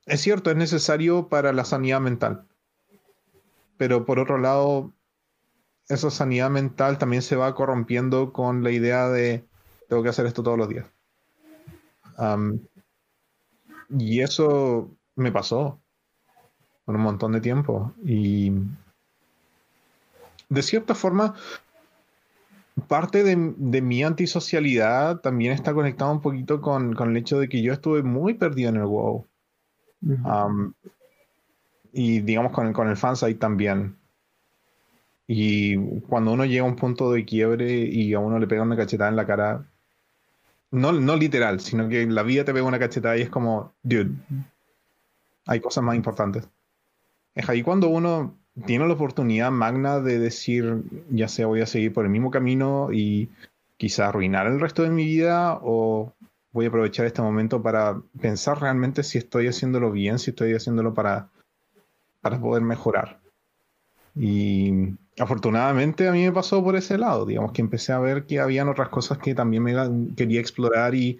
es 0.06 0.20
cierto, 0.20 0.50
es 0.50 0.56
necesario 0.56 1.28
para 1.28 1.52
la 1.52 1.64
sanidad 1.64 2.00
mental, 2.00 2.46
pero 3.76 4.04
por 4.04 4.18
otro 4.18 4.38
lado, 4.38 4.92
esa 5.88 6.10
sanidad 6.10 6.50
mental 6.50 6.98
también 6.98 7.22
se 7.22 7.36
va 7.36 7.54
corrompiendo 7.54 8.32
con 8.32 8.62
la 8.62 8.70
idea 8.70 9.08
de 9.08 9.44
tengo 9.88 10.02
que 10.02 10.08
hacer 10.08 10.26
esto 10.26 10.42
todos 10.42 10.56
los 10.56 10.68
días. 10.68 10.86
Y 13.98 14.20
eso 14.20 14.90
me 15.16 15.32
pasó 15.32 15.80
por 16.84 16.96
un 16.96 17.02
montón 17.02 17.32
de 17.32 17.40
tiempo. 17.40 17.92
Y 18.04 18.52
de 20.48 20.62
cierta 20.62 20.94
forma, 20.94 21.34
parte 22.88 23.22
de, 23.24 23.36
mi 23.36 24.02
antisocialidad 24.02 25.20
también 25.20 25.52
está 25.52 25.74
conectado 25.74 26.12
un 26.12 26.20
poquito 26.20 26.60
con, 26.60 26.96
el 26.98 27.16
hecho 27.16 27.38
de 27.38 27.48
que 27.48 27.62
yo 27.62 27.72
estuve 27.72 28.02
muy 28.02 28.34
perdido 28.34 28.70
en 28.70 28.76
el 28.76 28.84
WoW. 28.84 29.26
y 31.92 32.20
digamos 32.20 32.52
con 32.52 32.68
el, 32.68 32.72
con 32.72 32.88
el 32.88 32.96
fansite 32.96 33.34
también. 33.34 33.96
Y 35.26 35.76
cuando 36.00 36.32
uno 36.32 36.44
llega 36.44 36.64
a 36.64 36.68
un 36.68 36.74
punto 36.74 37.12
de 37.12 37.24
quiebre 37.24 37.72
y 37.72 38.14
a 38.14 38.18
uno 38.18 38.40
le 38.40 38.48
pega 38.48 38.62
una 38.62 38.76
cachetada 38.76 39.10
en 39.10 39.16
la 39.16 39.26
cara, 39.26 39.69
no, 40.70 40.92
no 40.92 41.16
literal, 41.16 41.60
sino 41.60 41.88
que 41.88 42.06
la 42.06 42.22
vida 42.22 42.44
te 42.44 42.52
pega 42.52 42.66
una 42.66 42.78
cachetada 42.78 43.16
y 43.16 43.22
es 43.22 43.30
como, 43.30 43.72
dude, 43.82 44.12
hay 45.46 45.60
cosas 45.60 45.84
más 45.84 45.96
importantes. 45.96 46.48
Es 47.34 47.48
ahí 47.48 47.62
cuando 47.62 47.88
uno 47.88 48.36
tiene 48.66 48.86
la 48.86 48.94
oportunidad 48.94 49.50
magna 49.50 50.00
de 50.00 50.18
decir, 50.18 50.82
ya 51.10 51.28
sea 51.28 51.46
voy 51.46 51.60
a 51.60 51.66
seguir 51.66 51.92
por 51.92 52.04
el 52.04 52.10
mismo 52.10 52.30
camino 52.30 52.88
y 52.92 53.30
quizá 53.76 54.08
arruinar 54.08 54.46
el 54.46 54.60
resto 54.60 54.82
de 54.82 54.90
mi 54.90 55.04
vida 55.04 55.58
o 55.62 56.12
voy 56.52 56.66
a 56.66 56.68
aprovechar 56.68 57.06
este 57.06 57.22
momento 57.22 57.62
para 57.62 58.00
pensar 58.20 58.60
realmente 58.60 59.02
si 59.02 59.18
estoy 59.18 59.46
haciéndolo 59.46 59.90
bien, 59.92 60.18
si 60.18 60.30
estoy 60.30 60.54
haciéndolo 60.54 60.94
para, 60.94 61.28
para 62.20 62.40
poder 62.40 62.62
mejorar. 62.62 63.19
Y 64.16 64.96
afortunadamente 65.18 66.08
a 66.08 66.12
mí 66.12 66.24
me 66.24 66.32
pasó 66.32 66.62
por 66.62 66.76
ese 66.76 66.98
lado, 66.98 67.26
digamos 67.26 67.52
que 67.52 67.62
empecé 67.62 67.92
a 67.92 67.98
ver 67.98 68.26
que 68.26 68.40
habían 68.40 68.68
otras 68.68 68.88
cosas 68.88 69.18
que 69.18 69.34
también 69.34 69.62
me 69.62 69.74
quería 70.16 70.40
explorar 70.40 70.94
y 70.94 71.18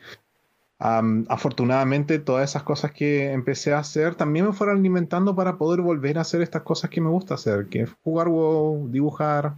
afortunadamente 0.81 2.19
todas 2.19 2.49
esas 2.49 2.63
cosas 2.63 2.93
que 2.93 3.33
empecé 3.33 3.75
a 3.75 3.81
hacer 3.81 4.15
también 4.15 4.47
me 4.47 4.55
fueron 4.55 4.79
alimentando 4.79 5.37
para 5.37 5.59
poder 5.59 5.83
volver 5.83 6.17
a 6.17 6.23
hacer 6.23 6.41
estas 6.41 6.63
cosas 6.63 6.89
que 6.89 7.03
me 7.03 7.11
gusta 7.11 7.35
hacer, 7.35 7.67
que 7.67 7.87
jugar 8.03 8.29
WoW, 8.29 8.89
dibujar, 8.91 9.57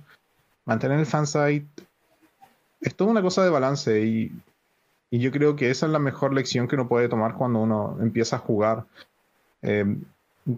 mantener 0.64 0.99
el 0.99 1.07
fansite. 1.07 1.68
Es 2.80 2.97
toda 2.97 3.12
una 3.12 3.22
cosa 3.22 3.45
de 3.45 3.51
balance 3.51 4.05
y, 4.05 4.33
y, 5.11 5.20
yo 5.20 5.30
creo 5.30 5.55
que 5.55 5.70
esa 5.70 5.87
es 5.87 5.93
la 5.93 6.01
mejor 6.01 6.35
lección 6.35 6.66
que 6.66 6.74
uno 6.74 6.89
puede 6.89 7.09
tomar 7.09 7.35
cuando 7.35 7.61
uno 7.61 7.97
empieza 8.01 8.37
a 8.37 8.41
jugar. 8.41 8.85
Eh, 9.62 9.97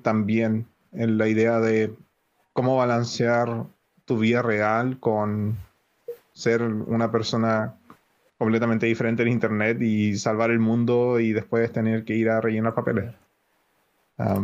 también 0.03 0.67
en 0.93 1.19
la 1.19 1.29
idea 1.29 1.61
de 1.61 1.95
cómo 2.55 2.77
balancear 2.77 3.67
tu 4.07 4.17
vida 4.19 4.41
real 4.41 4.99
con 5.01 5.59
ser 6.33 6.63
una 6.63 7.11
persona 7.11 7.75
completamente 8.39 8.87
diferente 8.87 9.23
en 9.23 9.29
internet 9.29 9.83
y 9.83 10.17
salvar 10.17 10.51
el 10.51 10.61
mundo 10.61 11.21
y 11.21 11.33
después 11.33 11.71
tener 11.73 12.05
que 12.05 12.15
ir 12.15 12.31
a 12.31 12.41
rellenar 12.41 12.75
papeles. 12.75 13.15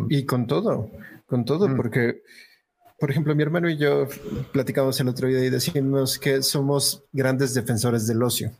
y 0.08 0.26
con 0.26 0.46
todo, 0.46 0.90
con 1.26 1.44
todo, 1.44 1.68
mm. 1.68 1.76
porque, 1.76 2.22
por 2.98 3.10
ejemplo, 3.10 3.34
mi 3.34 3.42
hermano 3.42 3.70
y 3.70 3.76
yo 3.76 4.08
platicamos 4.52 4.98
el 5.00 5.08
otro 5.08 5.28
día 5.28 5.44
y 5.44 5.50
decimos 5.50 6.18
que 6.18 6.42
somos 6.42 7.04
grandes 7.12 7.54
defensores 7.54 8.06
del 8.06 8.22
ocio. 8.22 8.50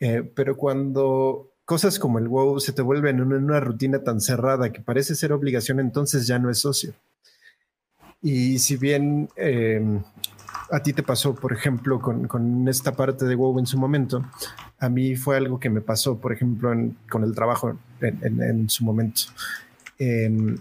Eh, 0.00 0.30
pero 0.34 0.56
cuando 0.56 1.50
cosas 1.64 1.98
como 1.98 2.18
el 2.18 2.28
WoW 2.28 2.60
se 2.60 2.72
te 2.72 2.82
vuelven 2.82 3.18
en 3.18 3.32
una 3.32 3.60
rutina 3.60 4.02
tan 4.02 4.20
cerrada 4.20 4.72
que 4.72 4.80
parece 4.80 5.14
ser 5.14 5.32
obligación, 5.32 5.80
entonces 5.80 6.26
ya 6.26 6.38
no 6.38 6.50
es 6.50 6.64
ocio. 6.66 6.92
Y 8.22 8.58
si 8.58 8.76
bien 8.76 9.28
em, 9.36 10.02
a 10.70 10.82
ti 10.82 10.92
te 10.92 11.02
pasó, 11.02 11.34
por 11.34 11.52
ejemplo, 11.52 12.00
con, 12.00 12.68
esta 12.68 12.92
parte 12.92 13.24
de 13.24 13.34
WoW 13.34 13.58
en 13.58 13.66
su 13.66 13.78
momento, 13.78 14.24
a 14.78 14.88
mí 14.88 15.16
fue 15.16 15.36
algo 15.36 15.58
que 15.60 15.70
me 15.70 15.80
pasó, 15.80 16.18
por 16.18 16.32
ejemplo, 16.32 16.70
con 17.10 17.24
el 17.24 17.34
trabajo 17.34 17.78
en, 18.00 18.68
su 18.68 18.84
momento. 18.84 19.22
Em, 19.98 20.58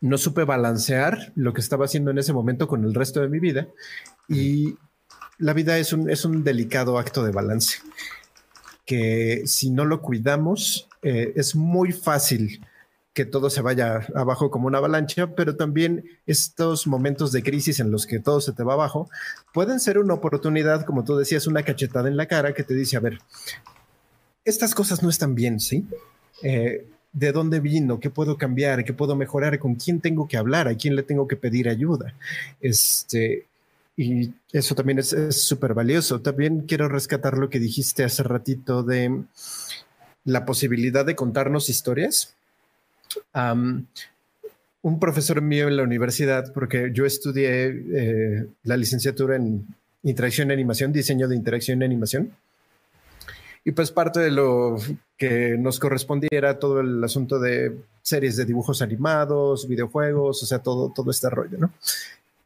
no 0.00 0.18
supe 0.18 0.44
balancear 0.44 1.32
lo 1.36 1.52
que 1.52 1.60
estaba 1.60 1.84
haciendo 1.84 2.10
en 2.10 2.18
ese 2.18 2.32
momento 2.32 2.66
con 2.66 2.84
el 2.84 2.94
resto 2.94 3.20
de 3.20 3.28
mi 3.28 3.38
vida 3.38 3.68
y 4.28 4.76
la 5.38 5.52
vida 5.52 5.78
es 5.78 5.92
un, 5.92 6.10
es 6.10 6.24
un 6.24 6.42
delicado 6.42 6.98
acto 6.98 7.24
de 7.24 7.30
balance 7.30 7.78
que 8.84 9.42
si 9.46 9.70
no 9.70 9.84
lo 9.84 10.02
cuidamos 10.02 10.88
eh, 11.02 11.32
es 11.36 11.54
muy 11.54 11.92
fácil 11.92 12.66
que 13.14 13.26
todo 13.26 13.50
se 13.50 13.60
vaya 13.60 14.06
abajo 14.14 14.50
como 14.50 14.66
una 14.66 14.78
avalancha, 14.78 15.34
pero 15.34 15.56
también 15.56 16.04
estos 16.26 16.86
momentos 16.86 17.30
de 17.32 17.42
crisis 17.42 17.78
en 17.80 17.90
los 17.90 18.06
que 18.06 18.20
todo 18.20 18.40
se 18.40 18.52
te 18.52 18.62
va 18.62 18.72
abajo 18.72 19.10
pueden 19.52 19.80
ser 19.80 19.98
una 19.98 20.14
oportunidad, 20.14 20.84
como 20.86 21.04
tú 21.04 21.16
decías, 21.16 21.46
una 21.46 21.62
cachetada 21.62 22.08
en 22.08 22.16
la 22.16 22.26
cara 22.26 22.54
que 22.54 22.62
te 22.62 22.74
dice, 22.74 22.96
a 22.96 23.00
ver, 23.00 23.18
estas 24.44 24.74
cosas 24.74 25.02
no 25.02 25.10
están 25.10 25.34
bien, 25.34 25.60
¿sí? 25.60 25.86
Eh, 26.42 26.86
de 27.12 27.32
dónde 27.32 27.60
vino, 27.60 28.00
qué 28.00 28.08
puedo 28.08 28.38
cambiar, 28.38 28.84
qué 28.84 28.94
puedo 28.94 29.14
mejorar, 29.14 29.58
con 29.58 29.74
quién 29.74 30.00
tengo 30.00 30.26
que 30.26 30.38
hablar, 30.38 30.66
a 30.66 30.74
quién 30.74 30.96
le 30.96 31.02
tengo 31.02 31.28
que 31.28 31.36
pedir 31.36 31.68
ayuda. 31.68 32.14
Este, 32.60 33.46
y 33.96 34.32
eso 34.52 34.74
también 34.74 34.98
es 34.98 35.14
súper 35.30 35.74
valioso. 35.74 36.22
También 36.22 36.62
quiero 36.62 36.88
rescatar 36.88 37.36
lo 37.36 37.50
que 37.50 37.58
dijiste 37.58 38.04
hace 38.04 38.22
ratito 38.22 38.82
de 38.82 39.24
la 40.24 40.46
posibilidad 40.46 41.04
de 41.04 41.14
contarnos 41.14 41.68
historias. 41.68 42.34
Un 43.34 44.98
profesor 44.98 45.40
mío 45.40 45.68
en 45.68 45.76
la 45.76 45.82
universidad, 45.82 46.52
porque 46.52 46.90
yo 46.92 47.06
estudié 47.06 47.66
eh, 47.68 48.46
la 48.64 48.76
licenciatura 48.76 49.36
en 49.36 49.66
interacción 50.02 50.50
y 50.50 50.52
animación, 50.52 50.92
diseño 50.92 51.28
de 51.28 51.36
interacción 51.36 51.80
y 51.80 51.84
animación. 51.84 52.32
Y 53.64 53.72
pues 53.72 53.92
parte 53.92 54.18
de 54.18 54.32
lo 54.32 54.76
que 55.16 55.56
nos 55.56 55.78
correspondía 55.78 56.30
era 56.32 56.58
todo 56.58 56.80
el 56.80 57.02
asunto 57.04 57.38
de 57.38 57.76
series 58.02 58.36
de 58.36 58.44
dibujos 58.44 58.82
animados, 58.82 59.68
videojuegos, 59.68 60.42
o 60.42 60.46
sea, 60.46 60.58
todo, 60.58 60.92
todo 60.92 61.12
este 61.12 61.30
rollo, 61.30 61.58
¿no? 61.58 61.72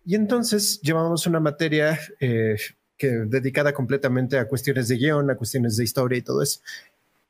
Y 0.05 0.15
entonces 0.15 0.79
llevamos 0.83 1.27
una 1.27 1.41
materia 1.41 1.99
eh, 2.21 2.57
que 2.99 3.09
dedicada 3.09 3.73
completamente 3.73 4.39
a 4.39 4.47
cuestiones 4.47 4.89
de 4.89 4.97
guion, 4.97 5.31
a 5.31 5.37
cuestiones 5.37 5.77
de 5.77 5.85
historia 5.85 6.19
y 6.19 6.23
todo 6.23 6.43
eso. 6.43 6.61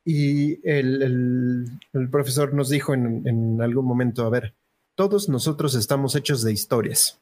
Y 0.09 0.65
el, 0.65 1.69
profesor 2.09 2.53
nos 2.53 2.69
dijo 2.69 2.93
en, 2.93 3.27
en, 3.27 3.61
algún 3.61 3.83
momento, 3.83 4.25
a 4.25 4.29
ver, 4.29 4.53
todos 4.95 5.27
nosotros 5.27 5.75
estamos 5.75 6.15
hechos 6.15 6.43
de 6.43 6.53
historias. 6.53 7.19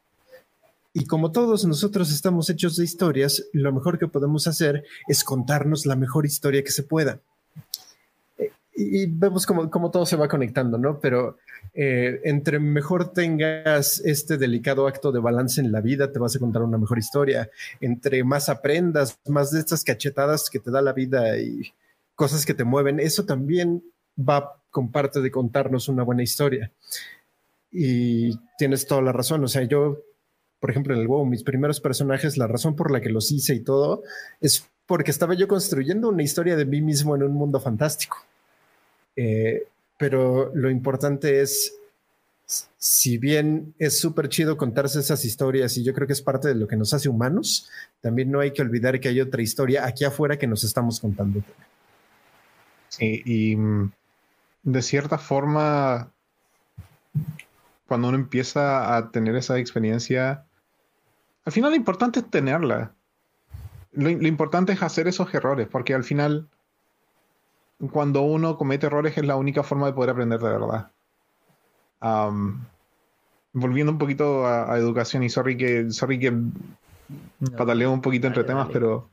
Y 0.94 1.06
como 1.08 1.32
todos 1.32 1.66
nosotros 1.66 2.12
estamos 2.12 2.48
hechos 2.52 2.76
de 2.76 2.84
historias, 2.84 3.44
lo 3.54 3.74
mejor 3.74 3.98
que 3.98 4.08
podemos 4.08 4.46
hacer 4.46 4.84
es 5.08 5.24
contarnos 5.24 5.88
la 5.88 5.96
mejor 5.96 6.28
historia 6.28 6.64
que 6.64 6.70
se 6.70 6.84
pueda. 6.84 7.20
Y, 8.76 9.08
vemos 9.08 9.48
cómo, 9.48 9.68
cómo 9.72 9.90
todo 9.90 10.06
se 10.06 10.16
va 10.16 10.28
conectando, 10.28 10.78
¿no? 10.78 11.00
Pero 11.00 11.38
eh, 11.74 12.22
entre 12.24 12.60
mejor 12.60 13.14
tengas 13.14 14.00
este 14.06 14.38
delicado 14.38 14.86
acto 14.86 15.12
de 15.12 15.20
balance 15.20 15.60
en 15.60 15.72
la 15.72 15.82
vida, 15.82 16.12
te 16.12 16.20
vas 16.20 16.36
a 16.36 16.40
contar 16.40 16.62
una 16.62 16.78
mejor 16.78 17.00
historia. 17.00 17.50
Entre 17.82 18.24
más 18.24 18.48
aprendas, 18.48 19.18
más 19.26 19.50
de 19.50 19.62
estas 19.62 19.84
cachetadas 19.84 20.52
que 20.52 20.60
te 20.60 20.70
da 20.70 20.84
la 20.84 20.94
vida 20.94 21.36
y 21.40 21.74
cosas 22.16 22.46
que 22.46 22.54
te 22.54 22.64
mueven, 22.64 23.00
eso 23.00 23.26
también 23.26 23.84
va 24.18 24.62
con 24.70 24.92
parte 24.92 25.22
de 25.22 25.32
contarnos 25.32 25.88
una 25.88 26.04
buena 26.04 26.24
historia. 26.24 26.72
Y 27.72 28.38
tienes 28.58 28.88
toda 28.88 29.02
la 29.02 29.12
razón. 29.12 29.44
O 29.44 29.48
sea, 29.48 29.64
yo, 29.64 30.02
por 30.60 30.72
ejemplo, 30.72 30.94
en 30.94 31.02
el 31.02 31.08
WoW, 31.08 31.26
mis 31.26 31.44
primeros 31.44 31.82
personajes, 31.82 32.38
la 32.38 32.48
razón 32.48 32.76
por 32.76 32.92
la 32.92 33.02
que 33.02 33.10
los 33.10 33.32
hice 33.32 33.54
y 33.54 33.60
todo 33.60 34.04
es 34.42 34.70
porque 34.86 35.12
estaba 35.12 35.34
yo 35.34 35.48
construyendo 35.48 36.10
una 36.10 36.24
historia 36.24 36.56
de 36.56 36.66
mí 36.66 36.82
mismo 36.82 37.16
en 37.16 37.24
un 37.24 37.34
mundo 37.34 37.60
fantástico. 37.60 38.18
Eh, 39.16 39.68
pero 39.98 40.52
lo 40.54 40.70
importante 40.70 41.42
es, 41.42 41.76
si 42.78 43.18
bien 43.18 43.74
es 43.80 44.00
súper 44.00 44.30
chido 44.30 44.58
contarse 44.58 45.00
esas 45.00 45.26
historias 45.26 45.78
y 45.78 45.84
yo 45.84 45.94
creo 45.94 46.06
que 46.06 46.14
es 46.14 46.22
parte 46.22 46.50
de 46.50 46.56
lo 46.56 46.68
que 46.68 46.76
nos 46.76 46.94
hace 46.94 47.10
humanos, 47.10 47.70
también 48.02 48.30
no 48.30 48.40
hay 48.40 48.52
que 48.52 48.62
olvidar 48.62 49.00
que 49.00 49.08
hay 49.08 49.22
otra 49.22 49.42
historia 49.42 49.86
aquí 49.86 50.04
afuera 50.04 50.38
que 50.38 50.48
nos 50.48 50.64
estamos 50.64 51.00
contando. 51.00 51.42
Sí, 52.98 53.22
y 53.26 53.56
mm, 53.56 53.92
de 54.64 54.82
cierta 54.82 55.18
forma, 55.18 56.12
cuando 57.88 58.10
uno 58.10 58.18
empieza 58.18 58.96
a 58.96 59.12
tener 59.12 59.36
esa 59.36 59.58
experiencia, 59.58 60.46
al 61.46 61.54
final 61.54 61.72
lo 61.72 61.76
importante 61.78 62.20
es 62.20 62.30
tenerla. 62.30 62.94
lo 63.92 64.10
importante 64.10 64.74
es 64.74 64.82
hacer 64.82 65.08
esos 65.08 65.34
errores, 65.34 65.68
porque 65.68 65.94
al 65.94 66.04
final 66.04 66.48
cuando 67.92 68.22
uno 68.22 68.58
comete 68.58 68.88
errores 68.88 69.18
es 69.18 69.26
la 69.26 69.36
única 69.36 69.64
forma 69.64 69.88
de 69.88 69.94
poder 69.94 70.12
aprender 70.12 70.40
de 70.40 70.50
verdad. 70.50 70.92
volviendo 73.54 73.92
un 73.92 73.98
poquito 73.98 74.46
a, 74.46 74.78
educación, 74.78 75.24
y 75.24 75.30
sorry 75.30 75.58
que, 75.58 75.92
sorry 75.92 76.20
que 76.20 76.34
pataleo 77.58 77.92
un 77.92 78.02
poquito 78.02 78.28
entre 78.28 78.44
temas, 78.44 78.70
pero, 78.72 79.10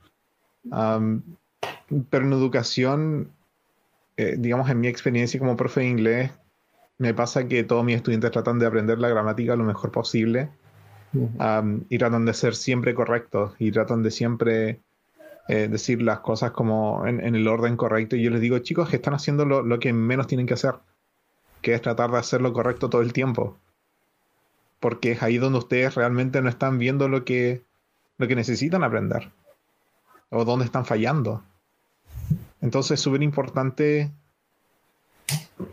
pero 0.69 2.25
en 2.25 2.33
educación, 2.33 3.31
eh, 4.17 4.35
digamos, 4.37 4.69
en 4.69 4.79
mi 4.79 4.87
experiencia 4.87 5.39
como 5.39 5.57
profe 5.57 5.81
de 5.81 5.87
inglés, 5.87 6.31
me 6.97 7.13
pasa 7.13 7.47
que 7.47 7.63
todos 7.63 7.83
mis 7.83 7.95
estudiantes 7.95 8.31
tratan 8.31 8.59
de 8.59 8.65
aprender 8.65 8.99
la 8.99 9.09
gramática 9.09 9.55
lo 9.55 9.63
mejor 9.63 9.91
posible 9.91 10.49
y 11.89 11.97
tratan 11.97 12.25
de 12.25 12.33
ser 12.33 12.55
siempre 12.55 12.95
correctos 12.95 13.53
y 13.59 13.71
tratan 13.71 14.01
de 14.01 14.09
siempre 14.09 14.79
eh, 15.47 15.67
decir 15.67 16.01
las 16.01 16.19
cosas 16.21 16.51
como 16.51 17.05
en, 17.05 17.19
el 17.21 17.47
orden 17.47 17.77
correcto. 17.77 18.15
Y 18.15 18.23
yo 18.23 18.31
les 18.31 18.41
digo, 18.41 18.57
chicos, 18.59 18.89
que 18.89 18.95
están 18.95 19.13
haciendo 19.13 19.45
lo, 19.45 19.79
que 19.79 19.93
menos 19.93 20.27
tienen 20.27 20.47
que 20.47 20.55
hacer, 20.55 20.75
que 21.61 21.73
es 21.73 21.81
tratar 21.81 22.11
de 22.11 22.17
hacer 22.17 22.41
lo 22.41 22.53
correcto 22.53 22.89
todo 22.89 23.01
el 23.01 23.13
tiempo. 23.13 23.59
Porque 24.79 25.11
es 25.11 25.23
ahí 25.23 25.37
donde 25.37 25.59
ustedes 25.59 25.95
realmente 25.95 26.41
no 26.41 26.49
están 26.49 26.77
viendo 26.77 27.07
lo 27.07 27.25
que, 27.25 27.63
lo 28.17 28.27
que 28.27 28.35
necesitan 28.35 28.83
aprender. 28.83 29.31
O 30.29 30.45
dónde 30.45 30.65
están 30.65 30.85
fallando. 30.85 31.43
Entonces 32.63 32.91
es 32.91 33.01
súper 33.01 33.21
importante. 33.21 34.09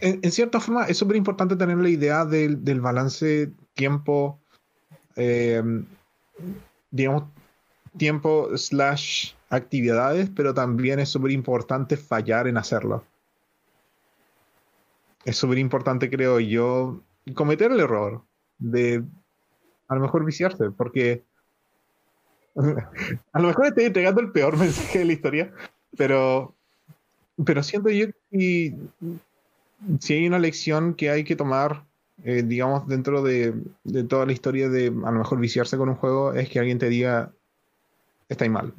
En, 0.00 0.30
cierta 0.30 0.60
forma, 0.60 0.84
es 0.84 0.98
súper 0.98 1.16
importante 1.16 1.56
tener 1.56 1.78
la 1.78 1.88
idea 1.88 2.24
del, 2.24 2.62
del 2.64 2.80
balance 2.80 3.50
tiempo. 3.74 4.38
Eh, 5.16 5.62
digamos, 6.90 7.24
tiempo 7.96 8.56
slash 8.56 9.32
actividades, 9.50 10.30
pero 10.34 10.52
también 10.52 10.98
es 10.98 11.08
súper 11.08 11.30
importante 11.30 11.96
fallar 11.96 12.48
en 12.48 12.56
hacerlo. 12.56 13.04
Es 15.24 15.36
súper 15.36 15.58
importante, 15.58 16.10
creo 16.10 16.40
yo, 16.40 17.00
cometer 17.34 17.70
el 17.70 17.80
error 17.80 18.22
de 18.58 19.04
a 19.86 19.94
lo 19.94 20.00
mejor 20.00 20.24
viciarse, 20.24 20.70
porque 20.70 21.22
a 22.56 23.40
lo 23.40 23.48
mejor 23.48 23.66
estoy 23.66 23.84
entregando 23.84 24.20
el 24.20 24.32
peor 24.32 24.56
mensaje 24.58 25.00
de 25.00 25.04
la 25.04 25.12
historia, 25.12 25.52
pero, 25.96 26.56
pero 27.44 27.62
siento 27.62 27.90
yo 27.90 28.06
que 28.30 28.74
si, 29.98 30.14
hay 30.14 30.26
una 30.26 30.38
lección 30.38 30.94
que 30.94 31.10
hay 31.10 31.24
que 31.24 31.36
tomar, 31.36 31.84
eh, 32.24 32.42
digamos, 32.42 32.86
dentro 32.86 33.22
de, 33.22 33.54
de, 33.84 34.04
toda 34.04 34.26
la 34.26 34.32
historia 34.32 34.68
de 34.68 34.86
a 34.86 35.10
lo 35.10 35.18
mejor 35.18 35.40
viciarse 35.40 35.76
con 35.76 35.88
un 35.88 35.96
juego, 35.96 36.34
es 36.34 36.48
que 36.48 36.58
alguien 36.58 36.78
te 36.78 36.88
diga, 36.88 37.32
estáis 38.28 38.50
mal 38.50 38.74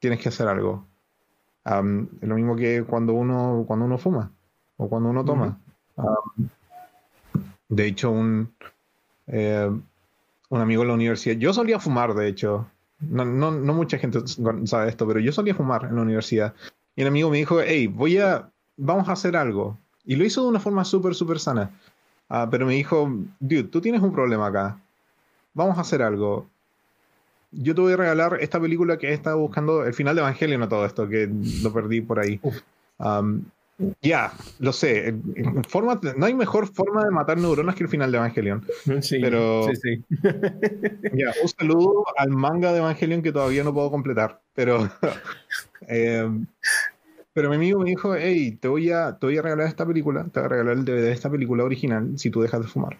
tienes 0.00 0.18
que 0.18 0.30
hacer 0.30 0.48
algo. 0.48 0.84
es 1.64 2.28
lo 2.28 2.34
mismo 2.34 2.56
que 2.56 2.82
cuando 2.82 3.12
uno, 3.12 3.64
cuando 3.66 3.84
uno 3.84 3.98
fuma 3.98 4.32
o 4.76 4.88
cuando 4.88 5.10
uno 5.10 5.24
toma. 5.24 5.60
de 7.68 7.86
hecho, 7.86 8.10
un, 8.10 8.52
eh, 9.28 9.70
un 10.48 10.60
amigo 10.60 10.82
de 10.82 10.88
la 10.88 10.94
universidad, 10.94 11.36
yo 11.36 11.52
solía 11.52 11.78
fumar, 11.78 12.14
de 12.14 12.26
hecho. 12.26 12.66
No, 12.98 13.24
no, 13.24 13.50
no, 13.50 13.72
mucha 13.72 13.96
gente 13.96 14.20
sabe 14.64 14.90
esto, 14.90 15.06
pero 15.06 15.20
yo 15.20 15.32
solía 15.32 15.54
fumar 15.54 15.84
en 15.84 15.96
la 15.96 16.02
universidad. 16.02 16.54
Y 17.00 17.02
el 17.02 17.08
amigo 17.08 17.30
me 17.30 17.38
dijo, 17.38 17.62
hey, 17.62 17.86
voy 17.86 18.18
a, 18.18 18.50
vamos 18.76 19.08
a 19.08 19.12
hacer 19.12 19.34
algo. 19.34 19.78
Y 20.04 20.16
lo 20.16 20.24
hizo 20.26 20.42
de 20.42 20.48
una 20.48 20.60
forma 20.60 20.84
súper, 20.84 21.14
súper 21.14 21.38
sana. 21.38 21.70
Ah, 22.28 22.46
pero 22.50 22.66
me 22.66 22.74
dijo, 22.74 23.10
dude, 23.38 23.62
tú 23.64 23.80
tienes 23.80 24.02
un 24.02 24.12
problema 24.12 24.48
acá. 24.48 24.78
Vamos 25.54 25.78
a 25.78 25.80
hacer 25.80 26.02
algo 26.02 26.46
yo 27.52 27.74
te 27.74 27.80
voy 27.80 27.92
a 27.92 27.96
regalar 27.96 28.38
esta 28.40 28.60
película 28.60 28.98
que 28.98 29.08
he 29.08 29.12
estado 29.12 29.38
buscando, 29.38 29.84
el 29.84 29.94
final 29.94 30.14
de 30.14 30.22
Evangelion 30.22 30.62
o 30.62 30.68
todo 30.68 30.86
esto, 30.86 31.08
que 31.08 31.28
lo 31.62 31.72
perdí 31.72 32.00
por 32.00 32.20
ahí. 32.20 32.40
Um, 32.98 33.44
ya, 34.02 34.32
lo 34.58 34.72
sé. 34.72 35.14
Forma, 35.68 35.98
no 36.16 36.26
hay 36.26 36.34
mejor 36.34 36.68
forma 36.68 37.04
de 37.04 37.10
matar 37.10 37.38
neuronas 37.38 37.74
que 37.74 37.84
el 37.84 37.88
final 37.88 38.12
de 38.12 38.18
Evangelion. 38.18 38.64
Sí, 39.00 39.18
pero, 39.20 39.64
sí, 39.64 39.76
sí. 39.76 40.04
ya, 41.14 41.32
un 41.42 41.48
saludo 41.48 42.04
al 42.16 42.30
manga 42.30 42.72
de 42.72 42.78
Evangelion 42.78 43.22
que 43.22 43.32
todavía 43.32 43.64
no 43.64 43.74
puedo 43.74 43.90
completar. 43.90 44.40
Pero, 44.54 44.88
eh, 45.88 46.28
pero 47.32 47.50
mi 47.50 47.56
amigo 47.56 47.80
me 47.80 47.90
dijo, 47.90 48.14
hey, 48.14 48.56
te 48.60 48.68
voy, 48.68 48.90
a, 48.90 49.18
te 49.18 49.26
voy 49.26 49.38
a 49.38 49.42
regalar 49.42 49.66
esta 49.68 49.86
película, 49.86 50.24
te 50.24 50.40
voy 50.40 50.46
a 50.46 50.48
regalar 50.48 50.76
el 50.76 50.84
DVD 50.84 51.02
de 51.02 51.12
esta 51.12 51.30
película 51.30 51.64
original 51.64 52.18
si 52.18 52.30
tú 52.30 52.42
dejas 52.42 52.60
de 52.62 52.68
fumar. 52.68 52.98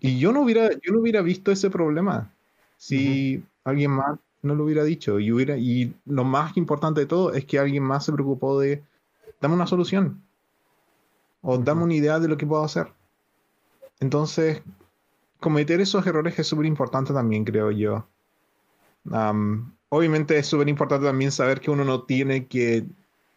Y 0.00 0.18
yo 0.18 0.32
no 0.32 0.42
hubiera, 0.42 0.70
yo 0.70 0.92
no 0.92 1.00
hubiera 1.00 1.22
visto 1.22 1.50
ese 1.52 1.70
problema 1.70 2.32
si 2.76 3.42
alguien 3.64 3.92
más 3.92 4.18
no 4.42 4.54
lo 4.54 4.64
hubiera 4.64 4.84
dicho. 4.84 5.18
Y, 5.18 5.32
hubiera, 5.32 5.56
y 5.56 5.94
lo 6.04 6.24
más 6.24 6.56
importante 6.56 7.00
de 7.00 7.06
todo 7.06 7.32
es 7.32 7.44
que 7.46 7.58
alguien 7.58 7.82
más 7.82 8.04
se 8.04 8.12
preocupó 8.12 8.60
de 8.60 8.82
dame 9.40 9.54
una 9.54 9.66
solución. 9.66 10.22
O 11.42 11.58
dame 11.58 11.84
una 11.84 11.94
idea 11.94 12.18
de 12.20 12.28
lo 12.28 12.36
que 12.36 12.46
puedo 12.46 12.64
hacer. 12.64 12.88
Entonces, 14.00 14.62
cometer 15.40 15.80
esos 15.80 16.06
errores 16.06 16.38
es 16.38 16.46
súper 16.46 16.66
importante 16.66 17.12
también, 17.12 17.44
creo 17.44 17.70
yo. 17.70 18.06
Obviamente 19.94 20.36
es 20.36 20.46
súper 20.46 20.68
importante 20.68 21.06
también 21.06 21.32
saber 21.32 21.60
que 21.60 21.70
uno 21.70 21.84
no 21.84 22.02
tiene 22.02 22.46
que, 22.46 22.84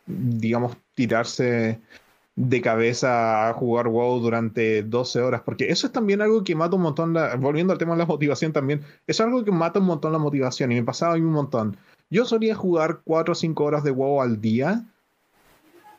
digamos, 0.05 0.77
tirarse 0.95 1.79
de 2.35 2.61
cabeza 2.61 3.49
a 3.49 3.53
jugar 3.53 3.87
WoW 3.87 4.19
durante 4.19 4.83
12 4.83 5.21
horas, 5.21 5.41
porque 5.43 5.69
eso 5.69 5.87
es 5.87 5.93
también 5.93 6.21
algo 6.21 6.43
que 6.43 6.55
mata 6.55 6.75
un 6.75 6.83
montón, 6.83 7.13
la, 7.13 7.35
volviendo 7.35 7.73
al 7.73 7.79
tema 7.79 7.93
de 7.93 7.99
la 7.99 8.05
motivación 8.05 8.53
también, 8.53 8.81
es 9.07 9.19
algo 9.19 9.43
que 9.43 9.51
mata 9.51 9.79
un 9.79 9.87
montón 9.87 10.11
la 10.11 10.19
motivación 10.19 10.71
y 10.71 10.75
me 10.75 10.83
pasaba 10.83 11.13
a 11.13 11.17
mí 11.17 11.23
un 11.23 11.31
montón. 11.31 11.77
Yo 12.09 12.25
solía 12.25 12.53
jugar 12.53 13.01
4 13.03 13.31
o 13.31 13.35
5 13.35 13.63
horas 13.63 13.83
de 13.83 13.91
WoW 13.91 14.21
al 14.21 14.39
día 14.39 14.85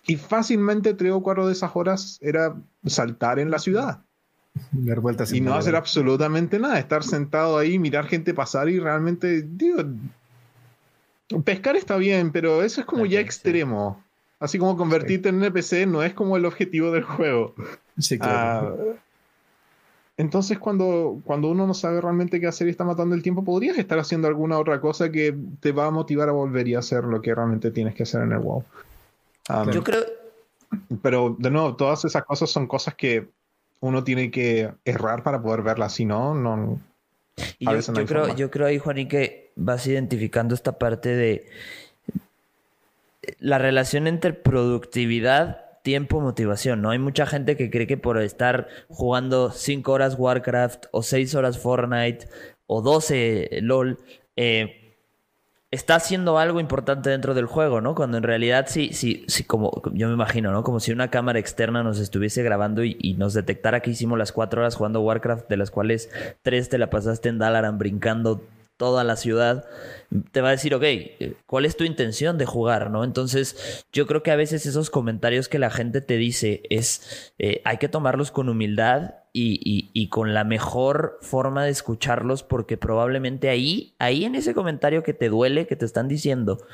Y 0.06 0.16
fácilmente 0.16 0.94
tres 0.94 1.12
o 1.12 1.22
cuatro 1.22 1.46
de 1.46 1.52
esas 1.52 1.74
horas 1.74 2.18
era 2.22 2.56
saltar 2.86 3.38
en 3.38 3.50
la 3.50 3.58
ciudad. 3.58 4.02
Dar 4.72 5.00
vueltas 5.00 5.32
y 5.32 5.40
no 5.40 5.54
hacer 5.54 5.76
absolutamente 5.76 6.58
nada, 6.58 6.78
estar 6.78 7.02
sentado 7.02 7.58
ahí, 7.58 7.78
mirar 7.78 8.06
gente 8.06 8.32
pasar 8.32 8.68
y 8.68 8.78
realmente, 8.78 9.42
digo, 9.42 9.82
pescar 11.44 11.76
está 11.76 11.96
bien, 11.96 12.32
pero 12.32 12.62
eso 12.62 12.80
es 12.80 12.86
como 12.86 13.06
ya 13.06 13.20
extremo. 13.20 14.02
Así 14.40 14.58
como 14.58 14.76
convertirte 14.76 15.28
en 15.30 15.42
en 15.42 15.44
NPC 15.44 15.86
no 15.86 16.02
es 16.02 16.14
como 16.14 16.36
el 16.36 16.44
objetivo 16.44 16.92
del 16.92 17.02
juego. 17.02 17.54
Sí, 17.98 18.18
claro. 18.18 18.78
Ah, 18.78 18.98
entonces, 20.18 20.58
cuando, 20.58 21.20
cuando 21.24 21.48
uno 21.48 21.64
no 21.64 21.74
sabe 21.74 22.00
realmente 22.00 22.40
qué 22.40 22.48
hacer 22.48 22.66
y 22.66 22.70
está 22.70 22.82
matando 22.82 23.14
el 23.14 23.22
tiempo, 23.22 23.44
podrías 23.44 23.78
estar 23.78 24.00
haciendo 24.00 24.26
alguna 24.26 24.58
otra 24.58 24.80
cosa 24.80 25.12
que 25.12 25.32
te 25.60 25.70
va 25.70 25.86
a 25.86 25.90
motivar 25.92 26.28
a 26.28 26.32
volver 26.32 26.66
y 26.66 26.74
hacer 26.74 27.04
lo 27.04 27.22
que 27.22 27.32
realmente 27.32 27.70
tienes 27.70 27.94
que 27.94 28.02
hacer 28.02 28.22
en 28.22 28.32
el 28.32 28.40
WoW. 28.40 28.64
Yo 29.72 29.84
creo. 29.84 30.02
Pero, 31.02 31.36
de 31.38 31.50
nuevo, 31.50 31.76
todas 31.76 32.04
esas 32.04 32.24
cosas 32.24 32.50
son 32.50 32.66
cosas 32.66 32.96
que 32.96 33.28
uno 33.78 34.02
tiene 34.02 34.32
que 34.32 34.72
errar 34.84 35.22
para 35.22 35.40
poder 35.40 35.62
verlas. 35.62 35.94
Si 35.94 36.04
no, 36.04 36.34
no. 36.34 36.80
yo, 37.60 38.04
creo, 38.04 38.34
yo 38.34 38.50
creo 38.50 38.66
ahí, 38.66 38.78
Juaní, 38.78 39.06
que 39.06 39.47
vas 39.58 39.86
identificando 39.86 40.54
esta 40.54 40.78
parte 40.78 41.10
de 41.10 41.46
la 43.40 43.58
relación 43.58 44.06
entre 44.06 44.32
productividad 44.32 45.68
tiempo, 45.82 46.20
motivación, 46.20 46.82
¿no? 46.82 46.90
Hay 46.90 46.98
mucha 46.98 47.26
gente 47.26 47.56
que 47.56 47.70
cree 47.70 47.86
que 47.86 47.96
por 47.96 48.20
estar 48.20 48.68
jugando 48.88 49.50
5 49.50 49.92
horas 49.92 50.16
Warcraft 50.18 50.86
o 50.90 51.02
6 51.02 51.34
horas 51.34 51.58
Fortnite 51.58 52.28
o 52.66 52.82
12 52.82 53.60
LOL, 53.62 53.98
eh, 54.36 54.88
está 55.70 55.96
haciendo 55.96 56.38
algo 56.38 56.60
importante 56.60 57.10
dentro 57.10 57.34
del 57.34 57.46
juego, 57.46 57.80
¿no? 57.80 57.94
Cuando 57.94 58.16
en 58.16 58.22
realidad 58.22 58.66
sí, 58.68 58.90
sí, 58.92 59.24
sí, 59.28 59.44
como 59.44 59.82
yo 59.92 60.08
me 60.08 60.14
imagino, 60.14 60.50
¿no? 60.50 60.62
Como 60.62 60.80
si 60.80 60.92
una 60.92 61.10
cámara 61.10 61.38
externa 61.38 61.82
nos 61.82 61.98
estuviese 61.98 62.42
grabando 62.42 62.84
y, 62.84 63.14
nos 63.18 63.34
detectara 63.34 63.80
que 63.80 63.90
hicimos 63.90 64.18
las 64.18 64.32
cuatro 64.32 64.60
horas 64.60 64.76
jugando 64.76 65.00
Warcraft, 65.00 65.48
de 65.48 65.56
las 65.56 65.70
cuales 65.70 66.10
tres 66.42 66.68
te 66.68 66.78
la 66.78 66.90
pasaste 66.90 67.28
en 67.28 67.38
Dalaran 67.38 67.78
brincando 67.78 68.42
toda 68.78 69.04
la 69.04 69.16
ciudad, 69.16 69.66
te 70.32 70.40
va 70.40 70.48
a 70.48 70.52
decir, 70.52 70.74
ok, 70.74 70.84
¿cuál 71.44 71.66
es 71.66 71.76
tu 71.76 71.84
intención 71.84 72.38
de 72.38 72.46
jugar? 72.46 72.90
¿no? 72.90 73.04
Entonces, 73.04 73.84
yo 73.92 74.06
creo 74.06 74.22
que 74.22 74.30
a 74.30 74.36
veces 74.36 74.64
esos 74.64 74.88
comentarios 74.88 75.48
que 75.48 75.58
la 75.58 75.68
gente 75.68 76.00
te 76.00 76.16
dice 76.16 76.62
es, 76.70 77.34
eh, 77.38 77.60
hay 77.64 77.76
que 77.76 77.88
tomarlos 77.88 78.30
con 78.30 78.48
humildad 78.48 79.16
y, 79.32 80.08
con 80.08 80.34
la 80.34 80.42
mejor 80.42 81.18
forma 81.20 81.64
de 81.64 81.70
escucharlos, 81.70 82.42
porque 82.42 82.76
probablemente 82.76 83.48
ahí, 83.48 83.94
ahí 83.98 84.24
en 84.24 84.34
ese 84.34 84.54
comentario 84.54 85.02
que 85.04 85.14
te 85.14 85.28
duele, 85.28 85.66
que 85.66 85.76
te 85.76 85.84
están 85.84 86.08
diciendo, 86.08 86.66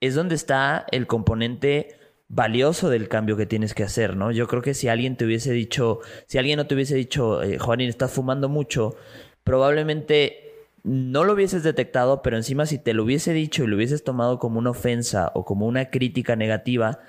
es 0.00 0.14
donde 0.14 0.36
está 0.36 0.86
el 0.92 1.08
componente 1.08 1.98
valioso 2.28 2.90
del 2.90 3.08
cambio 3.08 3.36
que 3.36 3.46
tienes 3.46 3.74
que 3.74 3.82
hacer, 3.82 4.16
¿no? 4.16 4.30
Yo 4.30 4.46
creo 4.46 4.62
que 4.62 4.74
si 4.74 4.86
alguien 4.86 5.16
te 5.16 5.24
hubiese 5.24 5.52
dicho, 5.52 6.00
si 6.26 6.38
alguien 6.38 6.58
no 6.58 6.66
te 6.66 6.74
hubiese 6.74 6.94
dicho, 6.94 7.42
eh, 7.42 7.58
Juanín, 7.58 7.88
estás 7.88 8.12
fumando 8.12 8.48
mucho, 8.48 8.96
probablemente 9.42 10.45
no 10.86 11.24
lo 11.24 11.32
hubieses 11.32 11.64
detectado, 11.64 12.22
pero 12.22 12.36
encima 12.36 12.64
si 12.64 12.78
te 12.78 12.94
lo 12.94 13.02
hubiese 13.02 13.32
dicho 13.32 13.64
y 13.64 13.66
lo 13.66 13.74
hubieses 13.74 14.04
tomado 14.04 14.38
como 14.38 14.60
una 14.60 14.70
ofensa 14.70 15.32
o 15.34 15.44
como 15.44 15.66
una 15.66 15.90
crítica 15.90 16.36
negativa, 16.36 17.00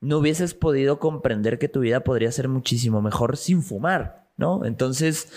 no 0.00 0.18
hubieses 0.18 0.54
podido 0.54 1.00
comprender 1.00 1.58
que 1.58 1.68
tu 1.68 1.80
vida 1.80 2.00
podría 2.00 2.30
ser 2.30 2.48
muchísimo 2.48 3.02
mejor 3.02 3.36
sin 3.36 3.64
fumar, 3.64 4.28
¿no? 4.36 4.64
Entonces, 4.64 5.32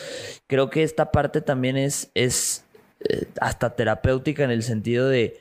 creo 0.46 0.70
que 0.70 0.84
esta 0.84 1.12
parte 1.12 1.42
también 1.42 1.76
es, 1.76 2.12
es 2.14 2.66
eh, 3.00 3.26
hasta 3.42 3.76
terapéutica 3.76 4.44
en 4.44 4.52
el 4.52 4.62
sentido 4.62 5.10
de 5.10 5.40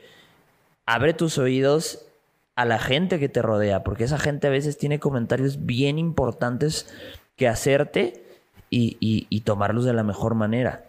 abre 0.86 1.12
tus 1.12 1.36
oídos 1.36 2.06
a 2.54 2.64
la 2.64 2.78
gente 2.78 3.18
que 3.18 3.28
te 3.28 3.42
rodea, 3.42 3.84
porque 3.84 4.04
esa 4.04 4.18
gente 4.18 4.46
a 4.46 4.50
veces 4.50 4.78
tiene 4.78 4.98
comentarios 4.98 5.66
bien 5.66 5.98
importantes 5.98 6.88
que 7.36 7.48
hacerte 7.48 8.22
y 8.70 9.40
tomarlos 9.42 9.84
de 9.84 9.92
la 9.92 10.02
mejor 10.02 10.34
manera. 10.34 10.86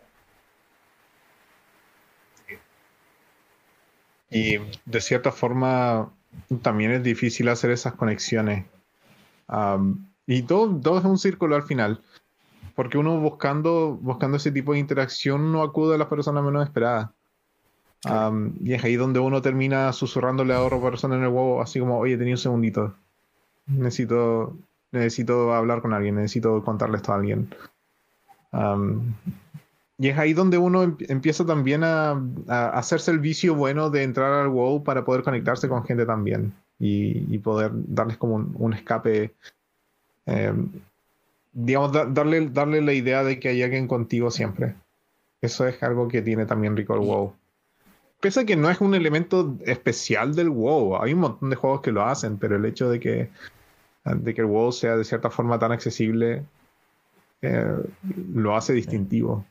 Y 4.30 4.58
de 4.86 5.02
cierta 5.02 5.32
forma 5.32 6.12
también 6.62 6.92
es 6.92 7.04
difícil 7.04 7.50
hacer 7.50 7.72
esas 7.72 7.94
conexiones. 7.94 8.66
y 10.26 10.42
todo, 10.44 10.76
todo 10.82 11.00
es 11.00 11.06
un 11.06 11.18
círculo 11.18 11.56
al 11.56 11.64
final. 11.64 12.02
Porque 12.76 12.98
uno 12.98 13.20
buscando, 13.20 13.98
buscando 14.02 14.38
ese 14.38 14.52
tipo 14.52 14.74
de 14.74 14.80
interacción 14.80 15.52
no 15.52 15.64
acude 15.64 15.96
a 15.96 15.98
las 15.98 16.08
personas 16.08 16.44
menos 16.44 16.64
esperadas. 16.64 17.10
y 18.62 18.74
es 18.74 18.84
ahí 18.84 18.96
donde 18.96 19.20
uno 19.20 19.42
termina 19.42 19.92
susurrándole 19.94 20.54
a 20.54 20.64
otra 20.64 20.80
persona 20.80 21.16
en 21.16 21.24
el 21.24 21.30
huevo, 21.30 21.62
así 21.62 21.80
como, 21.80 21.98
oye, 21.98 22.18
tenía 22.18 22.36
un 22.36 22.40
segundito. 22.40 22.96
Necesito, 23.66 24.56
necesito 24.92 25.54
hablar 25.54 25.82
con 25.82 25.94
alguien, 25.94 26.16
necesito 26.16 26.64
contarle 26.64 26.98
esto 26.98 27.12
a 27.12 27.16
alguien. 27.16 27.50
Y 30.00 30.10
es 30.10 30.18
ahí 30.18 30.34
donde 30.34 30.58
uno 30.58 30.84
em, 30.84 30.98
empieza 31.08 31.46
también 31.46 31.84
a, 31.84 32.22
hacerse 32.48 33.12
el 33.12 33.20
vicio 33.20 33.56
bueno 33.56 33.90
de 33.90 34.04
entrar 34.04 34.32
al 34.32 34.50
WoW 34.50 34.84
para 34.84 35.04
poder 35.04 35.24
conectarse 35.24 35.68
con 35.68 35.84
gente 35.86 36.06
también 36.06 36.54
y, 36.80 37.38
poder 37.40 37.72
darles 37.74 38.18
como 38.18 38.36
un, 38.36 38.74
escape. 38.74 39.34
Em, 40.26 40.70
digamos, 41.54 41.92
darle, 41.92 42.50
darle 42.50 42.82
la 42.82 42.94
idea 42.94 43.24
de 43.24 43.40
que 43.40 43.50
hay 43.50 43.64
alguien 43.64 43.88
contigo 43.88 44.30
siempre. 44.30 44.76
Eso 45.42 45.68
es 45.68 45.82
algo 45.82 46.08
que 46.08 46.22
tiene 46.22 46.46
también 46.46 46.78
rico 46.78 46.94
el 46.94 47.02
WoW. 47.02 47.34
Pese 48.20 48.42
a 48.42 48.46
que 48.46 48.56
no 48.56 48.70
es 48.70 48.82
un 48.82 48.96
elemento 48.96 49.58
especial 49.66 50.36
del 50.36 50.50
WoW, 50.50 51.02
hay 51.02 51.14
un 51.14 51.20
montón 51.20 51.50
de 51.50 51.56
juegos 51.56 51.82
que 51.82 51.92
lo 51.92 52.04
hacen, 52.04 52.38
pero 52.38 52.56
el 52.56 52.66
hecho 52.66 52.90
de 52.90 53.00
que, 53.00 53.30
de 54.06 54.34
que 54.34 54.42
el 54.42 54.48
WoW 54.48 54.72
sea 54.72 54.98
de 54.98 55.04
cierta 55.04 55.30
forma 55.30 55.60
tan 55.60 55.72
accesible 55.72 56.44
eh, 57.42 57.76
lo 58.34 58.56
hace 58.56 58.74
distintivo. 58.74 59.46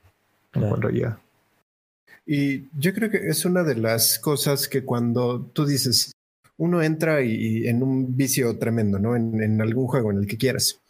Y 2.26 2.68
yo 2.76 2.92
creo 2.92 3.08
que 3.08 3.28
es 3.28 3.44
una 3.44 3.62
de 3.62 3.76
las 3.76 4.18
cosas 4.18 4.68
que 4.68 4.84
cuando 4.84 5.42
tú 5.52 5.64
dices, 5.64 6.12
uno 6.58 6.82
entra 6.82 7.22
y, 7.22 7.68
en 7.68 7.82
un 7.82 8.16
vicio 8.16 8.58
tremendo, 8.58 8.98
¿no? 8.98 9.14
En, 9.14 9.60
algún 9.60 9.86
juego, 9.86 10.10
en 10.10 10.18
el 10.18 10.26
que 10.26 10.36
quieras. 10.36 10.80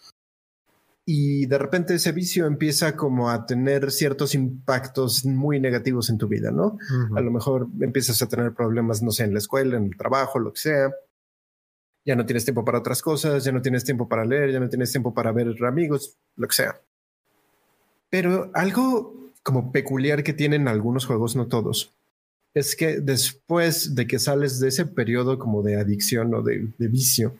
Y 1.05 1.47
de 1.47 1.59
repente 1.59 1.95
ese 1.95 2.11
vicio 2.11 2.47
empieza 2.47 2.97
como 2.97 3.31
a 3.31 3.47
tener 3.47 3.93
ciertos 3.93 4.35
impactos 4.35 5.25
muy 5.25 5.61
negativos 5.61 6.11
en 6.11 6.19
tu 6.19 6.27
vida, 6.27 6.51
¿no? 6.51 6.79
A 7.15 7.21
lo 7.21 7.31
mejor 7.31 7.69
empiezas 7.81 8.21
a 8.23 8.29
tener 8.29 8.55
problemas, 8.55 9.03
no 9.03 9.13
sé, 9.13 9.25
en 9.25 9.33
la 9.33 9.39
escuela, 9.39 9.77
en 9.77 9.85
el 9.85 9.97
trabajo, 9.97 10.41
lo 10.41 10.53
que 10.53 10.61
sea. 10.61 10.91
Ya 12.05 12.17
no 12.17 12.25
tienes 12.25 12.45
tiempo 12.45 12.65
para 12.65 12.79
otras 12.79 13.03
cosas, 13.03 13.45
ya 13.45 13.53
no 13.53 13.63
tienes 13.63 13.85
tiempo 13.85 14.09
para 14.09 14.25
leer, 14.25 14.53
ya 14.53 14.61
no 14.61 14.69
tienes 14.69 14.91
tiempo 14.91 15.13
para 15.13 15.33
ver 15.33 15.55
amigos, 15.65 16.17
lo 16.37 16.49
que 16.49 16.55
sea. 16.55 16.81
Pero 18.11 18.51
algo 18.55 19.26
como 19.47 19.71
peculiar 19.71 20.25
que 20.25 20.33
tienen 20.33 20.67
algunos 20.67 21.07
juegos, 21.07 21.37
no 21.37 21.47
todos, 21.47 21.93
es 22.53 22.75
que 22.75 22.99
después 22.99 23.95
de 23.95 24.09
que 24.09 24.19
sales 24.19 24.59
de 24.59 24.67
ese 24.67 24.87
periodo 24.87 25.39
como 25.39 25.63
de 25.63 25.77
adicción 25.77 26.35
o 26.35 26.43
de, 26.43 26.69
vicio, 26.79 27.37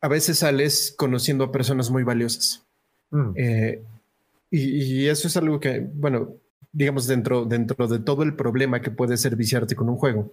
a 0.00 0.08
veces 0.08 0.40
sales 0.40 0.92
conociendo 0.98 1.44
a 1.44 1.52
personas 1.52 1.90
muy 1.90 2.02
valiosas. 2.02 2.64
Mm. 3.12 3.32
Eh, 3.36 3.82
y, 4.50 5.06
eso 5.06 5.28
es 5.28 5.36
algo 5.36 5.60
que, 5.60 5.88
bueno, 5.94 6.34
digamos, 6.72 7.06
dentro, 7.06 7.44
dentro 7.44 7.86
de 7.86 8.00
todo 8.00 8.24
el 8.24 8.34
problema 8.34 8.82
que 8.82 8.90
puede 8.90 9.16
ser 9.16 9.36
viciarte 9.36 9.76
con 9.76 9.88
un 9.88 9.98
juego, 9.98 10.32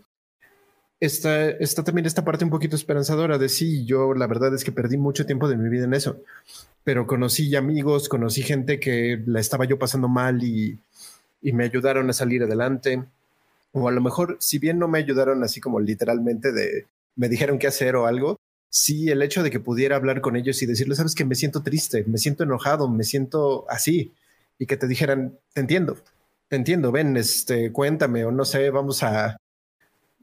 está, 1.00 1.50
está 1.50 1.84
también 1.84 2.06
esta 2.06 2.26
parte 2.26 2.44
un 2.44 2.52
poquito 2.52 2.76
esperanzadora 2.76 3.38
de 3.38 3.50
sí, 3.50 3.86
yo 3.86 4.14
la 4.14 4.28
verdad 4.28 4.54
es 4.54 4.64
que 4.64 4.72
perdí 4.72 4.98
mucho 4.98 5.26
tiempo 5.26 5.48
de 5.48 5.58
mi 5.58 5.70
vida 5.70 5.86
en 5.86 5.94
eso 5.94 6.22
pero 6.84 7.06
conocí 7.06 7.56
amigos, 7.56 8.10
conocí 8.10 8.42
gente 8.42 8.80
que 8.80 9.22
la 9.26 9.40
estaba 9.40 9.66
yo 9.66 9.78
pasando 9.78 10.08
mal 10.08 10.44
y, 10.44 10.80
me 11.42 11.66
ayudaron 11.66 12.10
a 12.10 12.14
salir 12.14 12.42
adelante. 12.44 13.06
O 13.72 13.88
a 13.88 13.92
lo 13.92 14.02
mejor, 14.02 14.38
si 14.40 14.58
bien 14.58 14.80
no 14.80 14.88
me 14.88 14.98
ayudaron 14.98 15.44
así 15.44 15.62
como 15.62 15.80
literalmente 15.80 16.52
de, 16.52 16.88
me 17.16 17.30
dijeron 17.30 17.60
qué 17.60 17.68
hacer 17.68 17.96
o 17.96 18.08
algo, 18.08 18.40
sí 18.70 19.10
el 19.10 19.22
hecho 19.22 19.44
de 19.44 19.52
que 19.52 19.60
pudiera 19.60 19.96
hablar 19.96 20.22
con 20.22 20.36
ellos 20.36 20.62
y 20.64 20.66
decirles, 20.66 20.98
sabes 20.98 21.16
que 21.16 21.26
me 21.26 21.36
siento 21.36 21.62
triste, 21.62 22.04
me 22.08 22.18
siento 22.18 22.44
enojado, 22.44 22.90
me 22.90 23.04
siento 23.04 23.66
así, 23.70 24.14
y 24.58 24.66
que 24.66 24.76
te 24.76 24.88
dijeran, 24.88 25.38
te 25.54 25.62
entiendo, 25.62 25.98
te 26.48 26.56
entiendo, 26.56 26.92
ven, 26.92 27.16
este, 27.18 27.72
cuéntame, 27.72 28.26
o 28.26 28.32
no 28.32 28.46
sé, 28.46 28.70
vamos 28.72 29.04
a, 29.04 29.38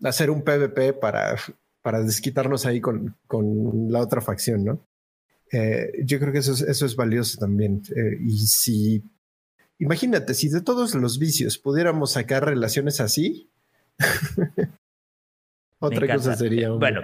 hacer 0.03 0.31
un 0.31 0.43
PvP 0.43 0.93
para, 0.95 1.37
para 1.83 2.03
desquitarnos 2.03 2.67
ahí 2.67 2.81
con, 2.81 3.17
con 3.27 3.91
la 3.91 4.01
otra 4.01 4.21
facción, 4.21 4.65
¿no? 4.65 4.87
Eh, 5.53 5.93
yo 6.05 6.19
creo 6.19 6.33
que 6.33 6.39
eso 6.39 6.53
es, 6.53 6.63
eso 6.63 6.87
es 6.87 6.97
valioso 6.97 7.39
también. 7.39 7.83
Eh, 7.95 8.19
y 8.21 8.39
si, 8.39 9.05
imagínate, 9.79 10.35
si 10.35 10.49
de 10.49 10.61
todos 10.61 10.95
los 10.95 11.19
vicios 11.19 11.59
pudiéramos 11.59 12.13
sacar 12.13 12.45
relaciones 12.45 13.01
así, 13.01 13.51
otra 15.79 16.15
cosa 16.15 16.37
sería. 16.37 16.71
Bueno, 16.71 17.03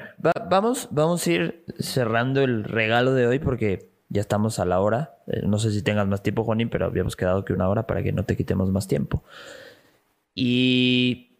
vamos, 0.50 0.88
vamos 0.90 1.26
a 1.26 1.30
ir 1.30 1.64
cerrando 1.78 2.42
el 2.42 2.64
regalo 2.64 3.14
de 3.14 3.26
hoy 3.26 3.38
porque 3.38 3.92
ya 4.08 4.20
estamos 4.20 4.58
a 4.58 4.64
la 4.64 4.80
hora. 4.80 5.16
Eh, 5.28 5.42
no 5.46 5.58
sé 5.58 5.70
si 5.70 5.82
tengas 5.82 6.06
más 6.06 6.22
tiempo, 6.22 6.44
Juanín, 6.44 6.70
pero 6.70 6.86
habíamos 6.86 7.16
quedado 7.16 7.44
que 7.44 7.52
una 7.52 7.68
hora 7.68 7.86
para 7.86 8.02
que 8.02 8.12
no 8.12 8.24
te 8.24 8.36
quitemos 8.36 8.70
más 8.70 8.88
tiempo. 8.88 9.22
Y 10.34 11.31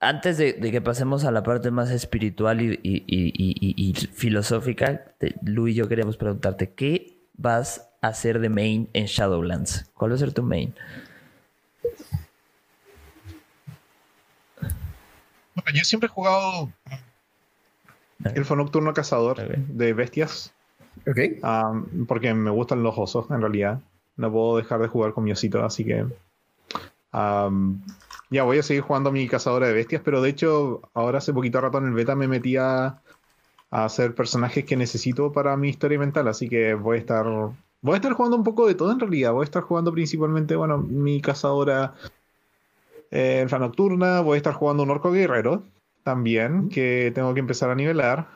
antes 0.00 0.38
de, 0.38 0.58
que 0.58 0.80
pasemos 0.80 1.24
a 1.24 1.30
la 1.30 1.42
parte 1.42 1.70
más 1.70 1.90
espiritual 1.90 2.60
y, 2.60 3.94
filosófica, 4.12 5.14
Lu 5.42 5.68
y 5.68 5.74
yo 5.74 5.88
queríamos 5.88 6.16
preguntarte, 6.16 6.72
¿qué 6.72 7.18
vas 7.34 7.88
a 8.02 8.08
hacer 8.08 8.40
de 8.40 8.48
main 8.48 8.88
en 8.92 9.06
Shadowlands? 9.06 9.90
¿Cuál 9.94 10.12
va 10.12 10.14
a 10.16 10.18
ser 10.18 10.32
tu 10.32 10.42
main? 10.42 10.74
yo 15.74 15.82
siempre 15.82 16.06
he 16.06 16.10
jugado 16.10 16.70
Elfo 18.34 18.54
Nocturno 18.56 18.94
Cazador 18.94 19.56
de 19.58 19.92
bestias. 19.92 20.52
Ok. 21.06 21.18
porque 22.06 22.34
me 22.34 22.50
gustan 22.50 22.82
los 22.82 22.96
osos, 22.96 23.30
en 23.30 23.40
realidad. 23.40 23.80
No 24.16 24.32
puedo 24.32 24.56
dejar 24.56 24.80
de 24.80 24.88
jugar 24.88 25.12
con 25.12 25.24
mi 25.24 25.32
osito, 25.32 25.64
así 25.64 25.84
que. 25.84 26.06
Ya 28.30 28.42
voy 28.42 28.58
a 28.58 28.62
seguir 28.62 28.82
jugando 28.82 29.10
a 29.10 29.12
mi 29.12 29.28
cazadora 29.28 29.68
de 29.68 29.74
bestias, 29.74 30.02
pero 30.04 30.20
de 30.20 30.30
hecho, 30.30 30.82
ahora 30.94 31.18
hace 31.18 31.32
poquito 31.32 31.60
rato 31.60 31.78
en 31.78 31.86
el 31.86 31.94
beta 31.94 32.16
me 32.16 32.28
metí 32.28 32.56
a, 32.56 33.00
hacer 33.70 34.14
personajes 34.14 34.64
que 34.64 34.76
necesito 34.76 35.32
para 35.32 35.56
mi 35.56 35.68
historia 35.68 35.98
mental, 35.98 36.28
así 36.28 36.48
que 36.48 36.74
voy 36.74 36.96
a 36.96 37.00
estar. 37.00 37.26
Voy 37.82 37.92
a 37.92 37.96
estar 37.96 38.12
jugando 38.14 38.36
un 38.36 38.44
poco 38.44 38.66
de 38.66 38.74
todo 38.74 38.90
en 38.92 39.00
realidad. 39.00 39.32
Voy 39.32 39.42
a 39.42 39.44
estar 39.44 39.62
jugando 39.62 39.92
principalmente, 39.92 40.56
bueno, 40.56 40.78
mi 40.78 41.20
cazadora 41.20 41.94
eh, 43.10 43.46
nocturna. 43.50 44.20
Voy 44.20 44.36
a 44.36 44.38
estar 44.38 44.54
jugando 44.54 44.82
un 44.82 44.90
orco 44.90 45.12
guerrero 45.12 45.62
también, 46.02 46.68
que 46.68 47.12
tengo 47.14 47.34
que 47.34 47.40
empezar 47.40 47.70
a 47.70 47.74
nivelar. 47.74 48.28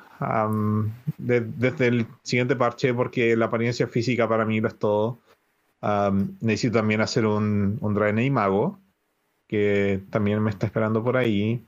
desde 1.18 1.86
el 1.86 2.06
siguiente 2.22 2.56
parche, 2.56 2.92
porque 2.94 3.36
la 3.36 3.46
apariencia 3.46 3.86
física 3.86 4.28
para 4.28 4.44
mí 4.44 4.60
lo 4.60 4.68
es 4.68 4.78
todo. 4.78 5.18
necesito 6.40 6.78
también 6.78 7.00
hacer 7.00 7.26
un, 7.26 7.78
un 7.80 7.94
Draenei 7.94 8.30
Mago, 8.30 8.78
que 9.50 10.00
también 10.10 10.40
me 10.40 10.50
está 10.50 10.66
esperando 10.66 11.02
por 11.02 11.16
ahí. 11.16 11.60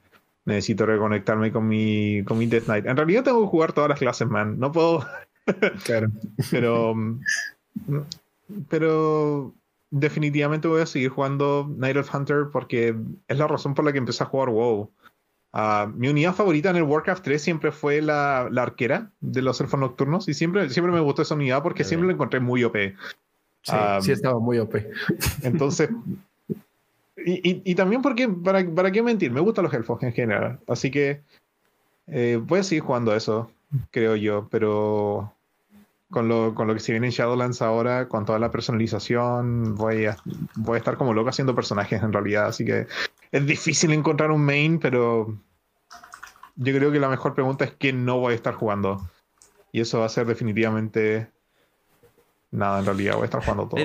Necesito 0.45 0.87
reconectarme 0.87 1.51
con 1.51 1.67
mi, 1.67 2.23
con 2.25 2.39
mi 2.39 2.47
Death 2.47 2.67
Knight. 2.67 2.87
En 2.87 2.97
realidad 2.97 3.25
tengo 3.25 3.41
que 3.41 3.49
jugar 3.49 3.73
todas 3.73 3.91
las 3.91 3.99
clases, 3.99 4.29
man. 4.29 4.61
No 4.61 4.71
puedo. 4.71 5.05
claro. 5.85 6.07
pero. 6.49 6.95
Pero 8.69 9.53
definitivamente 9.91 10.69
voy 10.69 10.83
a 10.83 10.87
seguir 10.87 11.09
jugando 11.09 11.69
Night 11.77 11.97
of 11.97 12.15
Hunter 12.15 12.51
porque 12.53 12.95
es 13.27 13.39
la 13.39 13.49
razón 13.49 13.75
por 13.75 13.85
la 13.85 13.91
que 13.91 13.99
empecé 13.99 14.23
a 14.23 14.27
jugar 14.27 14.51
WoW. 14.51 14.89
Ah, 15.53 15.91
mi 15.93 16.09
unidad 16.09 16.35
favorita 16.35 16.71
en 16.71 16.77
el 16.77 16.85
Warcraft 16.85 17.25
3 17.25 17.43
siempre 17.43 17.73
fue 17.73 18.01
la, 18.01 18.43
arquera 18.43 19.11
de 19.21 19.43
los 19.43 19.61
elfos 19.61 19.81
nocturnos 19.81 20.29
y 20.29 20.35
siempre, 20.35 20.71
siempre 20.71 20.93
me 20.93 21.01
gustó 21.01 21.23
esa 21.23 21.35
unidad 21.35 21.65
porque 21.65 21.83
siempre 21.83 22.07
la 22.07 22.15
encontré 22.15 22.39
muy 22.39 22.63
OP. 22.63 22.77
Sí, 23.63 23.77
sí 24.03 24.13
estaba 24.13 24.39
muy 24.39 24.59
OP. 24.59 24.77
Entonces, 25.43 25.91
y, 27.17 27.75
también 27.75 28.03
porque, 28.03 28.29
para, 28.29 28.65
para 28.75 28.91
qué 28.91 29.03
mentir, 29.03 29.31
me 29.31 29.41
gustan 29.41 29.65
los 29.65 29.75
elfos 29.75 30.03
en 30.03 30.13
general. 30.13 30.61
Así 30.67 30.91
que 30.91 31.23
eh, 32.07 32.41
voy 32.43 32.61
a 32.61 32.63
seguir 32.63 32.83
jugando 32.83 33.15
eso, 33.15 33.51
creo 33.91 34.17
yo, 34.17 34.49
pero 34.51 35.33
con 36.11 36.29
lo, 36.29 36.55
con 36.55 36.69
lo 36.69 36.75
que 36.75 36.81
se 36.81 36.93
viene 36.93 37.07
en 37.07 37.13
Shadowlands 37.13 37.63
ahora, 37.63 38.09
con 38.09 38.25
toda 38.25 38.39
la 38.39 38.51
personalización, 38.51 39.75
voy 39.75 40.07
a, 40.07 40.17
voy 40.57 40.75
a 40.77 40.79
estar 40.79 40.97
como 40.97 41.15
loco 41.15 41.31
haciendo 41.31 41.55
personajes 41.55 42.03
en 42.03 42.13
realidad. 42.13 42.47
Así 42.47 42.65
que 42.65 42.87
es 43.31 43.47
difícil 43.47 43.93
encontrar 43.93 44.31
un 44.31 44.45
main, 44.45 44.79
pero 44.79 45.35
yo 46.57 46.75
creo 46.77 46.93
que 46.93 47.01
la 47.01 47.09
mejor 47.09 47.35
pregunta 47.35 47.65
es 47.65 47.73
que 47.73 47.93
no 47.93 48.19
voy 48.19 48.33
a 48.33 48.37
estar 48.37 48.55
jugando. 48.55 49.01
Y 49.73 49.81
eso 49.81 50.01
va 50.01 50.07
a 50.07 50.11
ser 50.11 50.27
definitivamente 50.27 51.31
nada, 52.53 52.79
en 52.79 52.87
realidad 52.87 53.15
voy 53.15 53.23
a 53.23 53.25
estar 53.25 53.43
jugando 53.43 53.69
todo. 53.69 53.81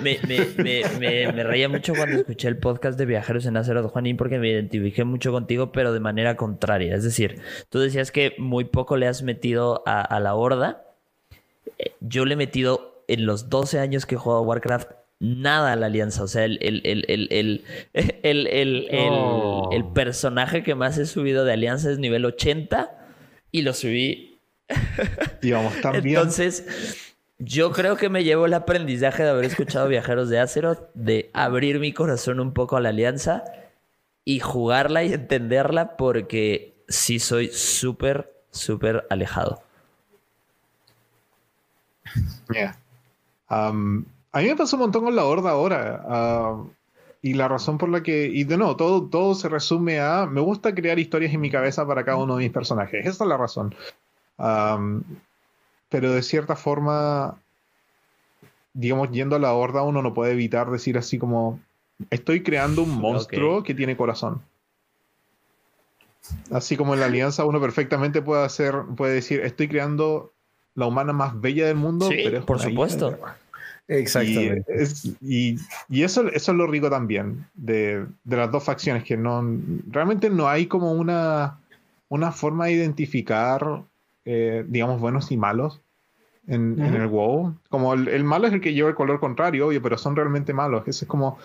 Me, 0.00 1.42
reía 1.44 1.68
mucho 1.68 1.92
cuando 1.94 2.16
escuché 2.16 2.48
el 2.48 2.56
podcast 2.56 2.98
de 2.98 3.04
Viajeros 3.04 3.44
en 3.44 3.56
Azeroth, 3.56 3.90
Juanín, 3.90 4.16
porque 4.16 4.38
me 4.38 4.48
identifiqué 4.48 5.04
mucho 5.04 5.32
contigo, 5.32 5.72
pero 5.72 5.92
de 5.92 6.00
manera 6.00 6.36
contraria. 6.36 6.94
Es 6.94 7.04
decir, 7.04 7.40
tú 7.68 7.80
decías 7.80 8.10
que 8.10 8.34
muy 8.38 8.64
poco 8.64 8.96
le 8.96 9.08
has 9.08 9.22
metido 9.22 9.82
a, 9.84 10.00
a 10.00 10.20
la 10.20 10.34
horda. 10.34 10.84
Eh, 11.78 11.92
yo 12.00 12.24
le 12.24 12.34
he 12.34 12.36
metido 12.36 13.04
en 13.08 13.26
los 13.26 13.50
12 13.50 13.80
años 13.80 14.06
que 14.06 14.14
he 14.14 14.18
jugado 14.18 14.42
Warcraft 14.42 14.92
nada 15.22 15.72
a 15.72 15.76
la 15.76 15.86
alianza. 15.86 16.22
O 16.24 16.28
sea, 16.28 16.44
el, 16.44 16.58
el, 16.60 16.82
el, 16.84 17.64
el, 18.22 19.84
personaje 19.94 20.62
que 20.62 20.74
más 20.74 20.98
he 20.98 21.06
subido 21.06 21.44
de 21.44 21.52
alianza 21.52 21.90
es 21.90 21.98
nivel 21.98 22.24
80 22.24 22.90
y 23.50 23.62
lo 23.62 23.72
subí. 23.72 24.40
Digamos, 25.40 25.80
también. 25.80 26.16
Entonces, 26.16 27.11
yo 27.44 27.72
creo 27.72 27.96
que 27.96 28.08
me 28.08 28.22
llevo 28.22 28.46
el 28.46 28.54
aprendizaje 28.54 29.24
de 29.24 29.30
haber 29.30 29.46
escuchado 29.46 29.88
Viajeros 29.88 30.28
de 30.28 30.38
Azeroth, 30.38 30.90
de 30.94 31.30
abrir 31.34 31.80
mi 31.80 31.92
corazón 31.92 32.38
un 32.38 32.52
poco 32.52 32.76
a 32.76 32.80
la 32.80 32.90
alianza 32.90 33.42
y 34.24 34.38
jugarla 34.38 35.02
y 35.02 35.12
entenderla 35.12 35.96
porque 35.96 36.84
sí 36.88 37.18
soy 37.18 37.48
súper, 37.48 38.32
súper 38.50 39.06
alejado. 39.10 39.60
Yeah. 42.52 42.78
Um, 43.50 44.04
a 44.30 44.40
mí 44.40 44.46
me 44.46 44.56
pasó 44.56 44.76
un 44.76 44.82
montón 44.82 45.04
con 45.04 45.16
la 45.16 45.24
horda 45.24 45.50
ahora. 45.50 46.04
Ah, 46.06 46.62
y 47.22 47.34
la 47.34 47.48
razón 47.48 47.76
por 47.76 47.88
la 47.88 48.02
que. 48.02 48.26
Y 48.26 48.44
de 48.44 48.56
nuevo, 48.56 48.76
todo, 48.76 49.08
todo 49.08 49.34
se 49.34 49.48
resume 49.48 50.00
a. 50.00 50.26
Me 50.26 50.40
gusta 50.40 50.74
crear 50.74 50.98
historias 50.98 51.34
en 51.34 51.40
mi 51.40 51.50
cabeza 51.50 51.86
para 51.86 52.04
cada 52.04 52.18
uno 52.18 52.36
de 52.36 52.44
mis 52.44 52.52
personajes. 52.52 53.04
Esa 53.06 53.24
es 53.24 53.28
la 53.28 53.36
razón. 53.36 53.74
Pero 55.92 56.10
de 56.12 56.22
cierta 56.22 56.56
forma. 56.56 57.38
Digamos, 58.74 59.10
yendo 59.10 59.36
a 59.36 59.38
la 59.38 59.52
horda, 59.52 59.82
uno 59.82 60.00
no 60.02 60.14
puede 60.14 60.32
evitar 60.32 60.70
decir 60.70 60.98
así 60.98 61.18
como. 61.18 61.60
Estoy 62.10 62.42
creando 62.42 62.82
un 62.82 62.98
monstruo 62.98 63.62
que 63.62 63.74
tiene 63.74 63.96
corazón. 63.96 64.42
Así 66.50 66.76
como 66.76 66.94
en 66.94 67.00
la 67.00 67.06
alianza 67.06 67.44
uno 67.44 67.60
perfectamente 67.60 68.22
puede 68.22 68.44
hacer, 68.44 68.74
puede 68.96 69.14
decir, 69.14 69.40
estoy 69.40 69.68
creando 69.68 70.32
la 70.74 70.86
humana 70.86 71.12
más 71.12 71.40
bella 71.40 71.66
del 71.66 71.76
mundo. 71.76 72.08
pero 72.08 72.44
por 72.44 72.58
supuesto. 72.58 73.18
Exactamente. 73.88 74.64
Y, 75.20 75.58
eso, 76.02 76.28
eso 76.28 76.52
es 76.52 76.58
lo 76.58 76.66
rico 76.66 76.88
también 76.88 77.46
de, 77.54 78.06
las 78.24 78.50
dos 78.50 78.64
facciones, 78.64 79.04
que 79.04 79.16
no 79.16 79.44
realmente 79.88 80.30
no 80.30 80.48
hay 80.48 80.66
como 80.66 80.92
una, 80.92 81.58
una 82.08 82.32
forma 82.32 82.66
de 82.66 82.72
identificar, 82.72 83.82
eh, 84.24 84.64
digamos, 84.66 85.00
buenos 85.00 85.30
y 85.30 85.36
malos 85.36 85.80
en, 86.46 86.78
el 86.80 87.06
WoW. 87.06 87.54
Como 87.68 87.94
el, 87.94 88.24
malo 88.24 88.46
es 88.46 88.52
el 88.52 88.60
que 88.60 88.74
lleva 88.74 88.88
el 88.88 88.94
color 88.94 89.20
contrario, 89.20 89.68
obvio, 89.68 89.82
pero 89.82 89.98
son 89.98 90.16
realmente 90.16 90.52
malos. 90.52 90.82
Eso 90.86 91.04
es 91.04 91.08
como. 91.08 91.38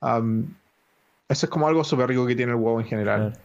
eso 0.00 1.46
es 1.46 1.50
como 1.50 1.68
algo 1.68 1.84
súper 1.84 2.08
rico 2.08 2.26
que 2.26 2.36
tiene 2.36 2.52
el 2.52 2.58
WoW 2.58 2.80
en 2.80 2.86
general. 2.86 3.38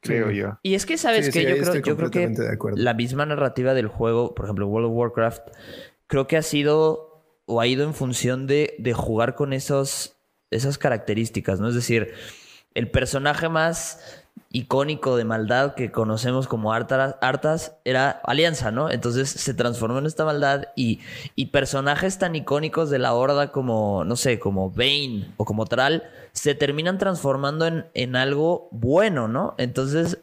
Creo 0.00 0.30
yo. 0.30 0.58
Y 0.62 0.74
es 0.74 0.84
que, 0.84 0.98
¿sabes 0.98 1.30
que 1.30 1.42
Yo, 1.44 1.62
creo, 1.62 1.74
yo 1.82 1.96
creo 1.96 2.10
que 2.10 2.34
la 2.74 2.92
misma 2.92 3.24
narrativa 3.24 3.72
del 3.72 3.86
juego, 3.86 4.34
por 4.34 4.46
ejemplo, 4.46 4.66
World 4.66 4.88
of 4.88 4.96
Warcraft, 4.96 5.42
creo 6.08 6.26
que 6.26 6.36
ha 6.36 6.42
sido 6.42 7.12
o 7.46 7.60
ha 7.60 7.66
ido 7.66 7.84
en 7.84 7.94
función 7.94 8.46
de, 8.46 8.92
jugar 8.94 9.34
con 9.34 9.52
esos, 9.52 10.16
esas 10.50 10.78
características, 10.78 11.60
¿no? 11.60 11.68
Es 11.68 11.74
decir, 11.74 12.14
el 12.74 12.90
personaje 12.90 13.48
más 13.48 14.21
icónico 14.50 15.16
de 15.16 15.24
maldad 15.24 15.74
que 15.74 15.90
conocemos 15.90 16.46
como 16.46 16.72
Artas, 16.72 17.76
era 17.84 18.10
Alianza, 18.10 18.70
¿no? 18.70 18.90
Entonces 18.90 19.30
se 19.30 19.54
transformó 19.54 19.98
en 19.98 20.06
esta 20.06 20.24
maldad 20.24 20.64
y, 20.76 21.00
y, 21.34 21.46
personajes 21.46 22.18
tan 22.18 22.36
icónicos 22.36 22.90
de 22.90 22.98
la 22.98 23.14
Horda 23.14 23.50
como, 23.50 24.04
no 24.04 24.14
sé, 24.16 24.38
como 24.38 24.70
Bane 24.70 25.32
o 25.38 25.46
como 25.46 25.64
Tral, 25.64 26.02
se 26.32 26.54
terminan 26.54 26.98
transformando 26.98 27.66
en, 27.66 27.86
en 27.94 28.14
algo 28.14 28.68
bueno, 28.72 29.26
¿no? 29.26 29.54
Entonces 29.56 30.18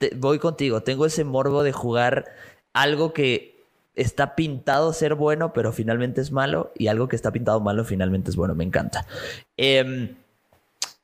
eh, 0.00 0.16
voy 0.16 0.38
contigo, 0.38 0.82
tengo 0.82 1.04
ese 1.04 1.24
morbo 1.24 1.62
de 1.62 1.72
jugar 1.72 2.24
algo 2.72 3.12
que 3.12 3.54
está 3.94 4.34
pintado 4.34 4.92
ser 4.92 5.14
bueno, 5.14 5.52
pero 5.52 5.72
finalmente 5.72 6.20
es 6.20 6.32
malo, 6.32 6.72
y 6.76 6.88
algo 6.88 7.08
que 7.08 7.16
está 7.16 7.32
pintado 7.32 7.60
malo 7.60 7.84
finalmente 7.84 8.30
es 8.30 8.36
bueno. 8.36 8.54
Me 8.54 8.64
encanta. 8.64 9.06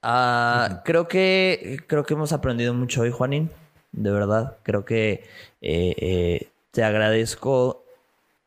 Ah, 0.03 0.83
creo 0.85 1.09
que 1.09 1.81
creo 1.87 2.05
que 2.05 2.15
hemos 2.15 2.33
aprendido 2.33 2.73
mucho 2.75 3.03
hoy, 3.03 3.11
Juanín. 3.11 3.51
De 3.93 4.11
verdad, 4.11 4.57
creo 4.63 4.85
que 4.85 5.25
eh, 5.61 5.95
eh, 5.99 6.49
te 6.71 6.85
agradezco 6.85 7.85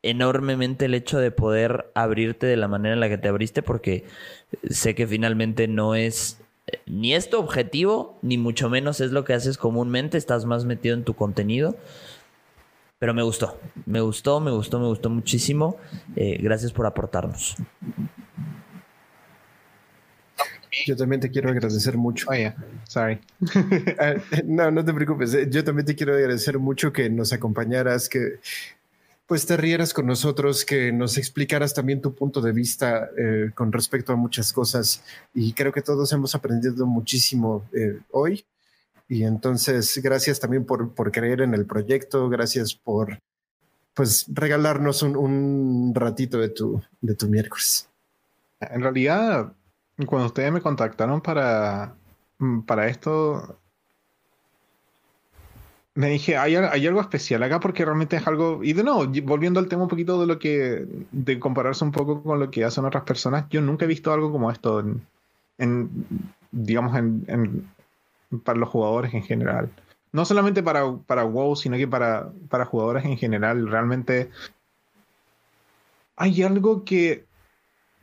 enormemente 0.02 0.86
el 0.86 0.94
hecho 0.96 1.20
de 1.20 1.32
poder 1.32 1.92
abrirte 1.96 2.46
de 2.48 2.58
la 2.58 2.68
manera 2.68 2.94
en 2.94 3.00
la 3.00 3.10
que 3.10 3.18
te 3.18 3.28
abriste, 3.28 3.62
porque 3.62 4.06
sé 4.70 4.96
que 4.96 5.08
finalmente 5.08 5.68
no 5.68 5.96
es 5.96 6.40
ni 6.86 7.14
es 7.14 7.30
tu 7.30 7.38
objetivo, 7.38 8.18
ni 8.22 8.38
mucho 8.38 8.70
menos 8.70 9.02
es 9.02 9.12
lo 9.12 9.24
que 9.26 9.34
haces 9.34 9.58
comúnmente, 9.58 10.18
estás 10.18 10.46
más 10.46 10.66
metido 10.66 10.96
en 10.96 11.04
tu 11.04 11.14
contenido. 11.14 11.76
Pero 13.00 13.14
me 13.14 13.22
gustó, 13.22 13.60
me 13.86 14.00
gustó, 14.00 14.40
me 14.40 14.52
gustó, 14.52 14.80
me 14.80 14.88
gustó 14.88 15.10
muchísimo. 15.10 15.78
Eh, 16.16 16.38
gracias 16.42 16.72
por 16.72 16.86
aportarnos. 16.86 17.58
Yo 20.86 20.96
también 20.96 21.22
te 21.22 21.30
quiero 21.30 21.50
agradecer 21.50 21.98
mucho. 21.98 22.28
Oh, 22.30 22.54
sorry. 22.88 23.20
Ah, 24.00 24.16
no, 24.46 24.72
no 24.72 24.84
te 24.84 24.94
preocupes. 24.94 25.38
Yo 25.50 25.64
también 25.64 25.86
te 25.86 25.96
quiero 25.96 26.14
agradecer 26.14 26.58
mucho 26.58 26.92
que 26.92 27.10
nos 27.10 27.32
acompañaras, 27.32 28.10
que 28.10 28.40
pues 29.28 29.46
te 29.46 29.56
rieras 29.56 29.94
con 29.94 30.06
nosotros, 30.06 30.66
que 30.66 30.92
nos 30.92 31.18
explicaras 31.18 31.74
también 31.74 32.02
tu 32.02 32.14
punto 32.14 32.42
de 32.42 32.52
vista 32.52 33.10
eh, 33.18 33.52
con 33.56 33.72
respecto 33.72 34.14
a 34.14 34.16
muchas 34.16 34.52
cosas. 34.52 35.04
Y 35.34 35.54
creo 35.54 35.72
que 35.72 35.82
todos 35.82 36.12
hemos 36.12 36.36
aprendido 36.36 36.86
muchísimo 36.86 37.66
eh, 37.74 38.00
hoy. 38.12 38.46
Y 39.08 39.24
entonces, 39.24 40.00
gracias 40.04 40.40
también 40.40 40.66
por, 40.66 40.94
por 40.94 41.12
creer 41.12 41.42
en 41.42 41.54
el 41.54 41.66
proyecto, 41.66 42.30
gracias 42.30 42.74
por 42.74 43.20
pues 43.94 44.26
regalarnos 44.28 45.04
un, 45.04 45.16
un 45.16 45.94
ratito 45.94 46.40
de 46.40 46.50
tu, 46.50 46.82
de 47.00 47.16
tu 47.16 47.28
miércoles. 47.28 47.88
En 48.60 48.82
realidad, 48.82 49.54
cuando 50.08 50.28
ustedes 50.28 50.52
me 50.52 50.62
contactaron 50.62 51.22
para, 51.22 51.96
para 52.66 52.88
esto, 52.88 53.58
me 55.96 56.10
dije, 56.10 56.38
¿hay, 56.38 56.56
algo 56.56 57.02
especial 57.02 57.44
acá 57.44 57.60
porque 57.60 57.86
realmente 57.86 58.16
es 58.16 58.26
algo... 58.26 58.64
Y 58.64 58.74
de 58.74 58.84
nuevo, 58.84 59.06
volviendo 59.24 59.60
al 59.60 59.68
tema 59.68 59.84
un 59.84 59.90
poquito 59.90 60.20
de 60.20 60.28
lo 60.28 60.40
que... 60.40 60.88
de 61.12 61.40
compararse 61.40 61.84
un 61.84 61.92
poco 61.92 62.24
con 62.24 62.40
lo 62.40 62.50
que 62.50 62.66
hacen 62.66 62.86
otras 62.86 63.04
personas, 63.04 63.46
yo 63.50 63.62
nunca 63.62 63.86
he 63.86 63.88
visto 63.88 64.12
algo 64.12 64.32
como 64.32 64.50
esto 64.50 64.84
en, 65.60 66.06
digamos, 66.52 66.98
en, 66.98 67.70
para 68.44 68.58
los 68.58 68.70
jugadores 68.70 69.14
en 69.14 69.24
general. 69.24 69.70
No 70.12 70.26
solamente 70.26 70.64
para, 70.64 70.92
para 70.96 71.24
WoW, 71.24 71.56
sino 71.56 71.78
que 71.78 71.88
para, 71.88 72.32
para 72.50 72.66
jugadores 72.66 73.06
en 73.06 73.18
general. 73.18 73.68
Realmente 73.68 74.32
hay 76.16 76.42
algo 76.44 76.84
que 76.84 77.26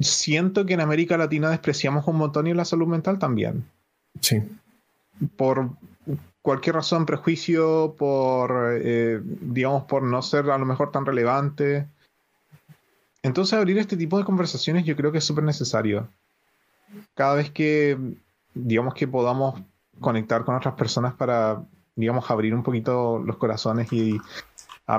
siento 0.00 0.66
que 0.66 0.74
en 0.74 0.80
América 0.80 1.16
Latina 1.16 1.50
despreciamos 1.50 2.06
un 2.06 2.16
montón 2.16 2.46
y 2.46 2.50
en 2.50 2.56
la 2.56 2.64
salud 2.64 2.86
mental 2.86 3.18
también. 3.18 3.64
Sí. 4.20 4.42
Por 5.36 5.70
cualquier 6.42 6.76
razón, 6.76 7.06
prejuicio, 7.06 7.94
por, 7.98 8.78
eh, 8.80 9.20
digamos, 9.22 9.84
por 9.84 10.02
no 10.02 10.22
ser 10.22 10.50
a 10.50 10.58
lo 10.58 10.66
mejor 10.66 10.90
tan 10.90 11.06
relevante. 11.06 11.86
Entonces 13.22 13.58
abrir 13.58 13.78
este 13.78 13.96
tipo 13.96 14.18
de 14.18 14.24
conversaciones 14.24 14.84
yo 14.84 14.96
creo 14.96 15.12
que 15.12 15.18
es 15.18 15.24
súper 15.24 15.44
necesario. 15.44 16.08
Cada 17.14 17.34
vez 17.34 17.50
que, 17.50 17.98
digamos, 18.54 18.94
que 18.94 19.06
podamos 19.06 19.60
conectar 20.00 20.44
con 20.44 20.56
otras 20.56 20.74
personas 20.74 21.14
para, 21.14 21.62
digamos, 21.94 22.30
abrir 22.30 22.54
un 22.54 22.62
poquito 22.62 23.18
los 23.18 23.36
corazones 23.36 23.92
y 23.92 24.18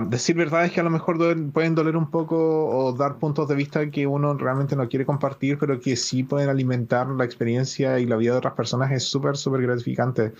decir 0.08 0.38
verdades 0.38 0.72
que 0.72 0.80
a 0.80 0.84
lo 0.84 0.90
mejor 0.90 1.18
pueden 1.52 1.76
doler 1.76 1.98
un 1.98 2.10
poco 2.10 2.38
o 2.38 2.94
dar 2.94 3.18
puntos 3.18 3.48
de 3.48 3.56
vista 3.56 3.92
que 3.92 4.08
uno 4.08 4.34
realmente 4.36 4.76
no 4.76 4.88
quiere 4.88 5.06
compartir, 5.06 5.58
pero 5.58 5.80
que 5.80 5.96
sí 5.98 6.24
pueden 6.24 6.50
alimentar 6.50 7.08
la 7.08 7.26
experiencia 7.26 8.00
y 8.00 8.06
la 8.06 8.16
vida 8.16 8.32
de 8.32 8.38
otras 8.38 8.54
personas 8.54 8.92
es 8.92 9.04
súper, 9.04 9.36
súper 9.36 9.64
gratificante. 9.64 10.34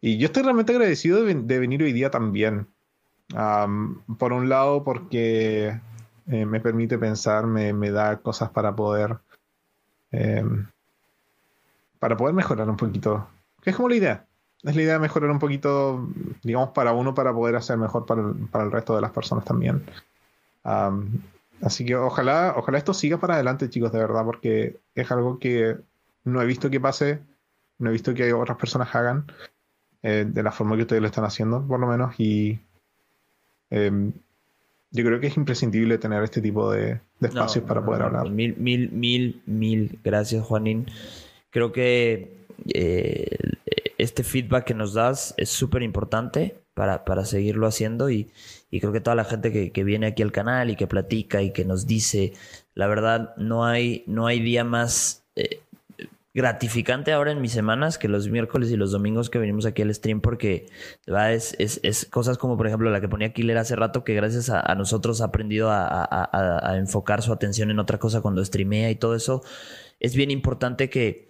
Y 0.00 0.18
yo 0.18 0.26
estoy 0.26 0.44
realmente 0.44 0.72
agradecido 0.72 1.24
de, 1.24 1.58
venir 1.58 1.82
hoy 1.82 1.92
día 1.92 2.10
también. 2.10 2.68
por 4.18 4.32
un 4.32 4.48
lado, 4.48 4.84
porque 4.84 5.80
eh, 6.26 6.46
me 6.46 6.60
permite 6.60 6.98
pensar, 6.98 7.46
me, 7.46 7.90
da 7.90 8.18
cosas 8.18 8.50
para 8.50 8.74
poder. 8.74 9.18
Em, 10.12 10.68
para 11.98 12.16
poder 12.16 12.34
mejorar 12.34 12.68
un 12.70 12.76
poquito. 12.76 13.28
Que 13.60 13.70
es 13.70 13.76
como 13.76 13.88
la 13.88 13.96
idea. 13.96 14.25
Es 14.62 14.74
la 14.74 14.82
idea 14.82 14.94
de 14.94 15.00
mejorar 15.00 15.30
un 15.30 15.38
poquito, 15.38 16.08
digamos, 16.42 16.70
para 16.70 16.92
uno, 16.92 17.14
para 17.14 17.32
poder 17.32 17.56
hacer 17.56 17.76
mejor 17.76 18.06
para 18.06 18.64
el, 18.64 18.72
resto 18.72 18.94
de 18.94 19.02
las 19.02 19.12
personas 19.12 19.44
también. 19.44 19.84
así 21.62 21.84
que 21.84 21.96
ojalá, 21.96 22.54
ojalá 22.56 22.78
esto 22.78 22.94
siga 22.94 23.18
para 23.18 23.34
adelante, 23.34 23.70
chicos, 23.70 23.92
de 23.92 23.98
verdad, 23.98 24.24
porque 24.24 24.76
es 24.94 25.10
algo 25.10 25.38
que 25.38 25.76
no 26.24 26.42
he 26.42 26.46
visto 26.46 26.70
que 26.70 26.80
pase, 26.80 27.20
no 27.78 27.90
he 27.90 27.92
visto 27.92 28.14
que 28.14 28.32
otras 28.32 28.58
personas 28.58 28.94
hagan. 28.94 29.26
Eh, 30.02 30.24
de 30.24 30.42
la 30.44 30.52
forma 30.52 30.76
que 30.76 30.82
ustedes 30.82 31.02
lo 31.02 31.08
están 31.08 31.24
haciendo, 31.24 31.66
por 31.66 31.80
lo 31.80 31.88
menos, 31.88 32.14
y 32.20 32.60
em, 33.70 34.12
yo 34.92 35.04
creo 35.04 35.18
que 35.18 35.26
es 35.26 35.36
imprescindible 35.36 35.98
tener 35.98 36.22
este 36.22 36.40
tipo 36.40 36.70
de, 36.70 37.00
espacios 37.20 37.64
para 37.64 37.84
poder 37.84 38.02
hablar. 38.02 38.30
Mil, 38.30 38.56
mil, 38.56 38.90
mil, 38.92 39.42
mil 39.46 39.98
gracias, 40.04 40.44
Juanín. 40.44 40.86
Creo 41.50 41.72
que 41.72 42.46
eh, 42.72 43.36
este 44.06 44.24
feedback 44.24 44.64
que 44.64 44.74
nos 44.74 44.94
das 44.94 45.34
es 45.36 45.50
súper 45.50 45.82
importante 45.82 46.62
para, 46.74 47.04
para, 47.04 47.24
seguirlo 47.24 47.66
haciendo 47.66 48.10
y, 48.10 48.30
creo 48.70 48.92
que 48.92 49.00
toda 49.00 49.16
la 49.16 49.24
gente 49.24 49.72
que, 49.72 49.84
viene 49.84 50.06
aquí 50.06 50.22
al 50.22 50.32
canal 50.32 50.70
y 50.70 50.76
que 50.76 50.86
platica 50.86 51.42
y 51.42 51.52
que 51.52 51.64
nos 51.64 51.86
dice, 51.86 52.32
la 52.74 52.86
verdad, 52.86 53.34
no 53.36 53.64
hay, 53.64 54.04
no 54.06 54.26
hay 54.26 54.40
día 54.40 54.64
más 54.64 55.24
eh, 55.34 55.60
gratificante 56.36 57.12
ahora 57.12 57.32
en 57.32 57.40
mis 57.40 57.52
semanas 57.52 57.96
que 57.96 58.08
los 58.08 58.28
miércoles 58.28 58.70
y 58.70 58.76
los 58.76 58.92
domingos 58.92 59.30
que 59.30 59.38
venimos 59.38 59.64
aquí 59.64 59.80
al 59.80 59.94
stream 59.94 60.20
porque 60.20 60.66
¿va? 61.10 61.32
Es, 61.32 61.56
es, 61.58 62.06
cosas 62.10 62.36
como 62.36 62.58
por 62.58 62.66
ejemplo 62.66 62.90
la 62.90 63.00
que 63.00 63.08
ponía 63.08 63.32
Killer 63.32 63.56
hace 63.56 63.74
rato 63.74 64.04
que 64.04 64.14
gracias 64.14 64.50
a, 64.50 64.74
nosotros 64.74 65.22
ha 65.22 65.26
aprendido 65.26 65.70
a, 65.70 66.74
enfocar 66.76 67.22
su 67.22 67.32
atención 67.32 67.70
en 67.70 67.78
otra 67.78 67.96
cosa 67.98 68.20
cuando 68.20 68.44
streamea 68.44 68.90
y 68.90 68.96
todo 68.96 69.14
eso. 69.14 69.42
Es 69.98 70.14
bien 70.14 70.30
importante 70.30 70.90
que, 70.90 71.25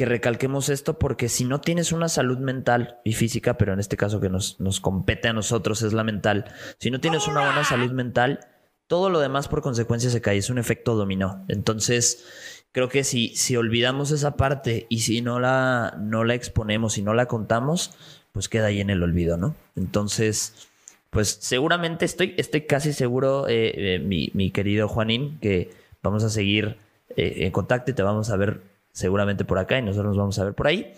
que 0.00 0.06
recalquemos 0.06 0.70
esto 0.70 0.98
porque 0.98 1.28
si 1.28 1.44
no 1.44 1.60
tienes 1.60 1.92
una 1.92 2.08
salud 2.08 2.38
mental 2.38 3.00
y 3.04 3.12
física, 3.12 3.58
pero 3.58 3.74
en 3.74 3.80
este 3.80 3.98
caso 3.98 4.18
que 4.18 4.30
nos, 4.30 4.58
nos 4.58 4.80
compete 4.80 5.28
a 5.28 5.34
nosotros 5.34 5.82
es 5.82 5.92
la 5.92 6.04
mental, 6.04 6.46
si 6.78 6.90
no 6.90 7.00
tienes 7.00 7.28
una 7.28 7.42
buena 7.42 7.64
salud 7.64 7.92
mental, 7.92 8.40
todo 8.86 9.10
lo 9.10 9.20
demás 9.20 9.48
por 9.48 9.60
consecuencia 9.60 10.08
se 10.08 10.22
cae, 10.22 10.38
es 10.38 10.48
un 10.48 10.56
efecto 10.56 10.94
dominó. 10.94 11.44
Entonces, 11.48 12.64
creo 12.72 12.88
que 12.88 13.04
si, 13.04 13.36
si 13.36 13.58
olvidamos 13.58 14.10
esa 14.10 14.38
parte 14.38 14.86
y 14.88 15.00
si 15.00 15.20
no 15.20 15.38
la, 15.38 15.94
no 16.00 16.24
la 16.24 16.32
exponemos 16.32 16.96
y 16.96 17.02
no 17.02 17.12
la 17.12 17.26
contamos, 17.26 17.90
pues 18.32 18.48
queda 18.48 18.68
ahí 18.68 18.80
en 18.80 18.88
el 18.88 19.02
olvido, 19.02 19.36
¿no? 19.36 19.54
Entonces, 19.76 20.66
pues 21.10 21.28
seguramente 21.42 22.06
estoy, 22.06 22.32
estoy 22.38 22.62
casi 22.62 22.94
seguro, 22.94 23.48
eh, 23.48 23.96
eh, 23.96 23.98
mi, 23.98 24.50
querido 24.50 24.88
Juanín, 24.88 25.38
que 25.40 25.68
vamos 26.02 26.24
a 26.24 26.30
seguir 26.30 26.78
eh, 27.16 27.34
en 27.40 27.52
contacto 27.52 27.90
y 27.90 27.94
te 27.94 28.02
vamos 28.02 28.30
a 28.30 28.38
ver 28.38 28.69
seguramente 28.92 29.44
por 29.44 29.58
acá 29.58 29.78
y 29.78 29.82
nosotros 29.82 30.08
nos 30.08 30.18
vamos 30.18 30.38
a 30.38 30.44
ver 30.44 30.54
por 30.54 30.66
ahí. 30.66 30.92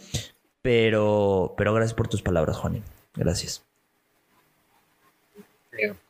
Pero, 0.63 1.55
pero 1.57 1.75
gracias 1.75 1.95
por 1.95 2.09
tus 2.09 2.23
palabras, 2.23 2.57
Juanín. 2.57 2.85
Gracias. 3.15 3.65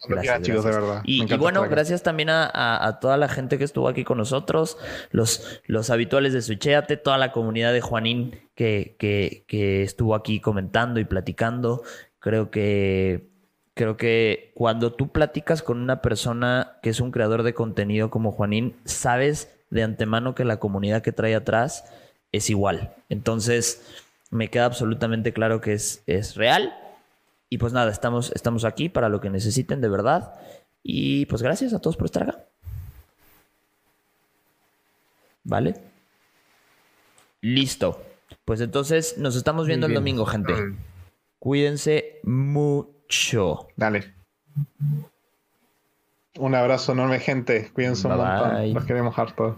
Gracias, 0.08 0.42
chicos, 0.42 0.64
de 0.64 0.70
verdad. 0.72 1.02
Y, 1.04 1.24
bueno, 1.36 1.62
gracias 1.68 2.02
también 2.02 2.30
a, 2.30 2.98
toda 3.00 3.16
la 3.16 3.28
gente 3.28 3.58
que 3.58 3.64
estuvo 3.64 3.88
aquí 3.88 4.04
con 4.04 4.18
nosotros, 4.18 4.76
los, 5.10 5.60
los 5.66 5.90
habituales 5.90 6.32
de 6.32 6.42
Switcheate, 6.42 6.96
toda 6.96 7.16
la 7.16 7.32
comunidad 7.32 7.72
de 7.72 7.80
Juanín 7.80 8.40
que, 8.54 8.96
que, 8.98 9.82
estuvo 9.82 10.14
aquí 10.14 10.40
comentando 10.40 10.98
y 10.98 11.04
platicando. 11.04 11.82
Creo 12.18 12.50
que, 12.50 13.30
creo 13.74 13.96
que 13.96 14.52
cuando 14.54 14.92
tú 14.92 15.12
platicas 15.12 15.62
con 15.62 15.80
una 15.80 16.02
persona 16.02 16.78
que 16.82 16.90
es 16.90 17.00
un 17.00 17.12
creador 17.12 17.44
de 17.44 17.54
contenido 17.54 18.10
como 18.10 18.32
Juanín, 18.32 18.76
sabes 18.84 19.61
de 19.72 19.82
antemano 19.82 20.34
que 20.34 20.44
la 20.44 20.58
comunidad 20.58 21.02
que 21.02 21.12
trae 21.12 21.34
atrás 21.34 21.84
es 22.30 22.50
igual. 22.50 22.94
Entonces, 23.08 23.82
me 24.30 24.48
queda 24.48 24.66
absolutamente 24.66 25.32
claro 25.32 25.62
que 25.62 25.72
es, 25.72 26.02
es 26.06 26.36
real 26.36 26.74
y 27.48 27.56
pues 27.56 27.72
nada, 27.72 27.90
estamos, 27.90 28.32
estamos 28.34 28.64
aquí 28.64 28.90
para 28.90 29.08
lo 29.08 29.20
que 29.22 29.30
necesiten 29.30 29.80
de 29.80 29.88
verdad. 29.88 30.34
Y 30.82 31.24
pues 31.26 31.42
gracias 31.42 31.72
a 31.72 31.80
todos 31.80 31.96
por 31.96 32.04
estar 32.04 32.24
acá. 32.24 32.44
¿Vale? 35.44 35.74
Listo. 37.40 38.02
Pues 38.44 38.60
entonces 38.60 39.16
nos 39.16 39.36
estamos 39.36 39.66
viendo 39.66 39.86
el 39.86 39.94
domingo, 39.94 40.26
gente. 40.26 40.54
Cuídense 41.38 42.20
mucho. 42.24 43.68
Dale. 43.76 44.12
Un 46.38 46.54
abrazo 46.54 46.92
enorme, 46.92 47.18
gente. 47.20 47.70
Cuídense 47.72 48.06
un 48.08 48.16
montón. 48.16 48.72
Los 48.72 48.84
queremos 48.84 49.18
harto. 49.18 49.56